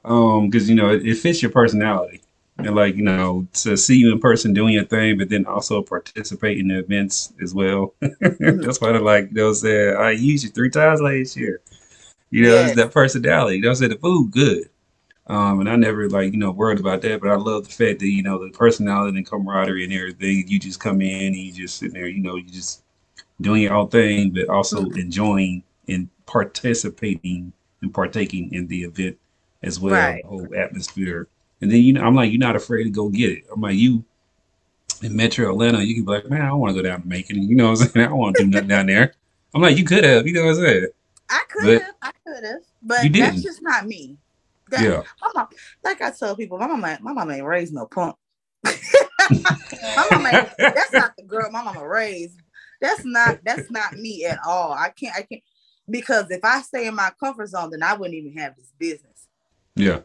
Um, 0.04 0.49
because 0.49 0.69
you 0.69 0.75
know 0.75 0.90
it, 0.90 1.07
it 1.07 1.16
fits 1.16 1.42
your 1.42 1.50
personality, 1.50 2.23
and 2.59 2.75
like 2.75 2.97
you 2.97 3.02
know 3.02 3.47
to 3.54 3.76
see 3.76 3.97
you 3.97 4.12
in 4.12 4.19
person 4.19 4.54
doing 4.54 4.75
your 4.75 4.85
thing, 4.85 5.19
but 5.19 5.28
then 5.28 5.45
also 5.47 5.83
participate 5.83 6.59
in 6.59 6.69
the 6.69 6.78
events 6.78 7.33
as 7.42 7.54
well. 7.54 7.95
That's 8.00 8.80
why 8.80 8.90
I 8.90 8.99
like 8.99 9.33
know 9.33 9.52
said 9.52 9.97
I 9.97 10.12
used 10.12 10.45
you 10.45 10.50
three 10.50 10.71
times 10.71 11.00
last 11.00 11.37
year. 11.37 11.61
You 12.30 12.45
know, 12.45 12.57
it's 12.64 12.76
that 12.76 12.92
personality. 12.92 13.57
You 13.57 13.62
know, 13.62 13.71
I 13.71 13.75
said 13.75 13.90
the 13.90 13.97
food 13.97 14.30
good. 14.30 14.71
Um, 15.31 15.61
and 15.61 15.69
I 15.71 15.77
never 15.77 16.09
like 16.11 16.33
you 16.33 16.39
know 16.41 16.51
worried 16.51 16.81
about 16.81 17.03
that, 17.03 17.21
but 17.21 17.31
I 17.31 17.37
love 17.37 17.63
the 17.63 17.71
fact 17.71 18.01
that 18.01 18.09
you 18.09 18.21
know 18.21 18.45
the 18.45 18.51
personality 18.51 19.17
and 19.17 19.25
camaraderie 19.27 19.85
and 19.85 19.93
everything. 19.93 20.45
You 20.49 20.59
just 20.59 20.81
come 20.81 21.01
in 21.01 21.27
and 21.27 21.37
you 21.37 21.53
just 21.53 21.79
sitting 21.79 21.95
there, 21.95 22.09
you 22.09 22.21
know, 22.21 22.35
you 22.35 22.51
just 22.51 22.83
doing 23.41 23.63
your 23.63 23.75
own 23.75 23.89
thing, 23.89 24.31
but 24.31 24.49
also 24.49 24.87
enjoying 24.91 25.63
and 25.87 26.09
participating 26.27 27.53
and 27.81 27.95
partaking 27.95 28.53
in 28.53 28.67
the 28.67 28.83
event 28.83 29.19
as 29.63 29.79
well, 29.79 29.95
Right. 29.95 30.23
the 30.25 30.29
whole 30.29 30.49
atmosphere. 30.57 31.29
And 31.61 31.71
then 31.71 31.81
you 31.83 31.93
know, 31.93 32.03
I'm 32.03 32.17
like, 32.17 32.33
you're 32.33 32.41
not 32.41 32.57
afraid 32.57 32.85
to 32.85 32.91
go 32.91 33.09
get 33.09 33.31
it. 33.31 33.45
I'm 33.55 33.61
like, 33.61 33.77
you 33.77 34.05
in 35.03 35.15
Metro 35.15 35.49
Atlanta, 35.49 35.81
you 35.81 35.95
can 35.95 36.05
be 36.05 36.11
like, 36.11 36.29
man, 36.29 36.43
I 36.43 36.49
don't 36.49 36.59
want 36.59 36.75
to 36.77 36.83
go 36.83 36.89
down 36.89 37.03
to 37.03 37.09
Macon. 37.09 37.41
You 37.41 37.55
know 37.55 37.71
what 37.71 37.81
I'm 37.83 37.89
saying? 37.89 38.05
I 38.07 38.09
don't 38.09 38.19
want 38.19 38.37
to 38.37 38.43
do 38.43 38.51
nothing 38.51 38.69
down 38.69 38.87
there. 38.87 39.15
I'm 39.55 39.63
like, 39.63 39.79
you 39.79 39.85
could 39.85 40.03
have. 40.03 40.27
You 40.27 40.33
know 40.33 40.47
what 40.47 40.57
I'm 40.57 40.65
saying? 40.65 40.87
I 41.31 41.43
could 41.49 41.83
have, 41.83 41.95
I 42.03 42.11
could 42.27 42.45
have, 42.45 42.63
but 42.83 43.05
You 43.05 43.11
that's 43.11 43.43
just 43.43 43.63
not 43.63 43.87
me. 43.87 44.17
That, 44.71 44.83
Yeah. 44.83 45.03
my 45.21 45.31
mom, 45.35 45.49
like 45.85 46.00
I 46.00 46.11
tell 46.11 46.37
people, 46.37 46.59
my 46.59 46.67
mama, 46.67 46.99
my 47.00 47.12
mama 47.12 47.35
ain't 47.35 47.45
raised 47.45 47.75
no 47.75 47.87
punk. 47.87 48.17
my 48.65 50.07
mama, 50.11 50.29
ain't- 50.33 50.49
that's 50.59 50.93
not 50.93 51.17
the 51.17 51.25
girl 51.25 51.50
my 51.50 51.62
mama 51.62 51.87
raised. 51.87 52.39
That's 52.81 53.05
not 53.05 53.41
that's 53.45 53.71
not 53.71 53.95
me 53.95 54.25
at 54.25 54.39
all. 54.47 54.73
I 54.73 54.89
can't 54.91 55.15
I 55.17 55.23
can't 55.23 55.43
because 55.89 56.31
if 56.31 56.41
I 56.45 56.62
stay 56.62 56.87
in 56.87 56.95
my 56.95 57.11
comfort 57.21 57.49
zone, 57.49 57.71
then 57.71 57.83
I 57.83 57.95
wouldn't 57.95 58.15
even 58.15 58.37
have 58.39 58.57
this 58.57 58.73
business. 58.79 59.27
Yeah. 59.75 60.00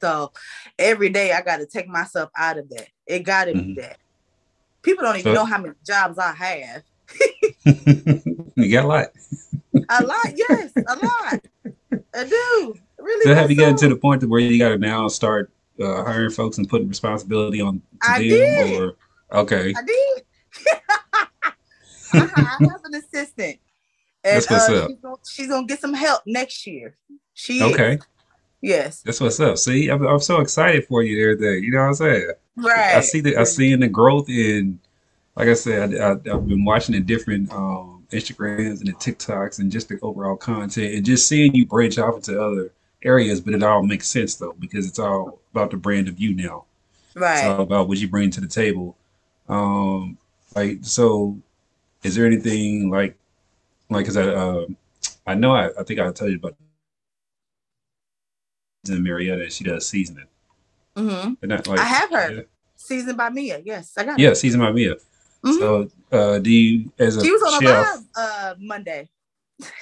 So 0.00 0.32
every 0.78 1.08
day 1.08 1.32
I 1.32 1.40
got 1.42 1.58
to 1.58 1.66
take 1.66 1.88
myself 1.88 2.30
out 2.36 2.58
of 2.58 2.68
that. 2.70 2.88
It 3.06 3.20
got 3.20 3.44
to 3.46 3.52
Mhm. 3.52 3.74
be 3.76 3.80
that. 3.82 3.98
People 4.82 5.04
don't 5.04 5.16
even 5.18 5.32
So- 5.32 5.34
know 5.34 5.44
how 5.44 5.58
many 5.58 5.74
jobs 5.86 6.18
I 6.18 6.32
have. 6.32 6.82
you 8.56 8.72
got 8.72 8.84
a 8.84 8.88
lot. 8.88 9.06
A 9.88 10.04
lot, 10.04 10.26
yes, 10.36 10.72
a 10.76 10.96
lot. 10.96 11.40
I 12.14 12.24
do. 12.24 12.74
Really. 13.04 13.24
So 13.24 13.34
have 13.34 13.50
you 13.50 13.56
gotten 13.56 13.76
to 13.76 13.88
the 13.88 13.96
point 13.96 14.22
to 14.22 14.28
where 14.28 14.40
you 14.40 14.58
got 14.58 14.70
to 14.70 14.78
now 14.78 15.08
start 15.08 15.50
uh, 15.80 16.04
hiring 16.04 16.30
folks 16.30 16.56
and 16.58 16.68
putting 16.68 16.88
responsibility 16.88 17.60
on 17.60 17.80
to 18.02 18.10
I 18.10 18.18
them? 18.18 18.28
did. 18.28 18.80
Or 18.80 18.96
okay, 19.40 19.74
I 19.76 19.82
did. 19.82 20.22
I 22.14 22.56
have 22.60 22.84
an 22.84 22.94
assistant. 22.94 23.58
And 24.22 24.46
uh. 24.48 24.86
She's, 24.88 24.96
gonna, 25.00 25.16
she's 25.28 25.48
gonna 25.48 25.66
get 25.66 25.80
some 25.80 25.92
help 25.92 26.22
next 26.26 26.66
year. 26.66 26.96
She 27.34 27.58
is. 27.58 27.74
okay, 27.74 27.98
Yes. 28.62 29.02
that's 29.02 29.20
what's 29.20 29.38
up. 29.40 29.58
See, 29.58 29.90
I'm, 29.90 30.06
I'm 30.06 30.20
so 30.20 30.40
excited 30.40 30.86
for 30.86 31.02
you 31.02 31.16
there. 31.16 31.36
That 31.36 31.60
you 31.62 31.70
know 31.72 31.80
what 31.80 31.88
I'm 31.88 31.94
saying? 31.94 32.30
Right. 32.56 32.94
I 32.96 33.00
see 33.00 33.20
the 33.20 33.36
I 33.36 33.44
seeing 33.44 33.80
the 33.80 33.88
growth 33.88 34.30
in, 34.30 34.78
like 35.36 35.48
I 35.48 35.54
said, 35.54 35.94
I, 35.94 36.06
I, 36.06 36.10
I've 36.12 36.48
been 36.48 36.64
watching 36.64 36.94
the 36.94 37.00
different 37.00 37.52
um, 37.52 38.06
Instagrams 38.12 38.78
and 38.78 38.86
the 38.86 38.92
TikToks 38.92 39.58
and 39.58 39.70
just 39.70 39.88
the 39.88 39.98
overall 40.00 40.36
content 40.36 40.94
and 40.94 41.04
just 41.04 41.28
seeing 41.28 41.54
you 41.54 41.66
branch 41.66 41.98
off 41.98 42.14
into 42.16 42.40
other 42.42 42.72
areas. 43.04 43.40
But 43.40 43.54
it 43.54 43.62
all 43.62 43.82
makes 43.82 44.08
sense 44.08 44.36
though 44.36 44.54
because 44.58 44.86
it's 44.86 44.98
all 44.98 45.40
about 45.52 45.70
the 45.70 45.76
brand 45.76 46.08
of 46.08 46.18
you 46.18 46.34
now. 46.34 46.64
Right. 47.14 47.38
It's 47.38 47.44
all 47.46 47.60
about 47.60 47.88
what 47.88 47.98
you 47.98 48.08
bring 48.08 48.30
to 48.30 48.40
the 48.40 48.48
table. 48.48 48.96
Um, 49.48 50.18
like 50.56 50.78
so, 50.82 51.38
is 52.02 52.14
there 52.14 52.26
anything 52.26 52.90
like 52.90 53.16
like 53.90 54.04
because 54.04 54.16
I 54.16 54.32
um 54.34 54.76
I 55.26 55.34
know 55.34 55.52
I, 55.52 55.70
I 55.78 55.82
think 55.84 56.00
I 56.00 56.10
told 56.12 56.30
you 56.30 56.36
about 56.36 56.56
Marietta. 58.88 59.50
She 59.50 59.64
does 59.64 59.86
seasoning. 59.88 60.26
Mm-hmm. 60.96 61.50
Like 61.50 61.80
I 61.80 61.84
have 61.84 62.10
her. 62.10 62.32
Yeah, 62.32 62.42
Seasoned 62.76 63.16
by 63.16 63.30
Mia. 63.30 63.60
Yes, 63.64 63.92
I 63.96 64.04
got 64.04 64.18
yeah 64.18 64.30
it. 64.30 64.36
season 64.36 64.60
by 64.60 64.70
Mia. 64.72 64.96
Mhm. 65.44 65.58
So, 65.58 65.90
uh, 66.12 66.38
do 66.38 66.50
you 66.50 66.92
as 66.98 67.16
a 67.16 67.22
She 67.24 67.30
was 67.30 67.42
on 67.42 67.64
a 67.64 67.66
chef? 67.66 67.86
live 67.96 68.04
uh 68.16 68.54
Monday. 68.58 69.08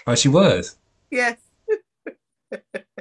Oh, 0.07 0.15
she 0.15 0.29
was. 0.29 0.77
Yes. 1.11 1.37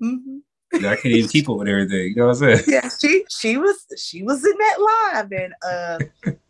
hmm 0.00 0.38
I 0.74 0.96
can't 0.96 1.06
even 1.06 1.28
keep 1.30 1.48
up 1.48 1.56
with 1.56 1.68
everything. 1.68 2.08
You 2.08 2.14
know 2.16 2.26
what 2.28 2.42
I'm 2.42 2.56
saying? 2.56 2.64
Yeah, 2.68 2.88
she 3.00 3.24
she 3.30 3.56
was 3.56 3.86
she 3.96 4.22
was 4.22 4.44
in 4.44 4.54
that 4.58 5.10
live 5.14 5.32
and 5.32 5.54
uh 5.62 5.98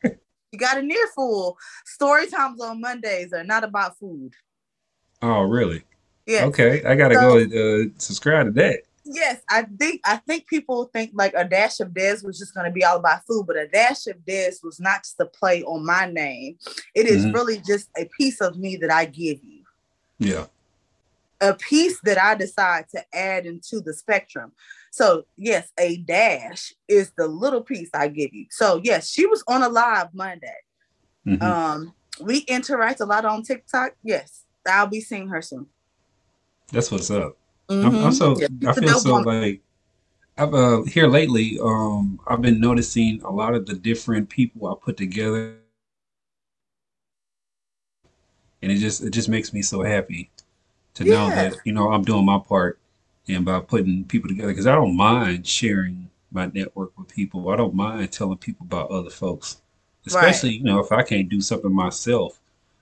you 0.53 0.59
got 0.59 0.79
an 0.79 0.91
earful. 0.91 1.57
Story 1.87 2.27
times 2.27 2.61
on 2.61 2.81
Mondays 2.81 3.33
are 3.33 3.45
not 3.45 3.63
about 3.65 3.97
food. 3.99 4.33
Oh, 5.23 5.43
really? 5.43 5.83
Yes. 6.27 6.45
Okay, 6.49 6.83
I 6.85 6.95
gotta 6.97 7.15
So- 7.15 7.45
go 7.47 7.83
uh, 7.83 7.85
subscribe 7.99 8.47
to 8.47 8.53
that. 8.53 8.81
Yes, 9.11 9.41
I 9.49 9.63
think 9.79 10.03
I 10.05 10.17
think 10.17 10.47
people 10.49 10.91
think 10.93 11.13
like 11.15 11.33
a 11.35 11.43
dash 11.45 11.81
of 11.81 11.95
Des 11.95 12.19
was 12.23 12.39
just 12.39 12.55
gonna 12.55 12.71
be 12.73 12.85
all 12.85 12.99
about 12.99 13.25
food, 13.27 13.47
but 13.47 13.57
a 13.57 13.67
dash 13.67 14.07
of 14.07 14.23
Des 14.27 14.53
was 14.63 14.79
not 14.81 15.03
just 15.05 15.19
a 15.21 15.25
play 15.27 15.63
on 15.63 15.87
my 15.87 16.11
name. 16.11 16.59
It 16.95 17.07
is 17.07 17.25
Mhm. 17.25 17.33
really 17.33 17.63
just 17.67 17.89
a 17.97 18.05
piece 18.19 18.43
of 18.43 18.59
me 18.59 18.77
that 18.77 18.91
I 18.93 19.07
give 19.07 19.39
you, 19.43 19.63
Yeah. 20.19 20.47
A 21.41 21.55
piece 21.55 22.01
that 22.03 22.21
I 22.23 22.35
decide 22.35 22.87
to 22.91 23.03
add 23.17 23.47
into 23.47 23.81
the 23.81 23.95
spectrum. 23.95 24.53
So 24.91 25.25
yes, 25.37 25.71
a 25.79 25.99
dash 25.99 26.73
is 26.89 27.13
the 27.17 27.29
little 27.29 27.63
piece 27.63 27.91
I 27.95 28.09
give 28.09 28.33
you. 28.33 28.47
So 28.51 28.81
yes, 28.83 29.09
she 29.11 29.27
was 29.27 29.45
on 29.47 29.63
a 29.63 29.69
live 29.69 30.09
Monday. 30.15 30.57
Mhm. 31.27 31.43
Um, 31.43 31.95
we 32.21 32.39
interact 32.41 33.01
a 33.01 33.05
lot 33.05 33.25
on 33.25 33.43
TikTok. 33.43 33.95
Yes, 34.03 34.45
I'll 34.67 34.87
be 34.87 35.01
seeing 35.01 35.29
her 35.29 35.43
soon. 35.43 35.67
That's 36.73 36.91
what's 36.91 37.11
up. 37.11 37.37
I'm, 37.69 37.85
I'm 37.85 37.93
Mhm. 37.93 38.15
so 38.15 38.41
Yeah, 38.41 38.49
I 38.71 38.73
feel 38.75 38.99
so 38.99 39.15
woman. 39.15 39.41
like 39.43 39.63
I've 40.37 40.55
uh 40.55 40.83
here 40.83 41.07
lately. 41.07 41.59
Um, 41.61 42.21
I've 42.27 42.41
been 42.43 42.61
noticing 42.61 43.23
a 43.23 43.31
lot 43.31 43.55
of 43.55 43.67
the 43.67 43.75
different 43.75 44.29
people 44.29 44.69
I 44.69 44.75
put 44.83 44.97
together, 44.97 45.57
and 48.63 48.73
it 48.73 48.77
just 48.79 49.03
it 49.03 49.11
just 49.11 49.29
makes 49.29 49.53
me 49.53 49.63
so 49.63 49.83
happy 49.83 50.31
to 50.99 51.05
know 51.05 51.29
that 51.29 51.55
you 51.65 51.73
know 51.73 51.93
I'm 51.93 52.03
doing 52.03 52.25
my 52.25 52.39
part 52.39 52.79
and 53.29 53.45
by 53.45 53.61
putting 53.61 54.05
people 54.05 54.29
together 54.29 54.49
because 54.49 54.67
I 54.67 54.75
don't 54.75 54.97
mind 54.97 55.47
sharing 55.47 56.11
my 56.31 56.47
network 56.47 56.99
with 56.99 57.09
people. 57.09 57.51
I 57.51 57.57
don't 57.57 57.75
mind 57.75 58.11
telling 58.13 58.39
people 58.39 58.67
about 58.67 58.91
other 58.91 59.11
folks, 59.11 59.61
especially 60.07 60.55
you 60.57 60.65
know 60.65 60.81
if 60.81 60.93
I 60.93 61.03
can't 61.03 61.29
do 61.29 61.41
something 61.41 61.73
myself. 61.73 62.41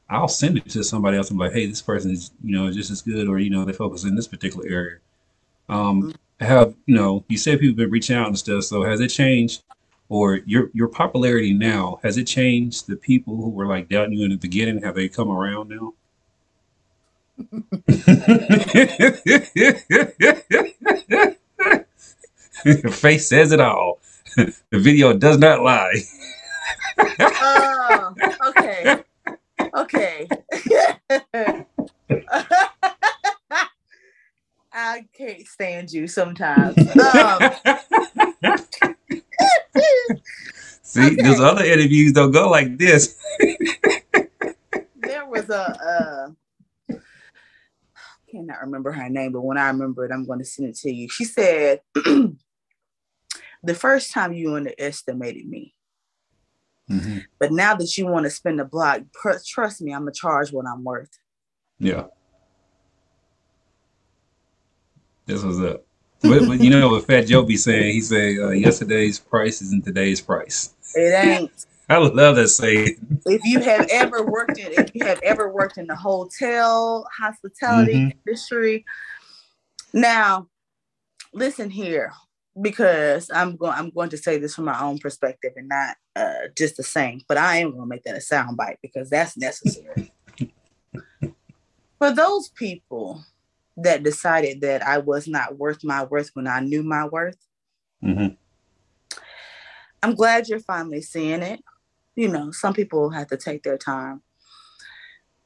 I'll 0.09 0.29
send 0.29 0.59
it 0.59 0.68
to 0.70 0.85
somebody 0.85 1.16
else 1.16 1.31
I'm 1.31 1.38
like, 1.38 1.52
hey, 1.52 1.66
this 1.66 1.83
person 1.83 2.12
is, 2.12 2.31
you 2.44 2.57
know, 2.57 2.70
just 2.70 2.92
as 2.92 3.02
good, 3.02 3.26
or 3.29 3.40
you 3.40 3.50
know, 3.50 3.64
they 3.64 3.72
focus 3.72 4.05
in 4.05 4.14
this 4.14 4.29
particular 4.29 4.64
area. 4.68 4.98
Um, 5.68 6.14
have 6.40 6.74
you 6.87 6.94
know, 6.94 7.24
you 7.29 7.37
said 7.37 7.59
people 7.59 7.72
have 7.72 7.76
been 7.76 7.90
reaching 7.90 8.16
out 8.16 8.29
and 8.29 8.38
stuff. 8.38 8.64
So 8.64 8.85
has 8.85 9.00
it 9.00 9.09
changed, 9.09 9.62
or 10.09 10.37
your 10.46 10.70
your 10.72 10.88
popularity 10.88 11.52
now 11.52 11.98
has 12.02 12.16
it 12.16 12.24
changed? 12.24 12.87
The 12.87 12.96
people 12.96 13.37
who 13.37 13.50
were 13.50 13.66
like 13.66 13.88
doubting 13.88 14.14
you 14.14 14.24
in 14.24 14.31
the 14.31 14.37
beginning, 14.37 14.83
have 14.83 14.94
they 14.94 15.09
come 15.09 15.31
around 15.31 15.68
now? 15.68 15.94
Your 22.64 22.92
face 22.92 23.29
says 23.29 23.53
it 23.53 23.61
all. 23.61 24.01
The 24.37 24.79
video 24.79 25.12
does 25.12 25.38
not 25.38 25.62
lie. 25.62 25.94
Oh, 27.20 28.14
okay. 28.49 29.03
Okay. 29.77 30.29
I 34.72 35.05
can't 35.16 35.46
stand 35.46 35.92
you 35.92 36.07
sometimes. 36.07 36.77
Um, 36.79 37.51
See, 40.83 41.16
those 41.16 41.40
other 41.40 41.64
interviews 41.64 42.12
don't 42.12 42.31
go 42.31 42.49
like 42.51 42.79
this. 42.79 43.16
there 44.96 45.27
was 45.27 45.51
a 45.51 45.61
uh 45.61 46.31
cannot 48.30 48.60
remember 48.60 48.92
her 48.92 49.08
name, 49.08 49.32
but 49.32 49.42
when 49.42 49.58
I 49.58 49.68
remember 49.68 50.04
it, 50.04 50.12
I'm 50.12 50.26
going 50.26 50.38
to 50.38 50.44
send 50.44 50.68
it 50.68 50.76
to 50.78 50.92
you. 50.92 51.08
She 51.08 51.24
said, 51.24 51.80
"The 51.94 53.74
first 53.74 54.12
time 54.12 54.32
you 54.32 54.54
underestimated 54.54 55.48
me, 55.48 55.74
but 57.38 57.52
now 57.52 57.74
that 57.74 57.96
you 57.98 58.06
want 58.06 58.24
to 58.24 58.30
spend 58.30 58.58
the 58.58 58.64
block, 58.64 59.02
trust 59.46 59.82
me, 59.82 59.92
I'm 59.92 60.02
gonna 60.02 60.12
charge 60.12 60.52
what 60.52 60.66
I'm 60.66 60.84
worth." 60.84 61.18
Yeah. 61.78 62.04
This 65.26 65.42
was 65.42 65.60
up. 65.60 65.84
But, 66.22 66.46
but 66.46 66.60
you 66.60 66.70
know 66.70 66.88
what 66.88 67.06
Fat 67.06 67.26
Joe 67.26 67.42
be 67.42 67.56
saying? 67.56 67.92
He 67.92 68.00
say 68.00 68.38
uh, 68.38 68.50
yesterday's 68.50 69.18
price 69.18 69.60
isn't 69.60 69.84
today's 69.84 70.20
price. 70.20 70.74
It 70.94 71.12
ain't. 71.12 71.66
I 71.88 71.99
love 71.99 72.37
that 72.37 72.49
saying. 72.49 72.96
if 73.27 73.44
you 73.44 73.61
have 73.61 73.87
ever 73.90 74.25
worked 74.25 74.59
in 74.59 74.72
if 74.72 74.94
you 74.94 75.05
have 75.05 75.20
ever 75.22 75.53
worked 75.53 75.79
in 75.79 75.87
the 75.87 75.96
hotel 75.96 77.07
hospitality 77.16 77.92
Mhm. 77.94 78.12
industry 78.27 78.85
now 79.94 80.49
listen 81.33 81.70
here, 81.70 82.12
because 82.61 83.31
I'm 83.33 83.57
going. 83.57 83.72
I'm 83.72 83.90
going 83.90 84.11
to 84.11 84.16
say 84.18 84.38
this 84.38 84.55
from 84.55 84.64
my 84.64 84.81
own 84.81 84.99
perspective 84.99 85.53
and 85.57 85.68
not 85.68 85.96
uh, 86.16 86.49
just 86.57 86.77
the 86.77 86.83
same. 86.83 87.20
But 87.29 87.38
I 87.38 87.59
am 87.59 87.70
going 87.70 87.83
to 87.83 87.87
make 87.87 88.05
that 88.05 88.16
a 88.16 88.20
sound 88.20 88.57
bite 88.57 88.79
because 88.83 89.11
that's 89.11 89.37
necessary. 89.37 90.12
For 91.99 92.12
those 92.12 92.49
people 92.51 93.25
that 93.79 94.03
decided 94.03 94.62
that 94.62 94.87
I 94.87 94.99
was 94.99 95.29
not 95.29 95.59
worth 95.59 95.85
my 95.85 96.05
worth 96.05 96.31
when 96.35 96.46
I 96.46 96.61
knew 96.61 96.83
my 96.83 97.07
worth, 97.07 97.37
hmm 98.03 98.29
I'm 100.03 100.14
glad 100.14 100.49
you're 100.49 100.61
finally 100.61 101.03
seeing 101.03 101.42
it. 101.42 101.61
You 102.16 102.29
know, 102.29 102.50
some 102.50 102.72
people 102.72 103.11
have 103.11 103.29
to 103.29 103.37
take 103.37 103.62
their 103.62 103.76
time, 103.76 104.22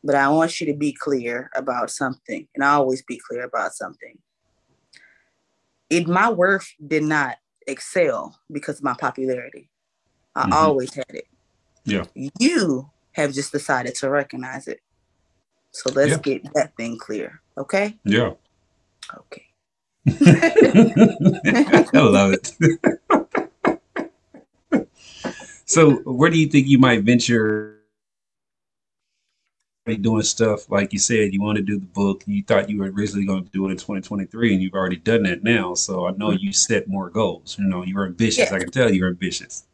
but 0.05 0.15
I 0.15 0.29
want 0.29 0.61
you 0.61 0.67
to 0.69 0.75
be 0.79 0.93
clear 0.93 1.51
about 1.55 1.91
something, 1.91 2.47
and 2.55 2.65
I 2.65 2.75
always 2.75 3.03
be 3.03 3.21
clear 3.29 3.43
about 3.45 3.75
something. 3.75 4.17
It 5.91 6.07
my 6.07 6.31
worth 6.31 6.73
did 6.87 7.03
not 7.03 7.39
excel 7.67 8.39
because 8.51 8.79
of 8.79 8.85
my 8.85 8.95
popularity. 8.95 9.69
I 10.37 10.47
Mhm. 10.47 10.53
always 10.53 10.95
had 10.95 11.11
it. 11.11 11.27
Yeah. 11.85 12.05
You 12.15 12.89
have 13.13 13.33
just 13.33 13.51
decided 13.51 13.97
to 13.97 14.09
recognize 14.09 14.69
it. 14.69 14.81
So 15.73 15.91
let's 15.93 16.13
Yeah. 16.13 16.19
get 16.19 16.55
that 16.55 16.77
thing 16.77 16.99
clear. 16.99 17.43
Okay? 17.59 17.99
Yeah. 18.05 18.35
Okay. 19.19 19.47
I 20.07 21.99
love 21.99 22.33
it. 22.33 22.53
so, 25.71 25.91
where 26.05 26.31
do 26.31 26.39
you 26.39 26.49
think 26.49 26.67
you 26.67 26.79
might 26.79 27.03
venture? 27.05 27.77
Doing 30.01 30.23
stuff 30.23 30.71
like 30.71 30.93
you 30.93 31.01
said, 31.01 31.33
you 31.33 31.43
want 31.43 31.57
to 31.57 31.65
do 31.65 31.77
the 31.81 31.87
book. 31.87 32.23
You 32.25 32.45
thought 32.45 32.71
you 32.71 32.79
were 32.79 32.93
originally 32.93 33.27
going 33.27 33.45
to 33.45 33.51
do 33.51 33.67
it 33.67 33.71
in 33.73 33.77
2023, 33.77 34.53
and 34.55 34.63
you've 34.63 34.75
already 34.75 34.95
done 34.97 35.25
that 35.25 35.43
now. 35.43 35.75
So 35.75 36.07
I 36.07 36.13
know 36.13 36.31
you 36.31 36.53
set 36.53 36.87
more 36.87 37.11
goals. 37.11 37.57
You 37.59 37.65
know, 37.67 37.83
you're 37.83 38.07
ambitious. 38.07 38.51
Yeah. 38.51 38.57
I 38.57 38.61
can 38.61 38.71
tell 38.71 38.93
you're 38.93 39.09
ambitious. 39.09 39.65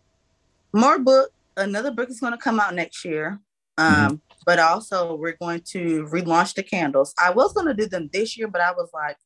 more 0.72 0.98
book 0.98 1.30
another 1.58 1.90
book 1.90 2.08
is 2.08 2.20
going 2.20 2.32
to 2.32 2.38
come 2.38 2.58
out 2.60 2.74
next 2.74 3.04
year 3.04 3.40
um 3.78 3.94
Mm-hmm. 3.94 4.14
but 4.46 4.58
also 4.58 5.14
we're 5.16 5.36
going 5.40 5.60
to 5.74 6.04
relaunch 6.16 6.54
the 6.54 6.62
candles 6.62 7.14
i 7.26 7.30
was 7.30 7.52
going 7.54 7.66
to 7.66 7.74
do 7.74 7.86
them 7.86 8.08
this 8.12 8.36
year 8.38 8.48
but 8.48 8.60
i 8.60 8.72
was 8.72 8.88
like 8.92 9.16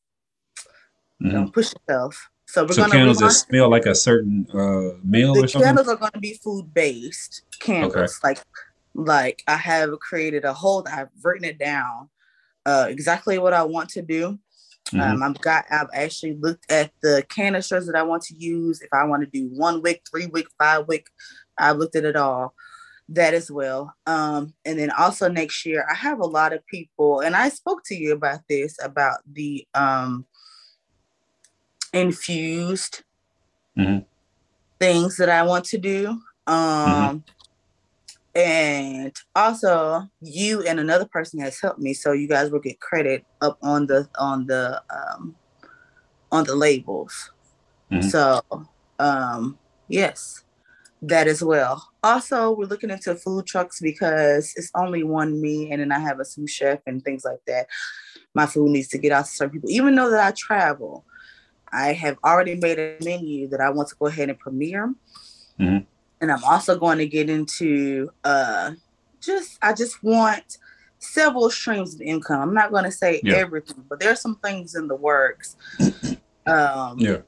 Mhm. 1.22 1.33
don't 1.33 1.52
push 1.52 1.72
yourself 1.74 2.30
so 2.52 2.64
we're 2.64 2.72
So 2.72 2.84
to 2.84 2.90
candles 2.90 3.18
that 3.18 3.30
smell 3.32 3.68
like 3.70 3.86
a 3.86 3.94
certain 3.94 4.46
uh, 4.52 4.98
meal 5.04 5.34
the 5.34 5.44
or 5.44 5.48
something. 5.48 5.66
candles 5.66 5.88
are 5.88 5.96
going 5.96 6.12
to 6.12 6.18
be 6.20 6.38
food 6.42 6.72
based 6.74 7.42
candles 7.60 8.18
like 8.22 8.38
like 8.94 9.42
i 9.46 9.56
have 9.56 9.90
created 10.00 10.44
a 10.44 10.52
whole 10.52 10.84
i've 10.90 11.08
written 11.22 11.44
it 11.44 11.58
down 11.58 12.08
uh 12.66 12.86
exactly 12.88 13.38
what 13.38 13.52
i 13.52 13.62
want 13.62 13.88
to 13.90 14.02
do 14.02 14.38
Mhm. 14.92 15.00
um, 15.02 15.22
I've 15.22 15.40
got. 15.40 15.66
I've 15.70 15.92
actually 15.94 16.34
looked 16.40 16.68
at 16.72 16.90
the 17.00 17.24
canisters 17.28 17.86
that 17.86 17.94
I 17.94 18.02
want 18.02 18.22
to 18.24 18.34
use. 18.34 18.80
If 18.80 18.88
I 18.92 19.04
want 19.04 19.22
to 19.22 19.30
do 19.30 19.46
one 19.52 19.82
wick, 19.82 20.02
three 20.10 20.26
wick, 20.26 20.46
five 20.58 20.88
wick, 20.88 21.06
I've 21.56 21.76
looked 21.76 21.94
at 21.94 22.04
it 22.04 22.16
all. 22.16 22.54
That 23.10 23.32
as 23.34 23.52
well. 23.52 23.94
Um, 24.06 24.52
and 24.64 24.78
then 24.80 24.90
also 24.90 25.28
next 25.28 25.64
year, 25.64 25.86
I 25.88 25.94
have 25.94 26.18
a 26.18 26.26
lot 26.26 26.52
of 26.52 26.66
people, 26.66 27.20
and 27.20 27.36
I 27.36 27.50
spoke 27.50 27.82
to 27.84 27.94
you 27.94 28.12
about 28.14 28.40
this 28.48 28.74
about 28.82 29.18
the 29.30 29.64
um, 29.74 30.26
infused 31.92 33.03
Mhm. 33.79 34.05
things 34.79 35.16
that 35.16 35.29
I 35.29 35.42
want 35.42 35.64
to 35.66 35.79
do. 35.79 36.20
Um, 36.46 37.24
and 38.35 39.14
also 39.35 40.09
you 40.20 40.62
and 40.62 40.79
another 40.79 41.07
person 41.07 41.40
has 41.40 41.61
helped 41.61 41.81
me, 41.81 41.94
so 41.94 42.12
you 42.12 42.29
guys 42.29 42.50
will 42.50 42.61
get 42.61 42.81
credit 42.81 43.24
up 43.40 43.59
on 43.62 43.87
the 43.87 44.09
on 44.18 44.46
the 44.46 44.83
um, 44.90 45.37
on 46.31 46.44
the 46.44 46.55
labels. 46.55 47.31
Mhm. 47.90 48.11
So 48.11 48.40
um, 48.98 49.59
yes, 49.88 50.44
that 51.03 51.26
as 51.26 51.42
well. 51.42 51.88
Also, 52.03 52.53
we're 52.53 52.66
looking 52.66 52.90
into 52.90 53.14
food 53.16 53.46
trucks 53.46 53.81
because 53.81 54.53
it's 54.57 54.70
only 54.74 55.03
one 55.03 55.40
me, 55.40 55.70
and 55.72 55.81
then 55.81 55.90
I 55.92 55.98
have 55.98 56.20
a 56.20 56.24
sous 56.24 56.50
chef 56.50 56.81
and 56.87 57.03
things 57.03 57.24
like 57.24 57.40
that. 57.46 57.66
My 58.35 58.46
food 58.46 58.70
needs 58.70 58.88
to 58.88 58.98
get 58.98 59.12
out 59.12 59.24
to 59.24 59.31
certain 59.31 59.53
people, 59.53 59.70
even 59.70 59.94
though 59.94 60.11
that 60.11 60.26
I 60.26 60.31
travel. 60.33 61.05
I 61.72 61.92
have 61.92 62.18
already 62.24 62.56
made 62.56 62.78
a 62.78 62.96
menu 63.04 63.48
that 63.48 63.61
I 63.61 63.70
want 63.70 63.88
to 63.88 63.94
go 63.98 64.06
ahead 64.06 64.28
and 64.28 64.38
premiere. 64.38 64.94
Mhm. 65.59 65.87
And 66.20 66.33
I'm 66.33 66.44
also 66.44 66.78
going 66.78 66.98
to 66.98 67.06
get 67.06 67.30
into 67.30 68.11
uh 68.24 68.72
just 69.20 69.59
I 69.62 69.72
just 69.72 70.02
want 70.02 70.59
several 70.98 71.50
streams 71.50 71.94
of 71.94 72.00
income. 72.02 72.40
I'm 72.40 72.54
not 72.54 72.70
going 72.70 72.85
to 72.85 72.92
say 72.92 73.20
Yeah. 73.24 73.37
everything, 73.37 73.85
but 73.88 74.00
there's 74.00 74.20
some 74.20 74.37
things 74.37 74.74
in 74.74 74.88
the 74.88 74.96
works. 74.96 75.56
Um 76.46 76.98
Yeah. 76.98 77.18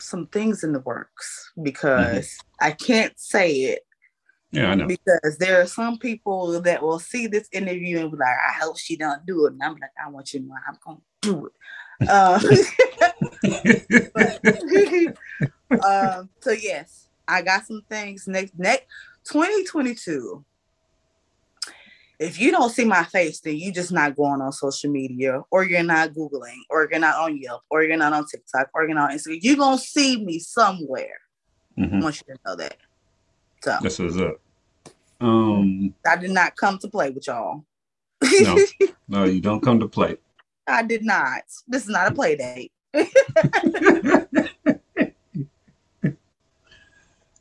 some 0.00 0.26
things 0.26 0.62
in 0.64 0.72
the 0.72 0.80
works 0.80 1.50
because 1.62 2.36
I 2.60 2.72
can't 2.72 3.18
say 3.18 3.50
it 3.72 3.82
Yeah, 4.52 4.70
I 4.70 4.74
know. 4.74 4.86
because 4.86 5.38
there 5.38 5.60
are 5.60 5.66
some 5.66 5.98
people 5.98 6.60
that 6.62 6.82
will 6.82 6.98
see 7.00 7.26
this 7.26 7.48
interview 7.52 7.98
and 8.00 8.10
be 8.12 8.16
like, 8.16 8.28
I 8.48 8.52
hope 8.60 8.78
she 8.78 8.96
don't 8.96 9.24
do 9.26 9.46
it. 9.46 9.54
And 9.54 9.62
I'm 9.62 9.72
like, 9.76 9.90
I 10.04 10.08
want 10.08 10.32
you 10.32 10.40
to 10.40 10.46
know 10.46 10.54
I'm 10.68 10.78
gonna 10.84 11.00
do 11.22 11.46
it. 11.46 11.52
Um, 12.08 12.40
um, 15.84 16.28
so 16.40 16.50
yes, 16.52 17.08
I 17.26 17.42
got 17.42 17.66
some 17.66 17.82
things 17.88 18.26
next 18.26 18.52
next 18.58 18.86
2022. 19.30 20.44
If 22.20 22.40
you 22.40 22.52
don't 22.52 22.70
see 22.70 22.84
my 22.84 23.02
face, 23.04 23.40
then 23.40 23.56
you 23.56 23.72
just 23.72 23.90
not 23.92 24.14
going 24.14 24.40
on 24.40 24.52
social 24.52 24.90
media, 24.90 25.42
or 25.50 25.64
you're 25.64 25.82
not 25.82 26.10
Googling, 26.10 26.58
or 26.70 26.88
you're 26.90 27.00
not 27.00 27.16
on 27.16 27.40
Yelp, 27.40 27.62
or 27.70 27.82
you're 27.82 27.96
not 27.96 28.12
on 28.12 28.24
TikTok, 28.26 28.68
or 28.72 28.84
you're 28.84 28.94
not 28.94 29.10
on 29.10 29.16
Instagram. 29.16 29.38
You're 29.42 29.56
gonna 29.56 29.78
see 29.78 30.24
me 30.24 30.38
somewhere. 30.38 31.18
I 31.76 31.80
Mhm. 31.82 32.02
want 32.02 32.16
you 32.16 32.34
to 32.34 32.40
know 32.46 32.56
that. 32.56 32.76
So 33.62 33.76
this 33.82 33.98
is 33.98 34.16
up. 34.20 34.40
Um, 35.20 35.94
I 36.06 36.16
did 36.16 36.30
not 36.30 36.56
come 36.56 36.78
to 36.78 36.88
play 36.88 37.10
with 37.10 37.26
y'all. 37.26 37.64
No. 38.40 38.58
no, 39.08 39.24
you 39.24 39.40
don't 39.40 39.60
come 39.60 39.80
to 39.80 39.88
play. 39.88 40.16
I 40.66 40.82
did 40.82 41.04
not. 41.04 41.42
This 41.68 41.84
is 41.84 41.88
not 41.88 42.10
a 42.10 42.14
play 42.14 42.36
date. 42.36 42.72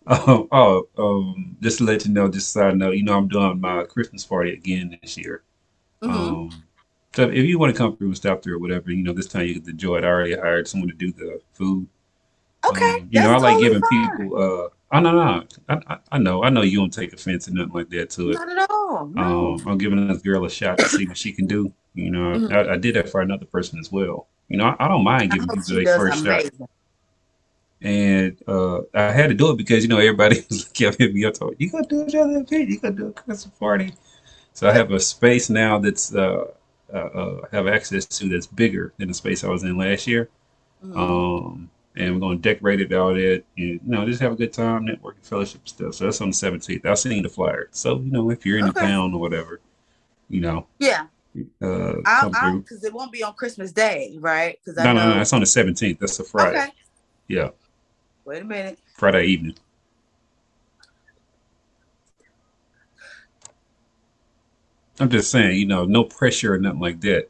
Oh, 0.06 0.48
oh, 0.52 0.88
um, 0.98 1.56
just 1.62 1.78
to 1.78 1.86
let 1.86 2.06
you 2.06 2.12
know, 2.12 2.28
just 2.28 2.52
so 2.52 2.68
I 2.68 2.74
know, 2.74 2.92
you 2.92 3.04
know, 3.04 3.18
I'm 3.18 3.28
doing 3.30 3.62
my 3.62 3.84
Christmas 3.86 4.26
party 4.26 4.52
again 4.54 4.98
this 5.02 5.18
year. 5.18 5.44
Mhm. 6.02 6.10
Um, 6.10 6.64
so 7.16 7.30
if 7.30 7.46
you 7.46 7.58
want 7.58 7.74
to 7.74 7.78
come 7.78 7.96
through 7.96 8.08
and 8.08 8.18
stop 8.18 8.44
through 8.44 8.56
or 8.56 8.60
whatever, 8.60 8.92
you 8.92 9.04
know, 9.04 9.14
this 9.14 9.28
time 9.28 9.46
you 9.46 9.54
get 9.54 9.66
to 9.66 9.70
enjoy 9.72 9.98
it. 9.98 10.04
I 10.04 10.08
already 10.08 10.36
hired 10.36 10.68
someone 10.68 10.90
to 10.90 10.96
do 10.96 11.12
the 11.14 11.40
food. 11.54 11.88
okay. 12.68 13.00
Um, 13.00 13.08
you 13.12 13.22
know, 13.22 13.32
I 13.32 13.38
like 13.38 13.54
totally 13.54 13.64
giving 13.64 13.82
fine. 13.82 14.18
people. 14.18 14.38
Uh, 14.38 14.70
I 14.94 15.00
know, 15.00 15.12
no, 15.12 15.44
I, 15.70 15.82
I, 15.88 15.98
I 16.14 16.18
know, 16.20 16.44
I 16.44 16.50
know 16.50 16.62
you 16.62 16.78
don't 16.78 16.94
take 16.94 17.14
offense 17.14 17.48
or 17.48 17.52
nothing 17.52 17.74
like 17.74 17.90
that 17.90 18.12
to 18.12 18.30
it. 18.30 18.34
Not 18.36 18.50
at 18.50 18.70
all. 18.70 19.08
No. 19.08 19.56
Um, 19.56 19.68
I'm 19.68 19.78
giving 19.80 20.08
this 20.08 20.22
girl 20.22 20.46
a 20.46 20.50
shot 20.50 20.78
to 20.78 20.88
see 20.88 21.08
what 21.08 21.18
she 21.18 21.34
can 21.34 21.48
do. 21.48 21.74
You 21.96 22.12
know, 22.12 22.34
Mhm. 22.38 22.54
I, 22.54 22.74
I 22.74 22.78
did 22.78 22.96
that 22.96 23.10
for 23.10 23.22
another 23.22 23.46
person 23.46 23.80
as 23.80 23.92
well. 23.92 24.28
You 24.50 24.58
know, 24.58 24.76
I, 24.78 24.88
don't 24.88 25.04
mind 25.04 25.32
giving 25.32 25.48
people 25.48 25.64
their 25.76 25.98
first 25.98 26.24
shot. 26.24 26.44
And 27.82 28.38
uh, 28.48 28.82
I 28.94 29.12
had 29.12 29.28
to 29.28 29.34
do 29.34 29.52
it 29.52 29.58
because 29.58 29.84
you 29.84 29.90
know 29.90 29.98
everybody 29.98 30.46
was 30.50 30.66
kept 30.66 30.98
hitting 31.00 31.16
me 31.16 31.26
up. 31.26 31.34
Told, 31.34 31.56
you 31.58 31.70
gonna 31.72 31.86
do 31.88 32.02
another 32.04 32.40
event? 32.40 32.70
You 32.70 32.80
gonna 32.80 32.96
do 32.96 33.08
a 33.08 33.12
Christmas 33.12 33.54
party? 33.60 33.94
So 34.54 34.70
I 34.70 34.74
have 34.74 34.92
a 34.92 35.00
space 35.00 35.50
now 35.50 35.80
that's 35.80 36.14
uh, 36.16 36.46
uh, 36.94 36.98
uh, 36.98 37.42
have 37.52 37.68
access 37.68 38.06
to 38.06 38.30
that's 38.30 38.48
bigger 38.48 38.94
than 38.98 39.08
the 39.08 39.14
space 39.14 39.44
I 39.44 39.50
was 39.50 39.64
in 39.64 39.78
last 39.78 40.08
year. 40.08 40.30
Mhm. 40.86 40.96
Um, 40.98 41.70
and 41.96 42.14
we're 42.14 42.20
gonna 42.20 42.38
decorate 42.38 42.82
it 42.82 42.94
all 42.94 43.14
that, 43.14 43.44
and 43.58 43.66
you 43.66 43.80
know, 43.86 44.06
just 44.06 44.22
have 44.22 44.32
a 44.34 44.36
good 44.36 44.54
time, 44.54 44.86
networking, 44.86 45.24
fellowship 45.24 45.68
stuff. 45.68 45.96
So 45.96 46.06
that's 46.06 46.22
on 46.22 46.30
the 46.30 46.36
17th. 46.36 46.86
i've 46.86 47.00
seen 47.00 47.24
the 47.24 47.30
flyer. 47.30 47.70
So 47.72 48.00
you 48.00 48.12
know, 48.12 48.30
if 48.32 48.46
you're 48.46 48.58
in 48.58 48.66
the 48.66 48.74
town 48.74 49.14
or 49.14 49.20
whatever, 49.20 49.62
you 50.30 50.42
know, 50.42 50.68
yeah, 50.80 51.08
uh, 51.62 51.94
I'll 52.06 52.32
come 52.32 52.34
through. 52.34 52.62
because 52.62 52.84
it 52.84 52.94
won't 52.94 53.12
be 53.12 53.24
on 53.24 53.34
Christmas 53.34 53.72
Day, 53.72 54.18
right? 54.20 54.58
Because 54.64 54.78
No, 54.78 54.94
know. 54.94 55.04
no, 55.04 55.10
no, 55.10 55.16
that's 55.16 55.34
on 55.34 55.42
the 55.42 55.46
17th. 55.46 56.00
That's 56.00 56.20
a 56.20 56.24
Friday. 56.24 56.58
Okay. 56.60 56.72
Yeah, 57.28 57.50
Wait 58.26 58.42
a 58.42 58.46
minute. 58.46 58.80
Friday 58.96 59.26
evening. 59.26 59.56
I'm 65.00 65.10
just 65.10 65.32
saying, 65.32 65.58
you 65.58 65.66
know, 65.66 65.86
no 65.86 66.04
pressure 66.04 66.54
or 66.54 66.58
nothing 66.60 66.80
like 66.80 67.02
that. 67.02 67.30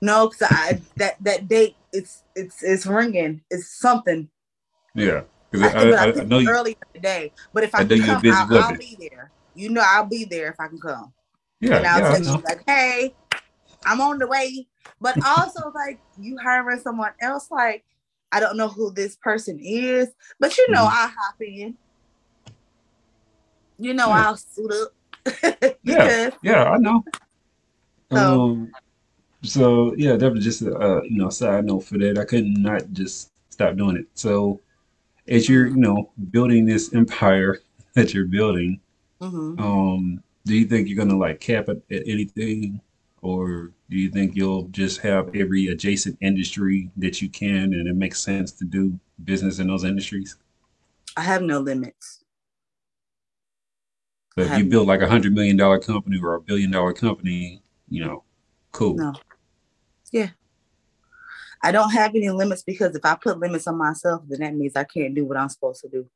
No, 0.00 0.28
because 0.28 0.48
I 0.50 0.80
that 0.96 1.16
that 1.20 1.48
date 1.48 1.76
it's 1.92 2.24
it's 2.34 2.62
it's 2.62 2.86
ringing. 2.86 3.42
It's 3.50 3.78
something. 3.78 4.28
Yeah, 4.94 5.20
I, 5.20 5.24
because 5.50 5.74
I, 5.74 5.90
I, 5.90 6.20
I, 6.20 6.24
know 6.24 6.38
you. 6.38 6.50
early 6.50 6.72
in 6.72 6.88
the 6.94 7.00
day. 7.00 7.32
But 7.52 7.64
if 7.64 7.74
I, 7.74 7.84
can 7.84 8.02
come, 8.02 8.22
I'll. 8.26 8.58
I'll 8.58 8.76
be 8.76 8.96
there. 8.98 9.30
You 9.54 9.70
know, 9.70 9.82
I'll 9.84 10.06
be 10.06 10.24
there 10.24 10.50
if 10.50 10.60
I 10.60 10.68
can 10.68 10.78
come. 10.80 11.12
Yeah, 11.60 11.76
and 11.76 11.86
I'll 11.86 12.00
yeah, 12.00 12.12
text 12.12 12.30
you 12.30 12.42
like, 12.48 12.62
"Hey, 12.66 13.14
I'm 13.84 14.00
on 14.00 14.18
the 14.18 14.26
way." 14.26 14.66
But 15.00 15.16
also, 15.24 15.70
like, 15.74 15.98
you 16.18 16.38
hiring 16.38 16.80
someone 16.80 17.12
else, 17.20 17.50
like, 17.50 17.84
I 18.32 18.40
don't 18.40 18.56
know 18.56 18.68
who 18.68 18.92
this 18.92 19.16
person 19.16 19.58
is, 19.60 20.08
but 20.38 20.56
you 20.56 20.70
know, 20.70 20.80
Mhm. 20.84 20.92
I'll 20.92 21.08
hop 21.08 21.40
in. 21.40 21.76
You 23.78 23.94
know, 23.94 24.08
Yeah. 24.08 24.26
I'll 24.26 24.36
suit 24.36 24.72
up. 24.72 24.92
Yeah, 25.82 26.30
yeah, 26.42 26.64
I 26.64 26.76
know. 26.78 27.02
So- 28.12 28.40
Um, 28.42 28.72
So 29.42 29.94
yeah, 29.96 30.16
that 30.16 30.32
was 30.32 30.44
just 30.44 30.62
a 30.62 30.74
uh, 30.76 31.02
you 31.02 31.18
know 31.18 31.30
side 31.30 31.64
note 31.64 31.80
for 31.80 31.98
that. 31.98 32.18
I 32.18 32.24
could 32.24 32.46
not 32.46 32.92
just 32.92 33.30
stop 33.50 33.76
doing 33.76 33.96
it. 33.96 34.06
So 34.14 34.60
as 35.28 35.48
you're 35.48 35.68
you 35.68 35.76
know 35.76 36.10
building 36.30 36.66
this 36.66 36.92
empire 36.94 37.60
that 37.94 38.14
you're 38.14 38.26
building, 38.26 38.80
hmm 39.20 39.54
um, 39.58 40.22
do 40.46 40.56
you 40.56 40.66
think 40.66 40.88
you're 40.88 40.98
gonna 41.02 41.18
like 41.18 41.40
cap 41.40 41.68
it 41.68 41.82
at 41.90 42.02
anything, 42.06 42.80
or 43.22 43.72
do 43.90 43.96
you 43.96 44.10
think 44.10 44.36
you'll 44.36 44.64
just 44.68 45.00
have 45.00 45.34
every 45.34 45.68
adjacent 45.68 46.18
industry 46.20 46.90
that 46.96 47.22
you 47.22 47.28
can, 47.28 47.74
and 47.74 47.88
it 47.88 47.96
makes 47.96 48.20
sense 48.20 48.52
to 48.52 48.64
do 48.64 48.98
business 49.24 49.58
in 49.58 49.68
those 49.68 49.84
industries? 49.84 50.36
I 51.16 51.22
have 51.22 51.42
no 51.42 51.60
limits. 51.60 52.24
So 54.36 54.42
I 54.42 54.44
if 54.44 54.50
have 54.50 54.58
you 54.58 54.64
build 54.66 54.86
like 54.88 55.02
a 55.02 55.08
hundred 55.08 55.34
million 55.34 55.56
dollar 55.56 55.78
company 55.78 56.18
or 56.22 56.34
a 56.34 56.40
billion 56.40 56.70
dollar 56.70 56.92
company, 56.92 57.62
you 57.88 58.04
know, 58.04 58.24
cool. 58.72 58.96
no. 58.96 59.14
Yeah. 60.10 60.30
I 61.62 61.72
don't 61.72 61.90
have 61.90 62.14
any 62.14 62.30
limits 62.30 62.62
because 62.62 62.94
if 62.96 63.04
I 63.04 63.16
put 63.16 63.38
limits 63.38 63.66
on 63.66 63.76
myself, 63.76 64.22
then 64.28 64.40
that 64.40 64.54
means 64.54 64.76
I 64.76 64.84
can't 64.84 65.14
do 65.14 65.24
what 65.24 65.36
I'm 65.36 65.48
supposed 65.48 65.82
to 65.82 65.88
do. 65.88 66.08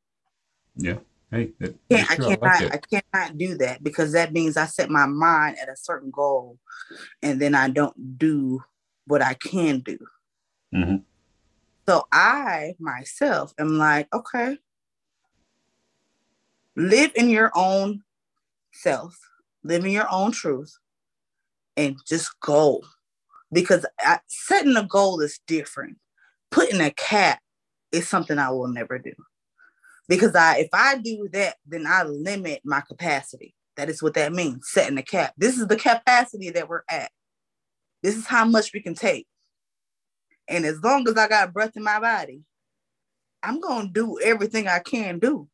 Yeah. 0.76 0.98
Hey, 1.30 1.52
that, 1.59 1.74
Can't, 1.90 2.11
I 2.11 2.16
true. 2.16 2.26
I 2.26 2.28
like 2.28 2.40
cannot. 2.40 2.74
I 2.74 3.00
cannot 3.12 3.38
do 3.38 3.57
that 3.59 3.83
because 3.83 4.12
that 4.12 4.33
means 4.33 4.57
I 4.57 4.66
set 4.66 4.90
my 4.90 5.07
mind 5.07 5.59
at 5.61 5.68
a 5.68 5.76
certain 5.76 6.11
goal 6.11 6.59
and 7.22 7.40
then 7.40 7.54
I 7.54 7.68
don't 7.68 8.18
do 8.18 8.62
what 9.07 9.22
I 9.22 9.35
can 9.35 9.80
do. 9.80 9.98
hmm 10.72 10.96
So 11.87 12.07
I 12.12 12.74
myself 12.78 13.52
am 13.59 13.76
like, 13.76 14.09
okay, 14.14 14.59
live 16.76 17.12
in 17.14 17.28
your 17.28 17.50
own 17.54 18.02
self, 18.72 19.18
live 19.62 19.85
in 19.85 19.90
your 19.92 20.11
own 20.11 20.33
truth, 20.33 20.74
and 21.76 21.96
just 22.07 22.38
go. 22.40 22.83
Because 23.54 23.86
I, 24.00 24.18
setting 24.26 24.76
a 24.76 24.84
goal 24.84 25.20
is 25.20 25.40
different. 25.46 25.96
Putting 26.50 26.80
a 26.80 26.90
cap 26.90 27.40
is 27.92 28.08
something 28.08 28.38
I 28.38 28.50
will 28.50 28.68
never 28.68 28.98
do. 28.98 29.14
Because 30.08 30.34
I, 30.34 30.58
if 30.58 30.68
I 30.72 30.98
do 30.98 31.28
that, 31.32 31.56
then 31.66 31.86
I 31.86 32.02
limit 32.02 32.60
my 32.64 32.82
capacity. 32.86 33.54
That 33.76 33.88
is 33.88 34.02
what 34.02 34.14
that 34.14 34.32
means. 34.32 34.68
Setting 34.70 34.98
a 34.98 35.02
cap. 35.02 35.34
This 35.38 35.58
is 35.58 35.68
the 35.68 35.76
capacity 35.76 36.50
that 36.50 36.68
we're 36.68 36.82
at. 36.90 37.10
This 38.02 38.16
is 38.16 38.26
how 38.26 38.44
much 38.44 38.72
we 38.74 38.82
can 38.82 38.94
take. 38.94 39.26
And 40.48 40.66
as 40.66 40.82
long 40.82 41.08
as 41.08 41.16
I 41.16 41.28
got 41.28 41.54
breath 41.54 41.76
in 41.76 41.82
my 41.82 42.00
body, 42.00 42.42
I'm 43.42 43.60
gonna 43.60 43.88
do 43.88 44.18
everything 44.22 44.68
I 44.68 44.80
can 44.80 45.18
do. 45.18 45.48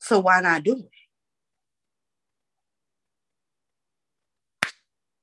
So 0.00 0.20
why 0.20 0.40
not 0.40 0.62
do 0.64 0.76
it? 0.76 0.97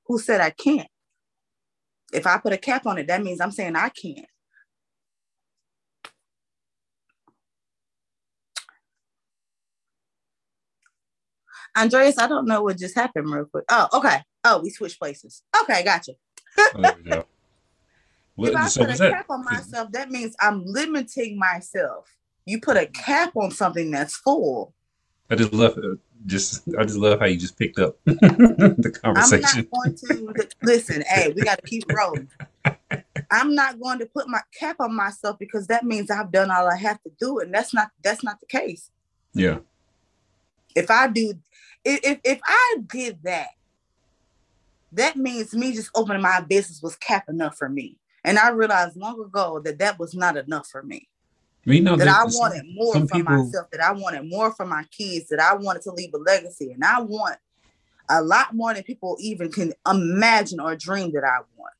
Who 0.06 0.18
said 0.18 0.40
I 0.40 0.50
can't? 0.50 0.88
If 2.12 2.26
I 2.26 2.38
put 2.38 2.52
a 2.52 2.58
cap 2.58 2.86
on 2.86 2.98
it, 2.98 3.08
that 3.08 3.22
means 3.22 3.40
I'm 3.40 3.50
saying 3.50 3.76
I 3.76 3.88
can't. 3.88 4.26
Andreas, 11.76 12.18
I 12.18 12.26
don't 12.26 12.46
know 12.46 12.62
what 12.62 12.78
just 12.78 12.94
happened 12.94 13.30
real 13.30 13.44
quick. 13.44 13.64
Oh, 13.70 13.88
okay. 13.92 14.22
Oh, 14.44 14.60
we 14.62 14.70
switched 14.70 14.98
places. 14.98 15.42
Okay, 15.62 15.84
gotcha. 15.84 16.12
Oh, 16.58 16.70
there 16.76 16.94
we 16.96 17.02
go. 17.02 17.26
if 18.38 18.56
I 18.56 18.70
put 18.70 18.90
a 18.90 18.98
cap 18.98 19.26
on 19.28 19.44
myself, 19.44 19.92
that 19.92 20.10
means 20.10 20.34
I'm 20.40 20.64
limiting 20.64 21.38
myself. 21.38 22.08
You 22.46 22.60
put 22.60 22.76
a 22.76 22.86
cap 22.86 23.36
on 23.36 23.50
something 23.50 23.90
that's 23.90 24.16
full. 24.16 24.72
I 25.28 25.34
just 25.34 25.52
love 25.52 25.76
uh, 25.78 25.96
just 26.26 26.62
I 26.78 26.84
just 26.84 26.98
love 26.98 27.20
how 27.20 27.26
you 27.26 27.36
just 27.36 27.58
picked 27.58 27.78
up 27.78 27.96
the 28.04 28.98
conversation. 29.02 29.44
I'm 29.44 29.68
not 29.70 29.70
going 29.70 29.96
to 29.96 30.48
listen. 30.62 31.02
Hey, 31.06 31.32
we 31.34 31.42
got 31.42 31.58
to 31.58 31.66
keep 31.66 31.84
rolling. 31.92 32.28
I'm 33.30 33.54
not 33.54 33.80
going 33.80 33.98
to 33.98 34.06
put 34.06 34.28
my 34.28 34.40
cap 34.58 34.76
on 34.80 34.94
myself 34.94 35.38
because 35.38 35.66
that 35.66 35.84
means 35.84 36.10
I've 36.10 36.30
done 36.30 36.50
all 36.50 36.68
I 36.68 36.76
have 36.76 37.02
to 37.02 37.10
do, 37.18 37.40
and 37.40 37.52
that's 37.52 37.74
not 37.74 37.90
that's 38.02 38.22
not 38.22 38.40
the 38.40 38.46
case. 38.46 38.90
Yeah. 39.34 39.58
If 40.74 40.90
I 40.90 41.08
do, 41.08 41.34
if 41.84 42.00
if, 42.04 42.20
if 42.24 42.40
I 42.44 42.76
did 42.86 43.18
that, 43.24 43.48
that 44.92 45.16
means 45.16 45.54
me 45.54 45.72
just 45.72 45.90
opening 45.94 46.22
my 46.22 46.40
business 46.40 46.82
was 46.82 46.96
cap 46.96 47.28
enough 47.28 47.56
for 47.56 47.68
me, 47.68 47.98
and 48.24 48.38
I 48.38 48.50
realized 48.50 48.96
long 48.96 49.20
ago 49.20 49.60
that 49.64 49.78
that 49.78 49.98
was 49.98 50.14
not 50.14 50.36
enough 50.36 50.68
for 50.68 50.82
me. 50.82 51.08
You 51.66 51.82
know, 51.82 51.96
that 51.96 52.06
I 52.08 52.24
wanted 52.24 52.64
more 52.74 52.94
for 52.94 53.06
people- 53.06 53.44
myself, 53.44 53.70
that 53.72 53.80
I 53.80 53.92
wanted 53.92 54.28
more 54.28 54.52
for 54.54 54.64
my 54.64 54.84
kids, 54.84 55.28
that 55.30 55.40
I 55.40 55.54
wanted 55.54 55.82
to 55.82 55.90
leave 55.90 56.14
a 56.14 56.18
legacy, 56.18 56.70
and 56.72 56.84
I 56.84 57.00
want 57.00 57.36
a 58.08 58.22
lot 58.22 58.54
more 58.54 58.72
than 58.72 58.84
people 58.84 59.16
even 59.20 59.50
can 59.50 59.72
imagine 59.90 60.60
or 60.60 60.76
dream 60.76 61.10
that 61.12 61.24
I 61.24 61.38
want. 61.56 61.74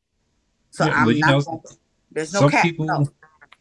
So 0.71 0.87
Yeah, 0.87 0.93
I'm 0.93 1.19
not. 1.21 1.31
know, 1.31 1.41
going 1.41 1.61
there's 2.11 2.33
no 2.33 2.41
some 2.41 2.51
cap. 2.51 2.63
people 2.65 2.87
no. 2.87 3.07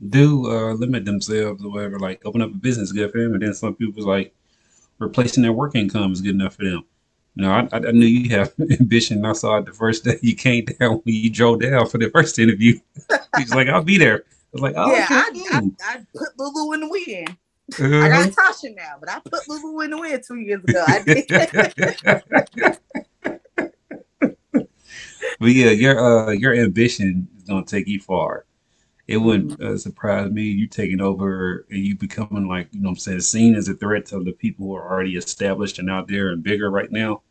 do 0.09 0.47
uh, 0.51 0.73
limit 0.73 1.05
themselves 1.05 1.63
or 1.63 1.69
whatever, 1.71 1.99
like 1.99 2.25
open 2.25 2.41
up 2.41 2.49
a 2.49 2.55
business 2.55 2.91
good 2.91 3.11
for 3.11 3.21
them, 3.21 3.33
and 3.33 3.41
then 3.43 3.53
some 3.53 3.75
people's 3.75 4.05
like 4.07 4.33
replacing 4.97 5.43
their 5.43 5.53
work 5.53 5.75
income 5.75 6.11
is 6.11 6.21
good 6.21 6.33
enough 6.35 6.55
for 6.55 6.63
them. 6.65 6.83
You 7.35 7.43
know, 7.43 7.51
I, 7.51 7.67
I 7.71 7.77
I 7.77 7.91
knew 7.91 8.05
you 8.07 8.29
have 8.31 8.51
ambition. 8.79 9.23
I 9.25 9.33
saw 9.33 9.57
it 9.57 9.65
the 9.65 9.73
first 9.73 10.05
day 10.05 10.17
you 10.23 10.35
came 10.35 10.65
down 10.65 11.01
when 11.03 11.13
you 11.15 11.29
drove 11.29 11.59
down 11.61 11.88
for 11.88 11.99
the 11.99 12.09
first 12.09 12.39
interview. 12.39 12.79
He's 13.38 13.53
like, 13.53 13.67
"I'll 13.67 13.83
be 13.83 13.97
there." 13.99 14.23
I 14.55 14.57
was 14.57 14.61
like, 14.61 14.75
"Oh, 14.77 14.91
yeah, 14.91 15.03
okay, 15.03 15.15
I, 15.51 15.57
I. 15.57 15.61
I 15.83 15.97
put 16.15 16.29
Lulu 16.37 16.73
in 16.73 16.79
the 16.81 16.87
wind. 16.89 17.35
I 17.77 17.83
Uh-huh. 17.83 18.07
got 18.09 18.29
Tasha 18.31 18.73
now, 18.75 18.95
but 18.99 19.09
I 19.09 19.19
put 19.19 19.47
Lulu 19.49 19.81
in 19.81 19.89
the 19.89 19.97
wind 19.97 20.23
two 20.25 20.37
years 20.37 20.63
ago. 20.63 20.83
I 20.87 21.03
did. 21.03 21.27
but 24.21 25.49
yeah, 25.49 25.71
your 25.71 25.99
uh 25.99 26.31
your 26.31 26.53
ambition 26.55 27.27
is 27.37 27.43
gonna 27.43 27.65
take 27.65 27.87
you 27.87 27.99
far. 27.99 28.45
It 29.07 29.17
wouldn't 29.17 29.61
uh, 29.61 29.77
surprise 29.77 30.31
me 30.31 30.43
you 30.43 30.67
taking 30.67 31.01
over 31.01 31.65
and 31.69 31.79
you 31.79 31.95
becoming 31.95 32.47
like 32.47 32.69
you 32.71 32.81
know 32.81 32.89
what 32.89 32.93
I'm 32.93 32.99
saying 32.99 33.19
seen 33.21 33.55
as 33.55 33.67
a 33.67 33.73
threat 33.75 34.05
to 34.07 34.23
the 34.23 34.31
people 34.31 34.67
who 34.67 34.75
are 34.75 34.89
already 34.89 35.15
established 35.17 35.79
and 35.79 35.89
out 35.89 36.07
there 36.07 36.29
and 36.29 36.43
bigger 36.43 36.71
right 36.71 36.91
now. 36.91 37.21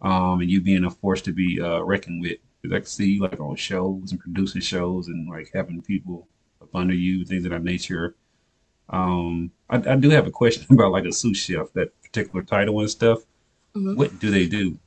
Um, 0.00 0.40
and 0.40 0.50
you 0.50 0.60
being 0.60 0.84
a 0.84 0.90
force 0.90 1.20
to 1.22 1.32
be 1.32 1.60
uh 1.60 1.80
reckoned 1.82 2.22
with. 2.22 2.38
I 2.64 2.68
can 2.78 2.84
see 2.86 3.12
you 3.12 3.22
like 3.22 3.38
on 3.38 3.54
shows 3.56 4.10
and 4.10 4.18
producing 4.20 4.60
shows 4.60 5.06
and 5.06 5.28
like 5.28 5.50
having 5.54 5.80
people 5.82 6.26
under 6.76 6.94
you, 6.94 7.24
things 7.24 7.44
of 7.44 7.50
that 7.50 7.64
nature. 7.64 8.14
Um, 8.88 9.50
I, 9.68 9.76
I 9.76 9.96
do 9.96 10.10
have 10.10 10.26
a 10.26 10.30
question 10.30 10.66
about 10.70 10.92
like 10.92 11.04
a 11.04 11.12
sous 11.12 11.36
chef, 11.36 11.72
that 11.74 11.90
particular 12.02 12.42
title 12.42 12.80
and 12.80 12.90
stuff. 12.90 13.20
Mhm. 13.76 13.96
What 13.96 14.18
do 14.18 14.30
they 14.30 14.46
do? 14.46 14.78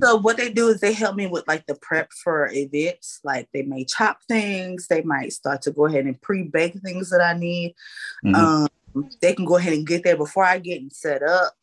So 0.00 0.16
what 0.16 0.36
they 0.36 0.52
do 0.52 0.68
is 0.68 0.80
they 0.80 0.92
help 0.92 1.16
me 1.16 1.26
with 1.26 1.48
like 1.48 1.64
the 1.66 1.76
prep 1.76 2.12
for 2.12 2.50
events. 2.52 3.20
Like 3.24 3.48
they 3.54 3.62
may 3.62 3.84
chop 3.84 4.18
things, 4.28 4.86
they 4.88 5.00
might 5.02 5.32
start 5.32 5.62
to 5.62 5.70
go 5.70 5.86
ahead 5.86 6.04
and 6.04 6.20
pre-bake 6.20 6.74
things 6.84 7.08
that 7.08 7.22
I 7.22 7.32
need. 7.38 7.74
Mhm. 8.22 8.34
Um, 8.34 9.08
they 9.22 9.34
can 9.34 9.46
go 9.46 9.56
ahead 9.56 9.72
and 9.72 9.86
get 9.86 10.04
there 10.04 10.16
before 10.16 10.44
I 10.44 10.58
get 10.58 10.82
set 10.92 11.22
up. 11.22 11.54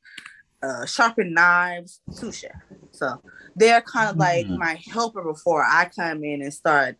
Uh, 0.63 0.85
sharpen 0.85 1.33
knives, 1.33 1.99
sous 2.09 2.35
chef. 2.35 2.51
So 2.91 3.21
they're 3.55 3.81
kind 3.81 4.09
of 4.09 4.17
like 4.17 4.47
Mhm. 4.47 4.57
my 4.57 4.81
helper 4.91 5.23
before 5.23 5.63
I 5.63 5.91
come 5.95 6.23
in 6.23 6.41
and 6.41 6.53
start 6.53 6.97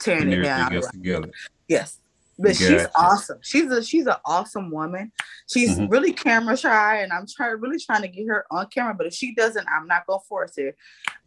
tearing 0.00 0.32
it 0.32 0.42
down. 0.42 0.74
else 0.74 0.90
together. 0.90 1.30
Yes. 1.68 1.98
But 2.42 2.56
she's 2.56 2.86
awesome. 2.94 3.38
She's 3.42 3.70
a 3.70 3.84
she's 3.84 4.06
an 4.06 4.16
awesome 4.24 4.70
woman. 4.70 5.12
She's 5.46 5.76
Mhm. 5.78 5.90
really 5.90 6.12
camera 6.14 6.56
shy, 6.56 7.02
and 7.02 7.12
I'm 7.12 7.26
trying 7.26 7.60
really 7.60 7.78
trying 7.78 8.00
to 8.00 8.08
get 8.08 8.26
her 8.28 8.46
on 8.50 8.66
camera. 8.68 8.94
But 8.94 9.08
if 9.08 9.12
she 9.12 9.34
doesn't, 9.34 9.66
I'm 9.68 9.86
not 9.86 10.06
gonna 10.06 10.20
force 10.26 10.56
her. 10.56 10.74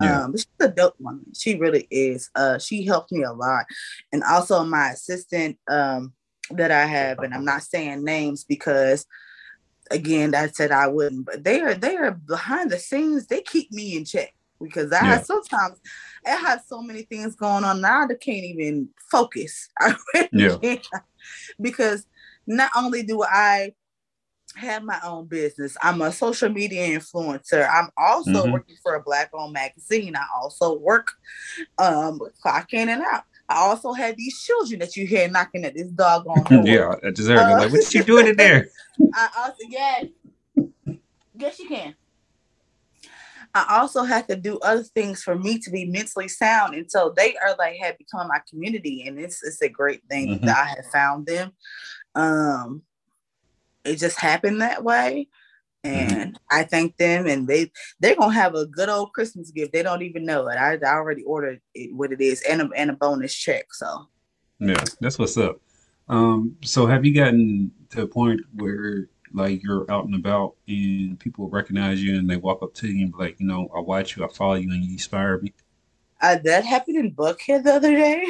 Yeah. 0.02 0.24
Um, 0.24 0.32
but 0.32 0.40
she's 0.40 0.48
a 0.68 0.70
dope 0.70 0.96
woman. 1.00 1.26
She 1.38 1.56
really 1.56 1.88
is. 1.92 2.32
Uh, 2.34 2.58
she 2.58 2.84
helped 2.84 3.12
me 3.12 3.22
a 3.22 3.32
lot, 3.32 3.66
and 4.12 4.24
also 4.24 4.64
my 4.64 4.90
assistant 4.90 5.60
um 5.70 6.14
that 6.50 6.72
I 6.72 6.86
have, 6.86 7.20
and 7.20 7.32
I'm 7.34 7.46
not 7.46 7.62
saying 7.62 8.04
names 8.04 8.44
because 8.44 9.06
again, 9.92 10.34
I 10.34 10.48
said 10.48 10.72
I 10.72 10.88
wouldn't, 10.88 11.26
but 11.28 11.44
they 11.44 11.62
are 11.62 11.76
they 11.76 11.96
are 11.96 12.10
behind 12.12 12.72
the 12.72 12.80
scenes. 12.80 13.28
They 13.28 13.42
keep 13.42 13.72
me 13.72 13.98
in 13.98 14.06
check 14.06 14.34
because 14.64 14.92
I 14.92 15.04
Yeah. 15.04 15.06
have 15.16 15.26
sometimes 15.26 15.80
I 16.26 16.32
have 16.32 16.62
so 16.68 16.82
many 16.82 17.04
things 17.04 17.36
going 17.36 17.64
on 17.64 17.82
now. 17.82 18.06
That 18.08 18.16
I 18.22 18.24
can't 18.24 18.44
even 18.46 18.90
focus. 19.12 19.70
Yeah. 20.32 20.58
because 21.62 22.06
not 22.48 22.72
only 22.76 23.04
do 23.04 23.24
I 23.24 23.74
have 24.56 24.84
my 24.84 25.00
own 25.04 25.26
business, 25.26 25.76
I'm 25.82 26.02
a 26.02 26.12
social 26.12 26.50
media 26.50 26.88
influencer. 27.00 27.68
I'm 27.72 27.90
also 27.98 28.46
Mhm. 28.46 28.52
working 28.52 28.76
for 28.84 28.96
a 28.96 29.02
black 29.04 29.30
owned 29.34 29.54
magazine. 29.54 30.16
I 30.16 30.26
also 30.36 30.78
work 30.78 31.08
um 31.78 32.20
clock 32.42 32.74
in 32.74 32.90
and 32.90 33.04
out. 33.04 33.24
I 33.50 33.58
also 33.58 33.92
have 33.94 34.16
these 34.16 34.42
children 34.42 34.80
that 34.80 34.96
you 34.96 35.06
hear 35.06 35.28
knocking 35.30 35.66
at 35.66 35.74
this 35.76 35.88
doggone 35.90 36.44
door. 36.50 36.66
yeah, 36.66 36.96
I 37.04 37.12
just 37.12 37.30
heard 37.30 37.40
it. 37.48 37.52
Uh, 37.52 37.62
like, 37.62 37.72
what 37.72 37.94
you 37.94 38.04
doing 38.04 38.28
in 38.28 38.38
there? 38.38 38.68
I 39.14 39.30
also 39.38 39.58
yes, 39.68 40.06
yes 41.36 41.60
you 41.60 41.68
can. 41.68 41.96
I 43.56 43.80
also 43.80 44.04
have 44.04 44.28
to 44.28 44.36
do 44.36 44.58
other 44.60 44.84
things 44.84 45.22
for 45.22 45.38
me 45.38 45.60
to 45.60 45.70
be 45.70 45.86
mentally 45.86 46.28
sound, 46.28 46.74
and 46.76 46.90
so 46.90 47.14
they 47.16 47.36
are 47.38 47.56
like 47.58 47.78
have 47.82 47.98
become 47.98 48.28
my 48.28 48.40
community, 48.50 49.06
and 49.08 49.20
it's 49.20 49.44
it's 49.44 49.62
a 49.62 49.70
great 49.70 50.02
thing 50.10 50.30
Mhm. 50.30 50.42
that 50.46 50.58
I 50.58 50.66
have 50.76 50.86
found 50.92 51.28
them. 51.28 51.52
Um, 52.16 52.84
it 53.86 53.98
just 53.98 54.20
happened 54.20 54.62
that 54.62 54.84
way, 54.84 55.28
and 55.84 56.40
I 56.50 56.64
thank 56.64 56.98
them, 56.98 57.28
and 57.28 57.48
they 57.48 57.72
they're 58.00 58.16
gonna 58.16 58.34
have 58.34 58.56
a 58.56 58.66
good 58.66 58.90
old 58.90 59.14
Christmas 59.14 59.52
gift. 59.52 59.74
They 59.74 59.84
don't 59.84 60.02
even 60.02 60.26
know 60.26 60.48
it. 60.48 60.58
I, 60.58 60.74
I 60.76 60.96
already 60.96 61.24
ordered 61.24 61.62
it, 61.76 61.94
what 61.94 62.12
it 62.12 62.22
is, 62.22 62.42
and 62.50 62.62
a, 62.62 62.70
and 62.76 62.90
a 62.90 62.94
bonus 62.94 63.36
check. 63.36 63.74
So 63.74 64.08
Yeah, 64.60 64.84
that's 65.00 65.20
what's 65.20 65.38
up. 65.38 65.60
Um, 66.10 66.58
so 66.64 66.86
have 66.86 67.06
you 67.06 67.14
gotten 67.14 67.72
to 67.92 68.02
a 68.04 68.08
point 68.08 68.42
where 68.56 69.10
like 69.34 69.64
you're 69.64 69.90
out 69.92 70.06
and 70.06 70.16
about 70.16 70.56
and 70.68 71.20
people 71.20 71.50
recognize 71.50 72.04
you 72.04 72.18
and 72.18 72.30
they 72.30 72.38
walk 72.38 72.62
up 72.64 72.74
to 72.76 72.88
you 72.88 73.04
and 73.06 73.12
be 73.14 73.18
like, 73.18 73.40
you 73.40 73.48
know, 73.48 73.70
I 73.76 73.80
watch 73.80 74.16
you, 74.16 74.24
I 74.24 74.28
follow 74.28 74.56
you, 74.56 74.72
and 74.72 74.84
you 74.84 74.94
inspire 74.94 75.40
me? 75.40 75.54
uh, 76.22 76.38
that 76.44 76.64
happened 76.64 76.98
in 76.98 77.14
Buckhead 77.14 77.64
the 77.64 77.74
other 77.74 77.92
day. 77.92 78.26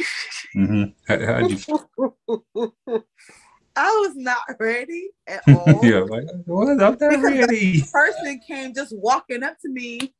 Mm-hmm. 0.55 0.83
How, 1.07 1.47
you? 1.47 2.73
I 3.75 3.89
was 3.89 4.15
not 4.15 4.41
ready 4.59 5.09
at 5.27 5.43
all. 5.47 5.83
yeah, 5.83 5.99
like 5.99 6.25
what? 6.45 6.69
I'm 6.69 6.77
not 6.77 7.01
ready. 7.01 7.81
person 7.91 8.39
came 8.47 8.73
just 8.73 8.95
walking 8.97 9.43
up 9.43 9.57
to 9.61 9.69
me, 9.69 10.13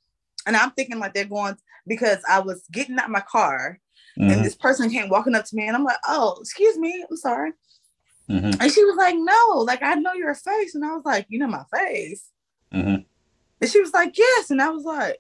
and 0.46 0.56
I'm 0.56 0.72
thinking 0.72 1.00
like 1.00 1.14
they're 1.14 1.26
going 1.26 1.58
because 1.88 2.20
I 2.28 2.40
was 2.40 2.64
getting 2.72 2.98
out 3.00 3.10
my 3.10 3.22
car, 3.22 3.80
Mhm, 4.20 4.32
and 4.32 4.46
this 4.46 4.56
person 4.56 4.90
came 4.90 5.10
walking 5.10 5.36
up 5.36 5.46
to 5.46 5.56
me, 5.56 5.68
and 5.68 5.76
I'm 5.76 5.84
like, 5.84 5.98
"Oh, 6.08 6.38
excuse 6.42 6.78
me, 6.78 7.04
I'm 7.10 7.18
sorry." 7.18 7.54
Mhm, 8.30 8.58
And 8.62 8.72
she 8.72 8.84
was 8.84 8.96
like, 8.98 9.16
"No, 9.18 9.64
like 9.66 9.82
I 9.84 9.96
know 9.96 10.14
your 10.14 10.36
face," 10.36 10.76
and 10.76 10.86
I 10.86 10.94
was 10.96 11.04
like, 11.06 11.26
"You 11.30 11.40
know 11.40 11.48
my 11.48 11.64
face?" 11.74 12.30
mhm. 12.74 13.06
And 13.62 13.70
she 13.70 13.82
was 13.82 13.94
like, 13.94 14.18
"Yes," 14.18 14.52
and 14.52 14.62
I 14.62 14.70
was 14.70 14.84
like, 14.84 15.20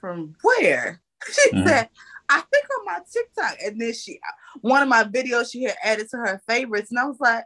"From 0.00 0.34
where?" 0.42 1.00
She 1.32 1.50
Mhm. 1.52 1.64
said, 1.66 1.88
"I 2.28 2.40
think 2.40 2.66
on 2.78 2.84
my 2.86 3.00
TikTok," 3.10 3.56
and 3.64 3.80
then 3.80 3.92
she 3.94 4.20
one 4.60 4.82
of 4.82 4.88
my 4.88 5.04
videos 5.04 5.50
she 5.50 5.64
had 5.64 5.76
added 5.82 6.08
to 6.10 6.16
her 6.18 6.42
favorites, 6.48 6.90
and 6.90 6.98
I 7.00 7.06
was 7.06 7.20
like, 7.20 7.44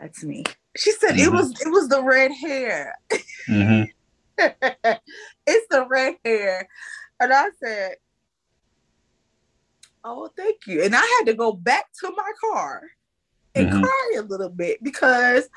"That's 0.00 0.24
me." 0.24 0.44
She 0.76 0.92
said 0.92 1.16
it 1.16 1.28
Mhm. 1.28 1.32
was 1.32 1.60
it 1.60 1.68
was 1.70 1.88
the 1.88 2.02
red 2.02 2.32
hair. 2.32 2.94
mhm. 3.48 3.86
it's 4.38 5.66
the 5.70 5.86
red 5.88 6.16
hair. 6.24 6.68
And 7.20 7.32
I 7.32 7.48
said, 7.62 7.96
Oh, 10.04 10.28
thank 10.36 10.66
you. 10.66 10.82
And 10.82 10.94
I 10.94 11.00
had 11.18 11.24
to 11.26 11.34
go 11.34 11.52
back 11.52 11.86
to 12.00 12.10
my 12.14 12.32
car 12.40 12.82
and 13.56 13.70
Mhm. 13.70 13.80
cry 13.80 14.12
a 14.18 14.22
little 14.22 14.50
bit 14.50 14.82
because 14.84 15.48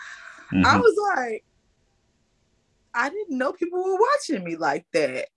I 0.63 0.75
mhm. 0.75 0.81
was 0.81 0.97
like, 1.15 1.45
I 2.93 3.09
didn't 3.09 3.37
know 3.37 3.53
people 3.53 3.83
were 3.83 3.97
watching 3.97 4.43
me 4.43 4.55
like 4.55 4.85
that. 4.93 5.27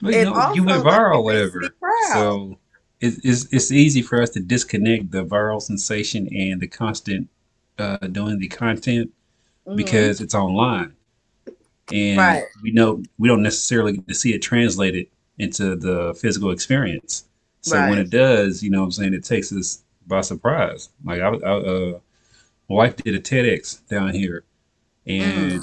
You 0.00 0.10
and 0.12 0.24
know, 0.24 0.48
you 0.54 0.64
went 0.64 0.82
also, 0.82 0.84
like, 0.84 1.00
viral, 1.00 1.24
whatever. 1.24 1.74
So 2.12 2.58
it's, 3.00 3.18
it's 3.24 3.52
it's 3.52 3.72
easy 3.72 4.02
for 4.02 4.22
us 4.22 4.30
to 4.30 4.40
disconnect 4.40 5.10
the 5.10 5.24
viral 5.24 5.60
sensation 5.60 6.28
and 6.34 6.60
the 6.60 6.68
constant 6.68 7.28
uh, 7.78 7.98
doing 7.98 8.38
the 8.38 8.48
content 8.48 9.12
Mhm. 9.66 9.76
because 9.76 10.20
it's 10.20 10.34
online, 10.34 10.94
and 11.92 12.16
Right. 12.16 12.44
we 12.62 12.70
know 12.72 13.02
we 13.18 13.28
don't 13.28 13.42
necessarily 13.42 13.94
get 13.94 14.08
to 14.08 14.14
see 14.14 14.34
it 14.34 14.42
translated 14.42 15.06
into 15.38 15.76
the 15.76 16.14
physical 16.20 16.50
experience. 16.50 17.24
So 17.62 17.82
when 17.84 17.98
it 17.98 18.10
does, 18.10 18.62
you 18.62 18.70
know, 18.70 18.80
what 18.80 18.86
I'm 18.86 18.92
saying 18.92 19.14
it 19.14 19.24
takes 19.24 19.52
us 19.52 19.84
by 20.08 20.22
surprise. 20.22 20.88
Like 21.04 21.20
I, 21.20 21.28
I 21.28 21.52
uh, 21.52 21.98
my 22.68 22.76
wife 22.76 22.96
did 22.96 23.14
a 23.14 23.20
TEDx 23.20 23.86
down 23.88 24.12
here, 24.12 24.44
and 25.06 25.62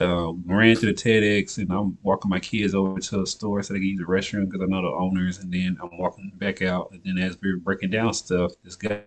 uh, 0.00 0.32
ran 0.46 0.76
to 0.76 0.86
the 0.86 0.94
TEDx, 0.94 1.58
and 1.58 1.70
I'm 1.70 1.98
walking 2.02 2.30
my 2.30 2.40
kids 2.40 2.74
over 2.74 2.98
to 2.98 3.22
a 3.22 3.26
store 3.26 3.62
so 3.62 3.74
they 3.74 3.80
can 3.80 3.88
use 3.88 3.98
the 3.98 4.04
restroom 4.04 4.50
because 4.50 4.62
I 4.62 4.66
know 4.66 4.82
the 4.82 4.88
owners, 4.88 5.38
and 5.38 5.52
then 5.52 5.78
I'm 5.82 5.96
walking 5.98 6.32
back 6.36 6.62
out, 6.62 6.90
and 6.92 7.00
then 7.04 7.18
as 7.22 7.38
we 7.40 7.52
we're 7.52 7.58
breaking 7.58 7.90
down 7.90 8.12
stuff, 8.14 8.52
this 8.64 8.76
guy 8.76 9.02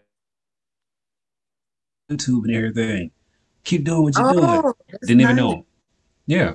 YouTube 2.10 2.44
and 2.46 2.56
everything, 2.56 3.12
keep 3.64 3.84
doing 3.84 4.04
what 4.04 4.16
you're 4.18 4.34
doing. 4.34 4.46
oh, 4.46 4.74
that's 4.90 5.08
Didn't 5.08 5.22
even 5.22 5.36
know 5.36 5.52
him. 5.56 5.66
Yeah. 6.28 6.54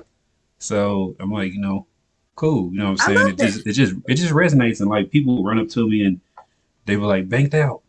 So 0.59 1.15
I'm 1.19 1.31
like, 1.31 1.53
you 1.53 1.59
know, 1.59 1.87
cool. 2.35 2.71
You 2.71 2.79
know 2.79 2.91
what 2.91 3.01
I'm 3.01 3.15
saying? 3.15 3.17
love 3.17 3.29
It 3.29 3.37
just 3.37 3.67
it 3.67 3.73
just 3.73 3.93
it 4.07 4.15
just 4.15 4.33
resonates 4.33 4.79
and 4.79 4.89
like 4.89 5.11
people 5.11 5.43
run 5.43 5.59
up 5.59 5.69
to 5.69 5.87
me 5.87 6.05
and 6.05 6.21
they 6.85 6.97
were 6.97 7.07
like 7.07 7.27
banked 7.27 7.53
out. 7.53 7.81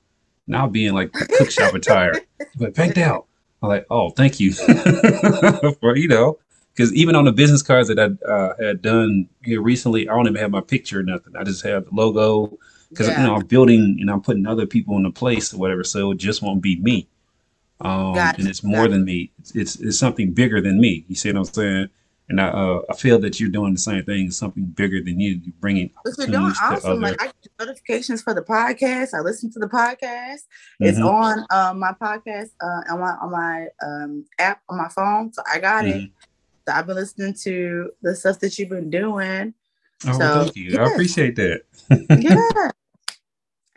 Now 0.47 0.67
being 0.69 0.93
like 0.93 1.13
cook 1.13 1.51
shop 1.51 1.75
attire. 1.75 2.15
But 2.57 2.75
banked 2.75 2.99
out. 2.99 3.27
I'm 3.63 3.69
like, 3.69 3.87
oh, 3.91 4.11
thank 4.11 4.41
you. 4.41 4.53
For 5.81 5.97
you 5.97 6.09
know, 6.09 6.39
because 6.75 6.93
even 6.95 7.15
on 7.15 7.25
the 7.25 7.33
business 7.33 7.63
cards 7.63 7.89
that 7.89 7.99
I 7.99 8.29
uh, 8.29 8.55
had 8.61 8.83
done 8.83 9.29
here 9.45 9.63
recently, 9.63 10.09
I 10.09 10.15
don't 10.15 10.27
even 10.27 10.37
have 10.37 10.51
my 10.51 10.61
picture 10.61 11.01
or 11.01 11.03
nothing. 11.03 11.35
I 11.37 11.45
just 11.45 11.65
have 11.65 11.85
the 11.85 11.91
logo 11.95 12.59
because 12.91 13.09
Yeah. 13.09 13.21
you 13.21 13.27
know 13.27 13.37
I'm 13.37 13.47
building 13.47 13.99
and 14.01 14.11
I'm 14.11 14.21
putting 14.21 14.47
other 14.47 14.67
people 14.67 14.97
in 14.97 15.05
the 15.05 15.11
place 15.13 15.55
or 15.55 15.59
whatever, 15.59 15.85
so 15.85 16.11
it 16.11 16.19
just 16.19 16.43
won't 16.43 16.61
be 16.63 16.81
me. 16.81 17.09
Um, 17.81 18.15
and 18.39 18.49
it's 18.49 18.63
more 18.63 18.87
than 18.89 19.05
me. 19.05 19.33
It's, 19.41 19.55
it's 19.57 19.77
it's 19.77 19.99
something 19.99 20.33
bigger 20.33 20.61
than 20.61 20.81
me. 20.81 21.05
You 21.09 21.15
see 21.15 21.31
what 21.33 21.39
I'm 21.39 21.45
saying? 21.45 21.89
And 22.33 22.41
I 22.41 22.49
uh, 22.49 22.81
I 22.91 22.95
feel 22.97 23.19
that 23.21 23.39
you're 23.39 23.51
doing 23.51 23.75
the 23.75 23.79
same 23.79 24.03
thing. 24.05 24.31
Something 24.31 24.65
bigger 24.65 25.03
than 25.03 25.21
you. 25.21 25.33
You're 25.45 25.53
bringing 25.61 25.91
But 26.03 26.15
you're 26.17 26.29
doing 26.29 26.53
awesome. 26.63 26.91
other. 26.93 27.01
Like 27.01 27.21
I 27.23 27.27
get 27.27 27.53
notifications 27.61 28.23
for 28.23 28.33
the 28.33 28.41
podcast. 28.41 29.13
I 29.13 29.21
listen 29.21 29.53
to 29.53 29.59
the 29.59 29.67
podcast. 29.69 30.41
It's 30.81 30.99
Mhm, 30.99 31.13
on 31.13 31.47
um, 31.51 31.79
my 31.79 31.93
podcast 31.93 32.49
uh, 32.63 32.91
on 32.91 33.01
my 33.01 33.11
on 33.23 33.31
my 33.31 33.67
um, 33.87 34.25
app 34.39 34.63
on 34.71 34.79
my 34.79 34.89
phone. 34.89 35.31
So 35.35 35.43
I 35.53 35.59
got 35.59 35.85
it. 35.87 35.97
mhm. 35.97 36.11
So 36.67 36.73
I've 36.75 36.87
been 36.87 36.97
listening 36.97 37.35
to 37.43 37.91
the 38.01 38.17
stuff 38.17 38.41
that 38.41 38.59
you've 38.59 38.71
been 38.71 38.89
doing. 38.89 39.53
Oh, 40.07 40.19
So, 40.19 40.45
thank 40.45 40.57
you. 40.57 40.79
I 40.81 40.91
appreciate 40.91 41.37
that. 41.37 41.63
Yeah. 42.19 42.71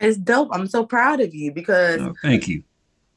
it's 0.00 0.16
dope. 0.16 0.48
I'm 0.52 0.66
so 0.66 0.86
proud 0.86 1.20
of 1.20 1.34
you 1.34 1.52
because 1.52 2.00
Oh, 2.00 2.14
thank 2.22 2.48
you. 2.48 2.62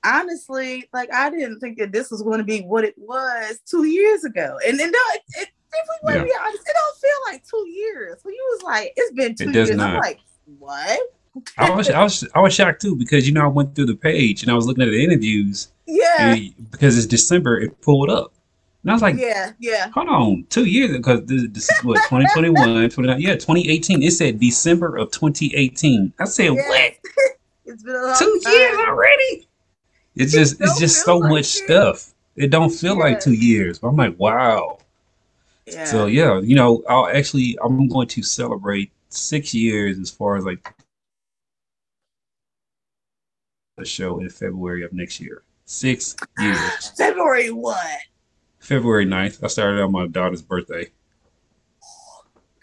Honestly, 0.06 0.88
like 0.94 1.14
I 1.14 1.30
didn't 1.30 1.60
think 1.60 1.78
that 1.80 1.92
this 1.92 2.12
was 2.12 2.22
going 2.22 2.40
to 2.40 2.44
be 2.44 2.62
what 2.62 2.84
it 2.84 2.96
was 2.98 3.60
two 3.66 3.86
years 3.86 4.24
ago. 4.24 4.58
And 4.68 4.80
then 4.80 4.92
no, 4.92 5.00
it, 5.14 5.22
it, 5.42 5.50
if 5.74 5.88
we 5.88 6.08
want 6.14 6.18
to 6.20 6.24
be 6.26 6.32
honest, 6.42 6.64
it 6.68 6.74
don't 6.74 6.98
feel 6.98 7.34
like 7.34 7.44
two 7.48 7.70
years. 7.70 8.20
When 8.24 8.34
you 8.34 8.48
was 8.56 8.64
like, 8.64 8.94
it's 8.96 9.12
been 9.14 9.36
two 9.36 9.52
does 9.52 9.70
years. 9.70 9.80
I'm 9.80 9.98
like, 9.98 10.20
what? 10.58 11.00
I 11.58 11.70
was 11.70 11.90
I 11.90 12.02
was 12.04 12.28
I 12.34 12.40
was 12.40 12.54
shocked 12.54 12.82
too 12.82 12.96
because 12.96 13.28
you 13.28 13.34
know 13.34 13.44
I 13.44 13.48
went 13.48 13.76
through 13.76 13.86
the 13.86 13.96
page 13.96 14.42
and 14.42 14.52
I 14.52 14.56
was 14.56 14.66
looking 14.66 14.84
at 14.84 14.90
the 14.90 15.02
interviews 15.04 15.70
Yeah. 15.86 16.36
because 16.72 16.98
it's 16.98 17.06
December 17.06 17.60
it 17.60 17.80
pulled 17.82 18.10
up 18.10 18.34
and 18.82 18.90
I 18.90 18.94
was 18.96 19.04
like 19.04 19.16
Yeah, 19.16 19.52
yeah. 19.60 19.90
hold 19.94 20.10
on 20.10 20.46
two 20.50 20.66
years 20.66 20.98
because 20.98 21.24
this, 21.28 21.44
this 21.52 21.70
is 21.70 21.84
what 21.84 21.98
2021 22.10 22.90
29 22.90 23.22
yeah 23.22 23.34
2018 23.36 24.02
it 24.02 24.12
said 24.12 24.40
December 24.40 24.98
of 24.98 25.12
2018 25.12 26.12
I 26.20 26.26
said 26.26 26.46
Yes. 26.56 26.68
what 26.68 27.12
It's 27.66 27.84
been 27.84 27.96
a 27.96 28.02
long 28.02 28.16
two 28.18 28.42
time. 28.44 28.54
years 28.54 28.78
already 28.80 29.48
it's 30.16 30.34
It 30.34 30.38
just 30.40 30.62
it's 30.62 30.80
just 30.80 31.06
so 31.06 31.18
like 31.18 31.30
much 31.32 31.42
it. 31.42 31.66
stuff 31.66 32.14
it 32.36 32.50
don't 32.52 32.70
feel 32.70 32.98
like 32.98 33.20
two 33.20 33.34
years 33.34 33.80
but 33.80 33.90
I'm 33.90 33.96
like 33.96 34.18
wow 34.20 34.80
Yeah. 35.66 35.86
so 35.86 36.06
yeah 36.08 36.40
you 36.40 36.56
know 36.56 36.84
I'll 36.90 37.08
actually 37.08 37.58
I'm 37.62 37.88
going 37.88 38.08
to 38.10 38.24
celebrate 38.24 38.92
six 39.10 39.54
years 39.54 39.98
as 40.00 40.10
far 40.10 40.36
as 40.38 40.46
like 40.46 40.74
the 43.78 43.86
show 43.86 44.20
in 44.20 44.30
February 44.30 44.84
of 44.84 44.92
next 44.94 45.20
year. 45.20 45.42
Six 45.66 46.16
years. 46.40 46.90
February 46.98 47.50
what? 47.52 47.98
February 48.60 49.06
9th. 49.06 49.42
I 49.44 49.48
started 49.48 49.82
on 49.82 49.92
my 49.94 50.06
daughter's 50.08 50.42
birthday. 50.42 50.88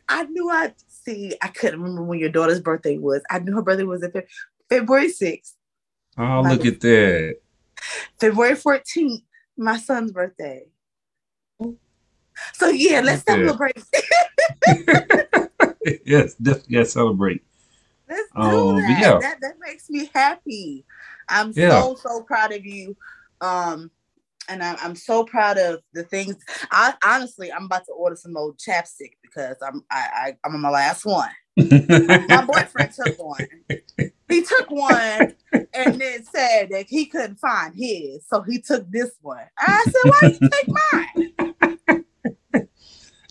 I 0.09 0.25
knew 0.25 0.51
I 0.51 0.75
see. 0.89 1.35
I 1.43 1.49
couldn't 1.49 1.81
remember 1.81 2.03
when 2.05 2.19
your 2.19 2.29
daughter's 2.29 2.61
birthday 2.61 2.99
was. 2.99 3.23
I 3.31 3.39
knew 3.39 3.55
her 3.55 3.63
birthday 3.63 3.85
was 3.85 4.03
in 4.03 4.11
Feb- 4.11 4.27
February 4.69 5.09
6th. 5.09 5.55
Oh, 6.19 6.43
look 6.43 6.65
at 6.65 6.81
that. 6.81 7.37
February 8.21 8.55
14th, 8.55 9.23
my 9.57 9.77
son's 9.79 10.13
birthday. 10.13 10.67
So 12.55 12.69
yeah, 12.69 13.01
let's 13.01 13.23
Okay. 13.29 13.43
celebrate. 13.43 13.77
yes, 16.07 16.35
definitely 16.35 16.75
got 16.75 16.81
to 16.81 16.85
celebrate. 16.87 17.43
Let's 18.09 18.31
do 18.31 18.41
Um, 18.41 18.77
that. 18.77 19.01
yeah. 19.01 19.19
That 19.21 19.39
that 19.41 19.55
makes 19.61 19.91
me 19.91 20.11
happy. 20.15 20.85
I'm 21.29 21.53
Yeah. 21.53 21.81
so 21.81 21.97
so 21.97 22.23
proud 22.23 22.53
of 22.53 22.65
you. 22.65 22.97
Um, 23.41 23.91
and 24.49 24.63
I'm 24.63 24.77
I'm 24.81 24.95
so 24.95 25.25
proud 25.25 25.59
of 25.59 25.81
the 25.93 26.05
things. 26.05 26.37
I 26.71 26.95
honestly, 27.05 27.53
I'm 27.53 27.65
about 27.65 27.85
to 27.87 27.93
order 27.93 28.17
some 28.17 28.37
old 28.37 28.59
chapstick 28.59 29.13
because 29.23 29.57
I'm 29.63 29.83
I, 29.91 30.09
I 30.15 30.37
I'm 30.45 30.55
on 30.55 30.61
my 30.61 30.71
last 30.71 31.05
one. 31.05 31.31
My 32.29 32.45
boyfriend 32.45 32.93
took 32.93 33.19
one. 33.19 33.41
He 34.29 34.43
took 34.43 34.71
one 34.71 35.35
and 35.53 35.65
then 36.01 36.25
said 36.25 36.71
that 36.71 36.87
he 36.89 37.07
couldn't 37.07 37.39
find 37.39 37.75
his, 37.75 38.27
so 38.27 38.43
he 38.43 38.61
took 38.61 38.91
this 38.91 39.11
one. 39.23 39.45
I 39.59 39.85
said, 39.85 40.11
"Why 40.11 40.39
you 40.41 40.51
take 40.51 40.69
mine?" 40.93 42.05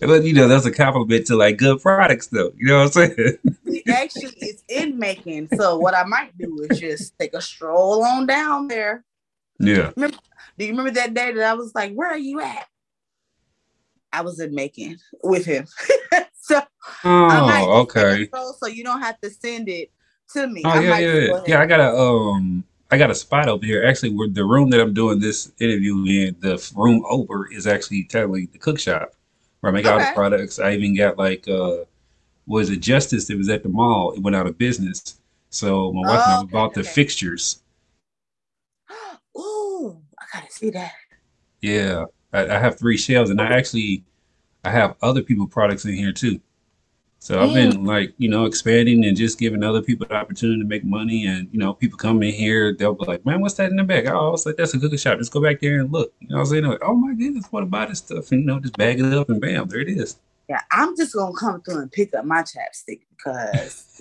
but 0.00 0.24
you 0.24 0.32
know, 0.32 0.48
that's 0.48 0.66
a 0.66 0.72
compliment 0.72 1.26
to 1.26 1.36
like 1.36 1.58
good 1.58 1.80
products 1.82 2.28
though. 2.28 2.52
You 2.56 2.68
know 2.68 2.78
what 2.78 2.96
I'm 2.96 3.14
saying? 3.16 3.38
It 3.66 3.88
actually 3.90 4.36
is 4.40 4.62
in 4.68 4.98
making. 4.98 5.48
So 5.56 5.78
what 5.78 5.94
I 5.94 6.04
might 6.04 6.36
do 6.38 6.66
is 6.68 6.80
just 6.80 7.18
take 7.18 7.34
a 7.34 7.42
stroll 7.42 8.02
on 8.02 8.26
down 8.26 8.68
there. 8.68 9.04
Yeah. 9.58 9.92
Do 9.96 10.10
you 10.58 10.70
remember 10.70 10.92
that 10.92 11.14
day 11.14 11.32
that 11.32 11.44
I 11.44 11.54
was 11.54 11.74
like, 11.74 11.92
"Where 11.92 12.08
are 12.08 12.18
you 12.18 12.40
at?" 12.40 12.66
I 14.12 14.22
was 14.22 14.40
in 14.40 14.54
making 14.54 14.96
with 15.22 15.44
him. 15.44 15.66
so 16.40 16.62
Oh, 17.04 17.28
just 17.28 17.94
take 17.94 18.04
a 18.04 18.10
okay. 18.10 18.26
stroll 18.26 18.52
so 18.54 18.66
you 18.66 18.82
don't 18.84 19.02
have 19.02 19.20
to 19.20 19.30
send 19.30 19.68
it 19.68 19.90
to 20.32 20.46
me. 20.46 20.62
Oh 20.64 20.74
I 20.74 20.80
yeah, 20.80 20.98
yeah, 20.98 21.28
go 21.28 21.44
yeah. 21.46 21.60
I 21.60 21.66
gotta 21.66 21.96
um 21.96 22.64
I 22.90 22.98
got 22.98 23.10
a 23.10 23.14
spot 23.14 23.48
over 23.48 23.64
here. 23.64 23.84
Actually, 23.84 24.14
where 24.14 24.28
the 24.28 24.44
room 24.44 24.70
that 24.70 24.80
I'm 24.80 24.94
doing 24.94 25.20
this 25.20 25.52
interview 25.60 25.94
in, 26.06 26.36
the 26.40 26.56
room 26.76 27.04
over 27.08 27.50
is 27.52 27.66
actually 27.66 28.04
technically 28.04 28.46
the 28.46 28.58
cook 28.58 28.78
shop 28.78 29.14
where 29.60 29.72
I 29.72 29.74
make 29.74 29.86
all 29.86 30.00
the 30.00 30.06
products. 30.06 30.58
I 30.58 30.72
even 30.74 30.96
got 30.96 31.18
like 31.18 31.46
uh 31.48 31.84
was 32.46 32.70
it 32.70 32.78
Justice 32.78 33.26
that 33.28 33.38
was 33.38 33.48
at 33.48 33.62
the 33.62 33.68
mall? 33.68 34.12
It 34.12 34.20
went 34.22 34.36
out 34.36 34.46
of 34.46 34.58
business. 34.58 35.20
So 35.50 35.92
my 35.92 36.02
wife 36.02 36.26
and 36.26 36.34
I 36.34 36.38
Oh, 36.38 36.42
okay, 36.42 36.52
bought 36.52 36.74
the 36.74 36.80
okay. 36.80 36.90
fixtures. 36.90 37.62
Ooh, 39.38 40.02
I 40.20 40.24
gotta 40.32 40.50
see 40.52 40.70
that. 40.70 40.92
Yeah, 41.60 42.04
I, 42.32 42.46
I 42.48 42.58
have 42.58 42.78
three 42.78 42.96
shelves, 42.96 43.30
and 43.30 43.40
I 43.40 43.46
actually 43.46 44.04
I 44.64 44.70
have 44.70 44.96
other 45.02 45.22
people 45.22 45.46
products 45.48 45.84
in 45.84 45.94
here 45.94 46.12
too. 46.12 46.40
So 47.18 47.40
I've 47.40 47.54
been 47.54 47.84
like 47.84 48.14
you 48.18 48.28
know 48.28 48.44
expanding 48.44 49.04
and 49.04 49.16
just 49.16 49.38
giving 49.38 49.64
other 49.64 49.82
people 49.82 50.06
the 50.06 50.14
opportunity 50.14 50.60
to 50.60 50.66
make 50.66 50.84
money, 50.84 51.26
and 51.26 51.48
you 51.50 51.58
know 51.58 51.74
people 51.74 51.98
come 51.98 52.22
in 52.22 52.32
here, 52.32 52.72
they'll 52.72 52.94
be 52.94 53.04
like, 53.04 53.26
"Man, 53.26 53.40
what's 53.40 53.54
that 53.54 53.70
in 53.70 53.76
the 53.76 53.84
back? 53.84 54.06
Oh, 54.06 54.34
it's 54.34 54.46
like 54.46 54.56
that's 54.56 54.74
a 54.74 54.78
cookie 54.78 54.96
shop. 54.96 55.18
Just 55.18 55.32
go 55.32 55.42
back 55.42 55.60
there 55.60 55.80
and 55.80 55.92
look. 55.92 56.12
You 56.20 56.28
know 56.28 56.36
what 56.36 56.40
I'm 56.42 56.46
saying? 56.46 56.64
Like, 56.64 56.82
oh 56.82 56.94
my 56.94 57.14
goodness, 57.14 57.46
what 57.50 57.64
about 57.64 57.88
this 57.88 57.98
stuff? 57.98 58.30
And 58.30 58.42
you 58.42 58.46
know, 58.46 58.60
just 58.60 58.76
bag 58.76 59.00
it 59.00 59.12
up 59.12 59.28
and 59.28 59.40
bam, 59.40 59.66
there 59.68 59.80
it 59.80 59.88
is. 59.88 60.16
Yeah, 60.48 60.60
I'm 60.70 60.96
just 60.96 61.14
gonna 61.14 61.34
come 61.36 61.60
through 61.62 61.80
and 61.80 61.90
pick 61.90 62.14
up 62.14 62.24
my 62.24 62.42
chapstick 62.42 63.00
because 63.10 64.00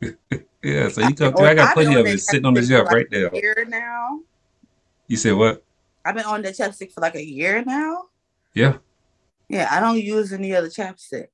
Yeah, 0.62 0.88
so 0.88 1.00
you 1.00 1.14
come 1.14 1.32
through. 1.32 1.46
I 1.46 1.54
got 1.54 1.74
plenty 1.74 1.94
of 1.94 2.06
it 2.06 2.18
sitting 2.18 2.44
on 2.44 2.54
the 2.54 2.66
shelf 2.66 2.88
right 2.90 3.06
there. 3.10 3.32
year 3.34 3.64
now. 3.68 4.20
You 5.06 5.16
said 5.16 5.34
what? 5.34 5.64
I've 6.04 6.14
been 6.14 6.24
on 6.24 6.42
the 6.42 6.48
chapstick 6.48 6.92
for 6.92 7.00
like 7.00 7.14
a 7.14 7.24
year 7.24 7.64
now. 7.64 8.04
Yeah, 8.54 8.78
Yeah, 9.48 9.68
I 9.70 9.80
don't 9.80 10.00
use 10.00 10.32
any 10.32 10.54
other 10.54 10.68
chapstick, 10.68 11.28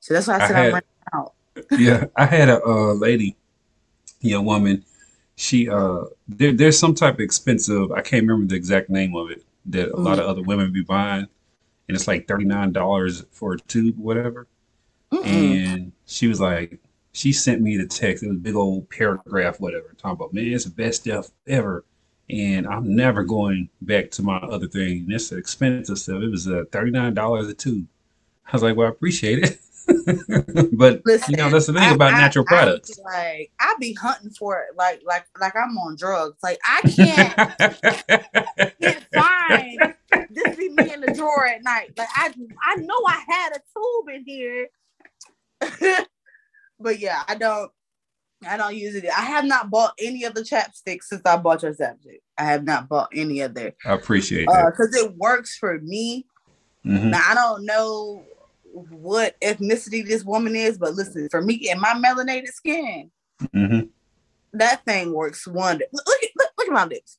so 0.00 0.14
that's 0.14 0.26
why 0.26 0.38
I 0.38 0.44
I 0.44 0.46
said 0.46 0.56
had- 0.56 0.66
I'm 0.66 0.72
running 0.72 0.88
out. 1.14 1.32
yeah. 1.78 2.04
I 2.16 2.26
had 2.26 2.48
a 2.48 2.64
uh, 2.64 2.94
lady, 2.94 3.36
young 4.20 4.44
woman. 4.44 4.84
She 5.36 5.68
uh, 5.68 6.04
there, 6.26 6.52
there's 6.52 6.78
some 6.78 6.94
type 6.94 7.14
of 7.14 7.20
expensive. 7.20 7.92
I 7.92 8.00
can't 8.00 8.22
remember 8.26 8.48
the 8.48 8.56
exact 8.56 8.90
name 8.90 9.14
of 9.14 9.30
it 9.30 9.44
that 9.66 9.90
a 9.90 9.96
lot 9.96 10.18
of 10.18 10.26
other 10.26 10.42
women 10.42 10.72
be 10.72 10.82
buying, 10.82 11.26
and 11.88 11.96
it's 11.96 12.08
like 12.08 12.26
thirty 12.26 12.44
nine 12.44 12.72
dollars 12.72 13.24
for 13.30 13.52
a 13.54 13.58
tube, 13.58 13.96
whatever. 13.98 14.46
Mm-mm. 15.12 15.24
And 15.24 15.92
she 16.06 16.26
was 16.26 16.40
like, 16.40 16.80
she 17.12 17.32
sent 17.32 17.62
me 17.62 17.76
the 17.76 17.86
text. 17.86 18.22
It 18.22 18.28
was 18.28 18.36
a 18.36 18.40
big 18.40 18.56
old 18.56 18.90
paragraph, 18.90 19.60
whatever, 19.60 19.94
talking 19.96 20.16
about 20.16 20.34
man, 20.34 20.46
it's 20.52 20.64
the 20.64 20.70
best 20.70 21.02
stuff 21.02 21.30
ever. 21.46 21.84
And 22.30 22.66
I'm 22.66 22.94
never 22.94 23.24
going 23.24 23.70
back 23.80 24.10
to 24.12 24.22
my 24.22 24.36
other 24.36 24.68
thing. 24.68 25.04
And 25.04 25.12
it's 25.12 25.32
expensive 25.32 25.98
stuff. 25.98 26.22
It 26.22 26.30
was 26.30 26.46
uh, 26.48 26.64
thirty 26.72 26.90
nine 26.90 27.14
dollars 27.14 27.48
a 27.48 27.54
tube. 27.54 27.86
I 28.46 28.52
was 28.52 28.62
like, 28.62 28.76
well, 28.76 28.88
I 28.88 28.90
appreciate 28.90 29.38
it. 29.44 29.58
but 30.72 31.02
Listen, 31.04 31.30
you 31.30 31.36
know, 31.36 31.50
that's 31.50 31.66
the 31.66 31.72
thing 31.72 31.82
I- 31.82 31.94
about 31.94 32.14
I- 32.14 32.18
natural 32.18 32.44
I 32.48 32.52
products. 32.54 32.98
like 33.04 33.52
I 33.60 33.74
be 33.80 33.94
hunting 33.94 34.30
for 34.30 34.58
it, 34.60 34.76
like 34.76 35.02
like 35.06 35.26
like 35.40 35.54
I'm 35.56 35.76
on 35.78 35.96
drugs. 35.96 36.36
Like 36.42 36.58
I 36.66 36.80
can't 36.82 37.36
can't 38.80 39.04
find 39.14 39.94
this 40.30 40.56
be 40.56 40.68
me 40.70 40.92
in 40.92 41.00
the 41.00 41.12
drawer 41.14 41.46
at 41.46 41.62
night. 41.62 41.92
Like 41.96 42.08
I 42.14 42.32
I 42.64 42.76
know 42.76 42.98
I 43.06 43.22
had 43.28 43.52
a 43.56 43.60
tube 43.74 44.14
in 44.14 44.24
here. 44.24 44.68
but 46.80 46.98
yeah, 46.98 47.22
I 47.26 47.34
don't 47.34 47.70
I 48.46 48.56
don't 48.56 48.76
use 48.76 48.94
it. 48.94 49.04
I 49.06 49.22
have 49.22 49.44
not 49.44 49.70
bought 49.70 49.94
any 49.98 50.24
of 50.24 50.34
the 50.34 50.42
chapsticks 50.42 51.04
since 51.04 51.22
I 51.24 51.36
bought 51.38 51.62
your 51.62 51.74
chapstick. 51.74 52.20
I 52.36 52.44
have 52.44 52.64
not 52.64 52.88
bought 52.88 53.08
any 53.14 53.40
of 53.40 53.54
their 53.54 53.74
I 53.84 53.92
appreciate 53.94 54.48
uh 54.48 54.52
that. 54.52 54.72
because 54.72 54.94
it 54.94 55.16
works 55.16 55.56
for 55.56 55.78
me. 55.80 56.26
Mhm. 56.86 57.10
Now 57.10 57.22
I 57.28 57.34
don't 57.34 57.64
know 57.66 58.22
what 58.90 59.40
ethnicity 59.40 60.06
this 60.06 60.24
woman 60.24 60.56
is, 60.56 60.78
but 60.78 60.94
listen, 60.94 61.28
for 61.30 61.42
me 61.42 61.68
and 61.70 61.80
my 61.80 61.94
melanated 61.94 62.48
skin, 62.48 63.10
Mhm. 63.54 63.88
that 64.52 64.84
thing 64.84 65.12
works 65.12 65.46
wonder. 65.46 65.84
Look, 65.92 66.06
at 66.22 66.30
look, 66.36 66.50
look 66.58 66.68
at 66.68 66.72
my 66.72 66.84
lips. 66.84 67.18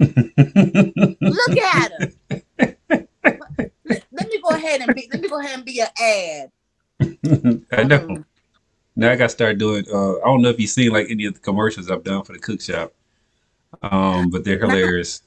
Mm-hmm. 0.00 1.24
Look 1.24 1.58
at 1.58 1.92
them. 1.98 3.08
let, 3.84 4.04
let 4.12 4.28
me 4.28 4.40
go 4.42 4.48
ahead 4.50 4.80
and 4.80 4.94
be 4.94 5.08
let 5.12 5.20
me 5.22 5.28
go 5.28 5.40
ahead 5.40 5.54
and 5.56 5.64
be 5.64 5.80
an 5.80 5.88
ad. 6.00 6.50
I 7.72 7.82
know. 7.84 7.98
Mhm. 8.00 8.24
Now 8.96 9.10
I 9.10 9.16
got 9.16 9.24
to 9.24 9.28
start 9.30 9.58
doing. 9.58 9.84
Uh, 9.92 10.18
I 10.18 10.24
don't 10.26 10.42
know 10.42 10.50
if 10.50 10.60
you've 10.60 10.70
seen 10.70 10.92
like 10.92 11.10
any 11.10 11.24
of 11.24 11.34
the 11.34 11.40
commercials 11.40 11.90
I've 11.90 12.04
done 12.04 12.22
for 12.22 12.32
the 12.32 12.38
cook 12.38 12.60
shop, 12.60 12.92
um, 13.82 14.30
but 14.30 14.44
they're 14.44 14.58
hilarious. 14.58 15.22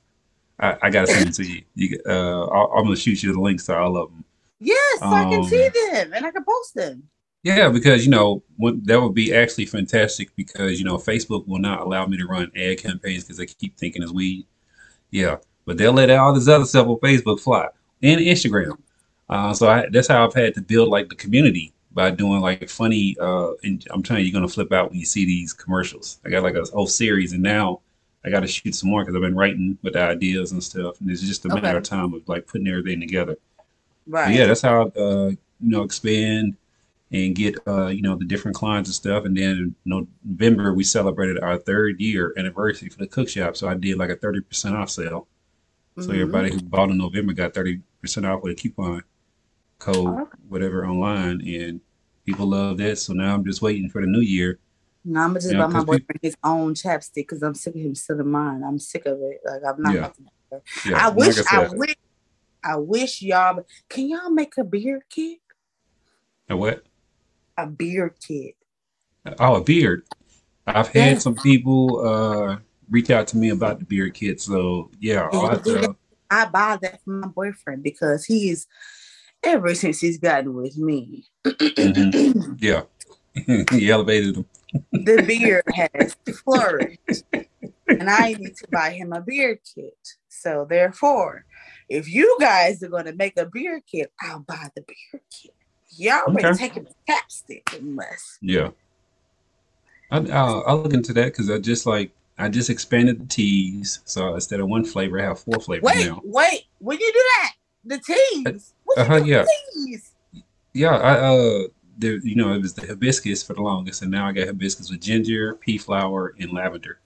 I, 0.59 0.77
I 0.83 0.89
gotta 0.89 1.07
send 1.07 1.25
them 1.27 1.33
to 1.33 1.43
you. 1.43 1.61
you 1.75 1.99
uh, 2.07 2.45
I'll, 2.45 2.71
I'm 2.77 2.83
gonna 2.85 2.95
shoot 2.95 3.21
you 3.21 3.33
the 3.33 3.39
links 3.41 3.65
to 3.65 3.77
all 3.77 3.97
of 3.97 4.09
them. 4.09 4.23
Yes, 4.59 5.07
so 5.07 5.15
I 5.15 5.25
can 5.25 5.41
Um, 5.41 5.43
see 5.43 5.69
them 5.69 6.13
and 6.13 6.25
I 6.25 6.31
can 6.31 6.43
post 6.43 6.75
them. 6.75 7.09
Yeah, 7.43 7.69
because 7.69 8.03
you 8.05 8.11
know 8.11 8.43
what, 8.57 8.85
that 8.85 9.01
would 9.01 9.13
be 9.13 9.33
actually 9.33 9.65
fantastic 9.67 10.35
because 10.35 10.79
you 10.79 10.85
know 10.85 10.97
Facebook 10.97 11.47
will 11.47 11.59
not 11.59 11.81
allow 11.81 12.05
me 12.05 12.17
to 12.17 12.25
run 12.25 12.51
ad 12.55 12.79
campaigns 12.79 13.23
because 13.23 13.37
they 13.37 13.45
keep 13.45 13.77
thinking 13.77 14.03
it's 14.03 14.11
weed. 14.11 14.45
Yeah, 15.11 15.37
but 15.65 15.77
they'll 15.77 15.93
let 15.93 16.09
all 16.11 16.33
this 16.33 16.47
other 16.47 16.65
stuff 16.65 16.87
on 16.87 16.97
Facebook 16.97 17.41
fly 17.41 17.69
and 18.03 18.21
Instagram. 18.21 18.77
Uh, 19.29 19.53
so 19.53 19.69
I, 19.69 19.87
that's 19.91 20.07
how 20.09 20.25
I've 20.25 20.33
had 20.35 20.55
to 20.55 20.61
build 20.61 20.89
like 20.89 21.09
the 21.09 21.15
community 21.15 21.73
by 21.93 22.11
doing 22.11 22.41
like 22.41 22.69
funny. 22.69 23.15
Uh, 23.19 23.53
and 23.63 23.85
I'm 23.91 24.03
telling 24.03 24.23
you, 24.23 24.29
you're 24.31 24.39
gonna 24.39 24.49
flip 24.51 24.73
out 24.73 24.91
when 24.91 24.99
you 24.99 25.05
see 25.05 25.25
these 25.25 25.53
commercials. 25.53 26.19
I 26.25 26.29
got 26.29 26.43
like 26.43 26.55
a 26.55 26.63
whole 26.73 26.87
series, 26.87 27.33
and 27.33 27.43
now 27.43 27.81
I 28.25 28.29
got 28.31 28.41
to 28.41 28.47
shoot 28.47 28.75
some 28.75 28.89
more 28.89 29.03
because 29.03 29.15
I've 29.15 29.21
been 29.21 29.35
writing 29.35 29.77
with 29.83 29.93
the 29.93 30.03
ideas 30.03 30.51
and 30.53 30.63
stuff, 30.63 31.01
and 31.01 31.09
it's 31.11 31.21
just 31.21 31.45
a 31.45 31.49
matter 31.49 31.77
of 31.79 31.83
time 31.85 32.13
of 32.13 32.27
like 32.29 32.47
putting 32.47 32.67
everything 32.67 32.99
together. 33.01 33.37
But 34.07 34.33
yeah, 34.33 34.45
that's 34.45 34.61
how 34.61 34.87
uh, 34.97 35.29
you 35.29 35.37
know 35.59 35.83
expand 35.83 36.55
and 37.11 37.35
get 37.35 37.57
uh, 37.67 37.87
you 37.87 38.01
know 38.01 38.15
the 38.15 38.25
different 38.25 38.55
clients 38.55 38.89
and 38.89 38.95
stuff. 38.95 39.25
And 39.25 39.35
then 39.37 39.75
in 39.85 40.05
November 40.25 40.73
we 40.73 40.83
celebrated 40.83 41.39
our 41.41 41.57
third 41.57 41.99
year 41.99 42.33
anniversary 42.37 42.89
for 42.89 42.97
the 42.99 43.07
cook 43.07 43.29
shop, 43.29 43.57
so 43.57 43.67
I 43.67 43.73
did 43.75 43.97
like 43.97 44.09
a 44.09 44.15
thirty 44.15 44.41
percent 44.41 44.75
off 44.75 44.89
sale. 44.89 45.27
So 45.99 46.09
Mhm. 46.09 46.21
everybody 46.21 46.51
who 46.51 46.61
bought 46.61 46.89
in 46.89 46.97
November 46.97 47.33
got 47.33 47.53
thirty 47.53 47.81
percent 48.01 48.25
off 48.25 48.43
with 48.43 48.53
a 48.53 48.55
coupon 48.55 49.03
code, 49.79 50.07
Okay. 50.07 50.37
whatever 50.47 50.85
online, 50.85 51.41
and 51.47 51.81
people 52.25 52.47
love 52.47 52.77
that. 52.77 52.97
So 52.99 53.13
now 53.13 53.33
I'm 53.33 53.43
just 53.45 53.61
waiting 53.61 53.89
for 53.89 54.01
the 54.01 54.07
new 54.07 54.21
year. 54.21 54.59
No, 55.05 55.21
I'm 55.21 55.29
gonna 55.29 55.39
just 55.39 55.53
Yeah, 55.53 55.59
buy 55.65 55.67
my 55.67 55.83
boyfriend 55.83 56.19
his 56.21 56.35
own 56.43 56.73
chapstick 56.73 57.13
because 57.15 57.41
I'm 57.41 57.55
sick 57.55 57.75
of 57.75 57.81
him 57.81 57.95
stealing 57.95 58.29
mine. 58.29 58.63
I'm 58.63 58.77
sick 58.79 59.05
of 59.05 59.19
it. 59.21 59.39
Like 59.45 59.61
I'm 59.65 59.81
not. 59.81 59.93
Yeah. 60.51 60.59
Yeah, 60.85 61.05
I 61.05 61.09
wish. 61.09 61.37
like 61.37 61.51
I 61.51 61.65
I 61.65 61.69
wish. 61.73 61.95
I 62.63 62.75
wish 62.77 63.21
y'all. 63.21 63.65
Can 63.89 64.09
y'all 64.09 64.29
make 64.29 64.57
a 64.57 64.63
beard 64.63 65.03
kit? 65.09 65.39
a 66.49 66.55
what? 66.55 66.83
A 67.57 67.67
beard 67.67 68.15
kit. 68.25 68.55
Oh, 69.39 69.55
a 69.55 69.63
beard. 69.63 70.03
I've 70.65 70.87
had 70.89 71.21
some 71.21 71.35
people 71.35 72.05
uh, 72.05 72.57
reach 72.89 73.09
out 73.09 73.27
to 73.27 73.37
me 73.37 73.49
about 73.49 73.79
the 73.79 73.85
beard 73.85 74.13
kit. 74.13 74.41
So 74.41 74.91
yeah, 74.99 75.27
to. 75.31 75.95
I 76.29 76.45
buy 76.45 76.77
that 76.81 77.01
for 77.03 77.11
my 77.11 77.27
boyfriend 77.27 77.83
because 77.83 78.25
he's 78.25 78.67
ever 79.43 79.73
since 79.75 79.99
he's 80.01 80.17
gotten 80.17 80.53
with 80.53 80.77
me, 80.77 81.25
Mhm. 81.45 82.57
Yeah, 82.59 82.83
he 83.71 83.89
elevated 83.89 84.35
them. 84.35 84.45
the 84.91 85.23
beard 85.25 85.63
has 85.73 86.15
flourished, 86.43 87.23
and 87.87 88.09
I 88.09 88.33
need 88.33 88.55
to 88.57 88.67
buy 88.71 88.91
him 88.91 89.13
a 89.13 89.21
beard 89.21 89.59
kit. 89.73 89.97
So 90.27 90.67
therefore, 90.69 91.45
if 91.89 92.11
you 92.11 92.37
guys 92.39 92.83
are 92.83 92.89
going 92.89 93.05
to 93.05 93.13
make 93.15 93.37
a 93.37 93.45
beer 93.45 93.81
kit, 93.89 94.11
I'll 94.21 94.39
buy 94.39 94.69
the 94.75 94.81
beer 94.81 95.21
kit. 95.31 95.53
Y'all 95.97 96.23
already 96.27 96.47
Okay. 96.47 96.57
taking 96.57 96.83
the 96.83 96.93
chapstick 97.09 97.79
unless. 97.79 98.37
Yeah. 98.41 98.69
I, 100.11 100.17
I'll, 100.17 100.63
I'll 100.67 100.81
look 100.81 100.93
into 100.93 101.13
that 101.13 101.25
because 101.25 101.49
I 101.49 101.57
just 101.59 101.85
like 101.85 102.11
I 102.37 102.49
just 102.49 102.69
expanded 102.69 103.19
the 103.21 103.25
teas, 103.25 104.01
so 104.05 104.35
instead 104.35 104.59
of 104.59 104.67
one 104.67 104.85
flavor, 104.85 105.19
I 105.19 105.23
have 105.23 105.39
four 105.39 105.59
flavors 105.59 105.83
Wait, 105.85 106.05
now. 106.07 106.21
wait. 106.23 106.65
When 106.79 106.99
you 106.99 107.11
do 107.11 107.23
that, 107.41 107.53
the 107.83 107.97
teas. 107.99 108.73
What 108.83 108.99
Uh-huh, 108.99 109.23
yeah. 109.25 109.45
teas? 109.73 110.11
Yeah, 110.73 110.95
I 110.97 111.13
uh, 111.15 111.63
there 111.97 112.17
you 112.17 112.35
know 112.35 112.53
it 112.53 112.61
was 112.61 112.73
the 112.73 112.85
hibiscus 112.85 113.41
for 113.43 113.53
the 113.55 113.61
longest, 113.61 114.01
and 114.03 114.11
now 114.11 114.27
I 114.27 114.33
got 114.33 114.45
hibiscus 114.47 114.91
with 114.91 115.01
ginger, 115.01 115.55
pea 115.55 115.77
flower, 115.79 116.35
and 116.39 116.51
lavender. 116.53 116.99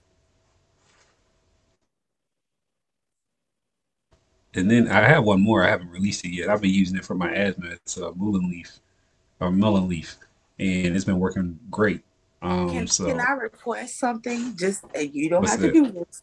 And 4.54 4.70
then 4.70 4.88
I 4.88 5.00
have 5.08 5.24
one 5.24 5.40
more. 5.40 5.64
I 5.64 5.68
haven't 5.70 5.88
released 5.88 6.24
it 6.24 6.28
yet. 6.30 6.48
I've 6.50 6.60
been 6.60 6.70
using 6.74 6.96
it 6.98 7.04
for 7.04 7.14
my 7.14 7.32
asthma. 7.34 7.70
It's 7.70 7.96
a 7.96 8.12
mullein 8.12 8.50
leaf 8.50 8.80
or 9.40 9.50
mullein 9.50 9.88
leaf, 9.88 10.16
and 10.58 10.94
it's 10.94 11.04
been 11.06 11.18
working 11.18 11.58
great. 11.70 12.02
Um, 12.42 12.68
Can, 12.68 12.86
so 12.86 13.06
can 13.06 13.20
I 13.20 13.32
request 13.32 13.98
something? 13.98 14.54
Just 14.56 14.84
and 14.94 15.10
you 15.14 15.30
don't 15.30 15.46
have 15.46 15.60
that? 15.60 15.68
to 15.68 15.72
do 15.72 15.90
this. 15.92 16.20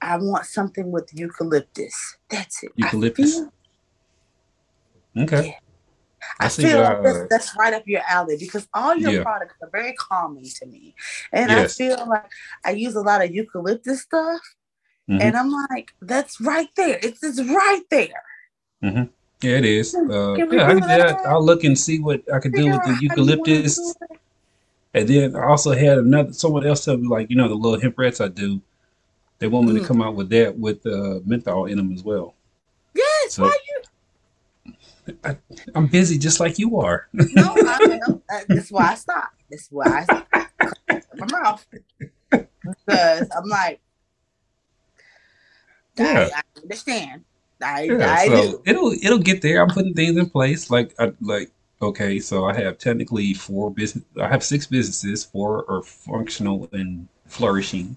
I 0.00 0.16
want 0.16 0.46
something 0.46 0.90
with 0.90 1.10
eucalyptus. 1.14 2.16
That's 2.28 2.64
it. 2.64 2.72
Eucalyptus? 2.74 3.34
Feel, 3.36 3.52
okay, 5.18 5.46
Yeah. 5.46 5.52
I 6.40 6.44
I 6.46 6.48
see. 6.48 6.62
feel 6.62 6.80
like 6.80 6.98
Uh, 6.98 7.02
that's, 7.02 7.18
that's 7.30 7.56
right 7.56 7.72
up 7.72 7.86
your 7.86 8.02
alley 8.08 8.36
because 8.38 8.66
all 8.74 8.96
your 8.96 9.12
Yeah. 9.12 9.22
products 9.22 9.54
are 9.62 9.70
very 9.70 9.94
calming 9.94 10.44
to 10.58 10.66
me, 10.66 10.94
and 11.32 11.52
Yes. 11.52 11.74
I 11.80 11.84
feel 11.84 12.08
like 12.08 12.30
I 12.64 12.70
use 12.72 12.96
a 12.96 13.00
lot 13.00 13.22
of 13.24 13.30
eucalyptus 13.32 14.02
stuff, 14.02 14.40
Mhm. 15.12 15.20
and 15.22 15.36
I'm 15.36 15.50
like, 15.70 15.92
that's 16.00 16.40
right 16.40 16.68
there. 16.76 16.98
It's 17.02 17.20
just 17.20 17.40
right 17.48 17.82
there. 17.90 18.22
Yeah, 18.82 19.56
it 19.58 19.64
is. 19.64 19.94
Uh, 19.94 20.34
yeah, 20.34 20.44
I 20.44 20.46
do 20.46 20.48
can 20.48 20.76
do 20.76 20.80
that. 20.86 20.98
that? 21.08 21.26
I'll 21.26 21.44
look 21.44 21.64
and 21.64 21.78
see 21.78 21.98
what 21.98 22.22
I 22.32 22.38
can 22.38 22.52
do 22.52 22.64
with 22.66 22.74
the 22.74 22.78
out 22.78 22.86
how 22.86 23.00
you 23.00 23.08
wanna 23.08 23.24
do 23.26 23.32
eucalyptus. 23.52 23.94
And 24.94 25.08
then 25.08 25.36
I 25.36 25.44
also 25.46 25.72
had 25.72 25.98
another 25.98 26.32
someone 26.32 26.66
else 26.66 26.84
tell 26.84 26.96
me 26.96 27.08
like, 27.08 27.28
you 27.30 27.36
know, 27.36 27.48
the 27.48 27.54
little 27.54 27.80
hemp 27.80 27.98
rats 27.98 28.20
I 28.20 28.28
do, 28.28 28.60
they 29.38 29.48
want 29.48 29.66
me 29.66 29.74
to 29.74 29.80
Mhm. 29.80 29.86
come 29.86 30.02
out 30.02 30.14
with 30.14 30.28
that 30.30 30.56
with 30.58 30.84
uh, 30.86 31.20
menthol 31.24 31.66
in 31.66 31.76
them 31.78 31.92
as 31.92 32.02
well. 32.04 32.34
Yes, 32.94 33.34
So- 33.34 33.42
why 33.44 33.56
you? 33.68 33.78
I'm 35.74 35.86
busy 35.88 36.16
just 36.18 36.38
like 36.38 36.58
you 36.60 36.78
are. 36.78 37.08
No, 37.12 37.54
I, 37.56 37.98
no, 38.06 38.22
uh, 38.32 38.40
that's 38.48 38.70
why 38.70 38.92
I 38.92 38.94
stopped. 38.94 39.34
That's 39.50 39.66
why 39.70 40.06
I 40.08 40.46
cut 40.88 41.04
my 41.18 41.26
mouth 41.26 41.66
because 42.30 43.28
I'm 43.36 43.48
like, 43.48 43.80
Yeah. 45.96 46.30
I, 46.34 46.38
I 46.38 46.42
understand. 46.62 47.24
I, 47.62 47.82
Yeah, 47.88 48.14
I 48.14 48.28
so 48.28 48.30
do. 48.30 48.62
it'll 48.64 48.92
it'll 48.92 49.18
get 49.18 49.42
there. 49.42 49.62
I'm 49.62 49.70
putting 49.70 49.94
things 49.94 50.16
in 50.16 50.30
place. 50.30 50.70
Like 50.70 50.94
I 50.98 51.12
like 51.20 51.50
okay, 51.80 52.18
so 52.20 52.44
I 52.44 52.54
have 52.54 52.78
technically 52.78 53.34
four 53.34 53.70
business. 53.70 54.04
I 54.20 54.28
have 54.28 54.42
six 54.44 54.66
businesses. 54.66 55.24
Four 55.24 55.68
are 55.70 55.82
functional 55.82 56.68
and 56.72 57.08
flourishing. 57.26 57.96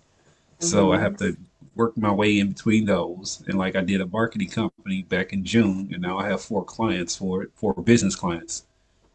So 0.59 0.91
I 0.93 0.97
Mhm. 0.97 0.99
have 0.99 1.17
to 1.17 1.37
work 1.75 1.97
my 1.97 2.11
way 2.11 2.39
in 2.39 2.49
between 2.49 2.85
those. 2.85 3.43
And 3.47 3.57
like 3.57 3.75
I 3.75 3.81
did 3.83 4.01
a 4.01 4.07
marketing 4.07 4.49
company 4.49 5.03
back 5.03 5.33
in 5.33 5.45
June, 5.45 5.89
and 5.93 6.01
now 6.01 6.17
I 6.19 6.29
have 6.29 6.41
four 6.41 6.65
clients 6.65 7.15
for 7.15 7.43
it, 7.43 7.51
four 7.55 7.73
business 7.75 8.15
clients. 8.15 8.65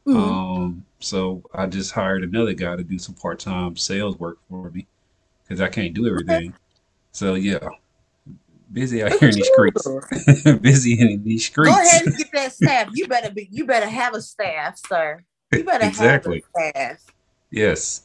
Mhm. 0.06 0.40
Um, 0.58 0.86
so 1.00 1.42
I 1.54 1.66
just 1.66 1.92
hired 1.92 2.24
another 2.24 2.54
guy 2.54 2.76
to 2.76 2.84
do 2.84 2.98
some 2.98 3.14
part-time 3.16 3.76
sales 3.76 4.18
work 4.18 4.38
for 4.48 4.70
me 4.70 4.86
because 5.44 5.60
I 5.60 5.68
can't 5.68 5.94
do 5.94 6.08
everything. 6.08 6.54
So 7.12 7.34
yeah, 7.34 7.68
busy 8.72 9.02
out 9.02 9.12
here 9.12 9.28
in 9.28 9.34
these 9.34 9.48
streets. 9.52 9.86
busy 10.60 11.00
in 11.00 11.22
these 11.24 11.46
streets. 11.46 11.70
Go 11.74 11.80
ahead 11.82 12.06
and 12.06 12.16
get 12.16 12.30
that 12.32 12.52
staff. 12.52 12.88
You 12.92 13.06
better 13.08 13.30
be. 13.32 13.48
You 13.50 13.66
better 13.66 13.88
have 13.88 14.14
a 14.14 14.22
staff, 14.22 14.78
sir. 14.88 15.22
You 15.52 15.64
better 15.64 15.86
Exactly. 15.86 16.44
have 16.56 16.64
a 16.64 16.70
staff. 16.72 17.04
Yes. 17.50 18.02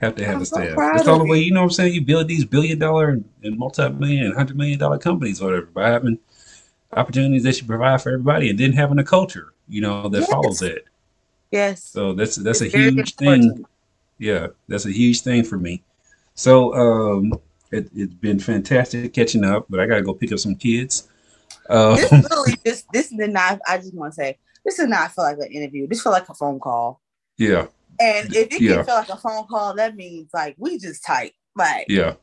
Have 0.00 0.16
to 0.16 0.24
have 0.24 0.36
I'm 0.36 0.42
a 0.42 0.46
staff. 0.46 0.74
proud 0.74 0.94
That's 0.98 1.06
the 1.06 1.24
way, 1.24 1.38
you. 1.38 1.52
know 1.52 1.60
what 1.60 1.66
I'm 1.66 1.70
saying? 1.70 1.94
You 1.94 2.00
build 2.04 2.26
these 2.26 2.44
billion 2.44 2.78
dollar 2.80 3.10
and, 3.10 3.24
and 3.44 3.56
multi 3.56 3.88
million 3.90 4.26
and 4.26 4.34
hundred 4.34 4.56
million 4.56 4.78
dollar 4.78 4.98
companies 4.98 5.40
or 5.40 5.46
whatever 5.46 5.66
by 5.66 5.88
having 5.90 6.18
opportunities 6.92 7.44
that 7.44 7.60
you 7.60 7.66
provide 7.66 8.02
for 8.02 8.10
everybody 8.10 8.50
and 8.50 8.58
then 8.58 8.72
having 8.72 8.98
a 8.98 9.04
culture, 9.04 9.52
you 9.68 9.80
know, 9.80 10.08
that 10.08 10.20
Yes. 10.22 10.30
follows 10.30 10.58
that. 10.58 10.82
Yes. 11.52 11.84
So 11.84 12.12
that's 12.14 12.34
that's 12.36 12.60
It's 12.62 12.74
a 12.74 12.78
huge 12.78 13.14
thing. 13.14 13.64
Yeah, 14.18 14.48
that's 14.68 14.86
a 14.86 14.90
huge 14.92 15.20
thing 15.20 15.44
for 15.44 15.56
me. 15.58 15.82
So 16.34 16.74
um 16.74 17.34
it, 17.72 17.88
it's 17.94 18.14
been 18.14 18.38
fantastic 18.38 19.12
catching 19.12 19.44
up, 19.44 19.66
but 19.68 19.80
I 19.80 19.86
gotta 19.86 20.02
go 20.02 20.14
pick 20.14 20.32
up 20.32 20.38
some 20.38 20.54
kids. 20.54 21.08
Uh, 21.68 21.96
This 21.96 22.12
literally 22.22 22.56
this 22.64 22.84
this 22.92 23.08
did 23.10 23.30
not. 23.32 23.60
I 23.66 23.78
just 23.78 23.94
want 23.94 24.12
to 24.12 24.16
say 24.16 24.38
this 24.64 24.76
did 24.76 24.88
not 24.90 25.12
feel 25.12 25.24
like 25.24 25.38
an 25.38 25.52
interview. 25.52 25.86
This 25.88 26.02
felt 26.02 26.12
like 26.12 26.28
a 26.28 26.34
phone 26.34 26.60
call. 26.60 27.00
yeah, 27.38 27.66
And 28.00 28.34
if 28.34 28.52
it 28.52 28.60
Yeah. 28.60 28.76
can 28.76 28.84
feel 28.86 28.94
like 28.96 29.08
a 29.08 29.16
phone 29.16 29.46
call, 29.48 29.74
that 29.74 29.96
means 29.96 30.28
like 30.32 30.54
we 30.58 30.78
just 30.78 31.04
type. 31.04 31.32
Like 31.56 31.86
yeah, 31.88 32.14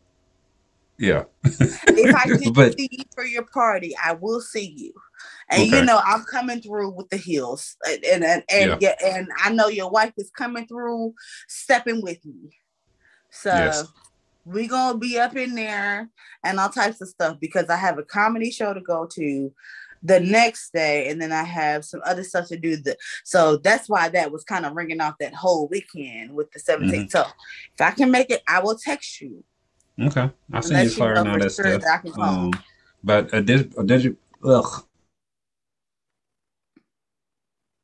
yeah. 0.97 1.23
if 1.43 2.15
I 2.15 2.25
didn't 2.27 2.53
But- 2.53 2.77
see 2.77 2.89
you 2.91 3.03
for 3.13 3.23
your 3.25 3.43
party, 3.45 3.95
I 4.03 4.13
will 4.13 4.41
see 4.41 4.73
you. 4.75 4.93
And 5.51 5.63
Okay. 5.63 5.79
you 5.79 5.85
know, 5.85 5.99
I'm 6.03 6.23
coming 6.23 6.61
through 6.61 6.91
with 6.91 7.09
the 7.09 7.17
heels. 7.17 7.75
And 7.87 8.03
and 8.05 8.23
and, 8.23 8.43
and, 8.49 8.81
yeah. 8.81 8.95
and 9.03 9.27
I 9.43 9.51
know 9.51 9.67
your 9.67 9.89
wife 9.89 10.13
is 10.17 10.29
coming 10.31 10.65
through, 10.67 11.13
stepping 11.47 12.01
with 12.01 12.23
me. 12.25 12.57
So 13.31 13.49
Yes. 13.49 13.83
We 14.49 14.67
gonna 14.67 14.97
be 14.97 15.19
up 15.19 15.35
in 15.35 15.55
there 15.55 16.09
and 16.43 16.59
all 16.59 16.69
types 16.69 17.01
of 17.01 17.07
stuff 17.07 17.37
because 17.39 17.69
I 17.69 17.75
have 17.75 17.97
a 17.97 18.03
comedy 18.03 18.51
show 18.51 18.73
to 18.73 18.81
go 18.81 19.05
to 19.13 19.53
the 20.01 20.19
next 20.19 20.71
day, 20.73 21.09
and 21.09 21.21
then 21.21 21.31
I 21.31 21.43
have 21.43 21.83
some 21.83 22.01
other 22.05 22.23
stuff 22.23 22.47
to 22.47 22.57
do. 22.57 22.77
The, 22.77 22.97
so 23.23 23.57
that's 23.57 23.89
why 23.89 24.09
that 24.09 24.31
was 24.31 24.43
kind 24.43 24.65
of 24.65 24.73
ringing 24.75 25.01
off 25.01 25.15
that 25.19 25.33
whole 25.33 25.67
weekend 25.67 26.33
with 26.33 26.51
the 26.51 26.59
17th. 26.59 26.89
Mm-hmm. 26.89 27.07
So 27.09 27.21
if 27.21 27.81
I 27.81 27.91
can 27.91 28.09
make 28.09 28.31
it, 28.31 28.41
I 28.47 28.59
will 28.61 28.77
text 28.77 29.21
you. 29.21 29.43
Okay, 30.01 30.29
I'll 30.53 30.61
send 30.61 30.77
you 30.77 30.79
a 30.79 30.83
you 30.83 30.89
flyer 30.89 31.13
and 31.15 31.27
all 31.27 31.39
that 31.39 31.51
sure 31.51 31.65
stuff. 31.65 31.81
that 31.81 31.93
I 31.93 31.97
can 31.97 32.11
come. 32.13 32.45
Um, 32.45 32.53
but 33.03 33.33
a 33.33 33.41
dig- 33.41 33.73
a 33.77 33.83
digi- 33.83 34.15
ugh, 34.43 34.85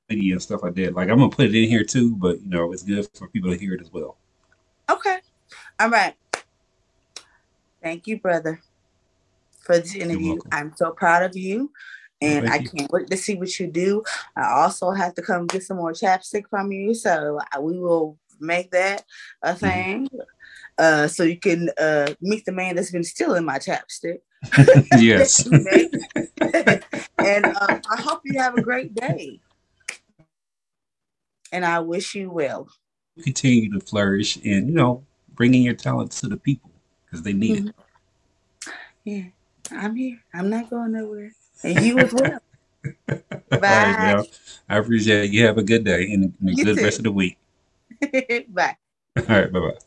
media 0.09 0.33
and 0.33 0.41
stuff 0.41 0.63
like 0.63 0.75
that. 0.75 0.95
Like 0.95 1.09
I'm 1.09 1.17
gonna 1.17 1.29
put 1.29 1.47
it 1.47 1.55
in 1.55 1.69
here 1.69 1.83
too, 1.83 2.15
but 2.15 2.41
you 2.41 2.49
know 2.49 2.71
it's 2.71 2.83
good 2.83 3.07
for 3.13 3.27
people 3.27 3.51
to 3.51 3.57
hear 3.57 3.73
it 3.73 3.81
as 3.81 3.91
well. 3.91 4.17
Okay. 4.89 5.19
All 5.79 5.89
right. 5.89 6.15
Thank 7.85 8.07
you, 8.07 8.19
brother, 8.19 8.61
for 9.63 9.79
this 9.79 9.95
interview. 9.95 10.41
I'm 10.51 10.73
so 10.77 10.91
proud 10.91 11.23
of 11.23 11.37
you. 11.37 11.71
And 12.21 12.41
thank 12.41 12.49
I 12.49 12.59
you. 12.59 12.71
can't 12.77 12.91
wait 12.91 13.09
to 13.11 13.17
see 13.17 13.35
what 13.35 13.59
you 13.59 13.67
do. 13.67 14.03
I 14.37 14.45
also 14.63 14.91
have 14.91 15.15
to 15.15 15.23
come 15.23 15.47
get 15.47 15.63
some 15.63 15.77
more 15.77 15.93
chapstick 15.93 16.45
from 16.49 16.71
you. 16.71 16.95
So 16.95 17.39
we 17.61 17.79
will 17.79 18.19
make 18.41 18.71
that 18.71 19.05
a 19.43 19.55
Mm-hmm. 19.63 19.81
thing. 19.83 20.09
Uh, 20.77 21.07
so 21.07 21.23
you 21.23 21.39
can 21.39 21.69
uh, 21.79 22.13
meet 22.21 22.45
the 22.45 22.53
man 22.53 22.75
that's 22.75 22.91
been 22.91 23.03
stealing 23.05 23.45
my 23.45 23.59
chapstick. 23.59 24.19
yes. 24.91 25.47
and 27.23 27.47
uh, 27.55 27.79
I 27.91 28.01
hope 28.01 28.21
you 28.25 28.39
have 28.39 28.55
a 28.55 28.61
great 28.61 28.95
day. 28.95 29.41
And 31.51 31.65
I 31.65 31.79
wish 31.81 32.15
you 32.15 32.31
well. 32.31 32.69
Continue 33.23 33.71
to 33.73 33.81
flourish 33.85 34.37
and 34.37 34.67
you 34.69 34.73
know 34.75 35.03
bringing 35.35 35.63
your 35.63 35.75
talents 35.75 36.21
to 36.21 36.27
the 36.29 36.37
people 36.37 36.71
because 37.05 37.23
they 37.23 37.33
need 37.33 37.57
Mm-hmm. 37.57 37.67
it. 37.67 37.75
Yeah, 39.03 39.23
I'm 39.71 39.95
here. 39.95 40.19
I'm 40.33 40.49
not 40.49 40.69
going 40.69 40.91
nowhere. 40.93 41.31
And 41.63 41.79
you 41.79 41.99
as 41.99 42.13
well. 42.13 42.39
Right, 43.67 43.97
Bye. 43.97 43.97
now 43.99 44.23
I 44.69 44.77
appreciate 44.77 45.25
it. 45.25 45.31
You 45.31 45.45
have 45.45 45.57
a 45.57 45.63
good 45.63 45.83
day 45.83 46.11
and 46.11 46.25
a, 46.25 46.27
and 46.39 46.49
a 46.49 46.55
You 46.55 46.63
good 46.63 46.77
too. 46.77 46.83
rest 46.83 46.99
of 46.99 47.03
the 47.05 47.11
week. 47.11 47.37
Bye. 48.49 48.77
All 49.17 49.23
right, 49.27 49.51
bye 49.51 49.59
bye. 49.59 49.84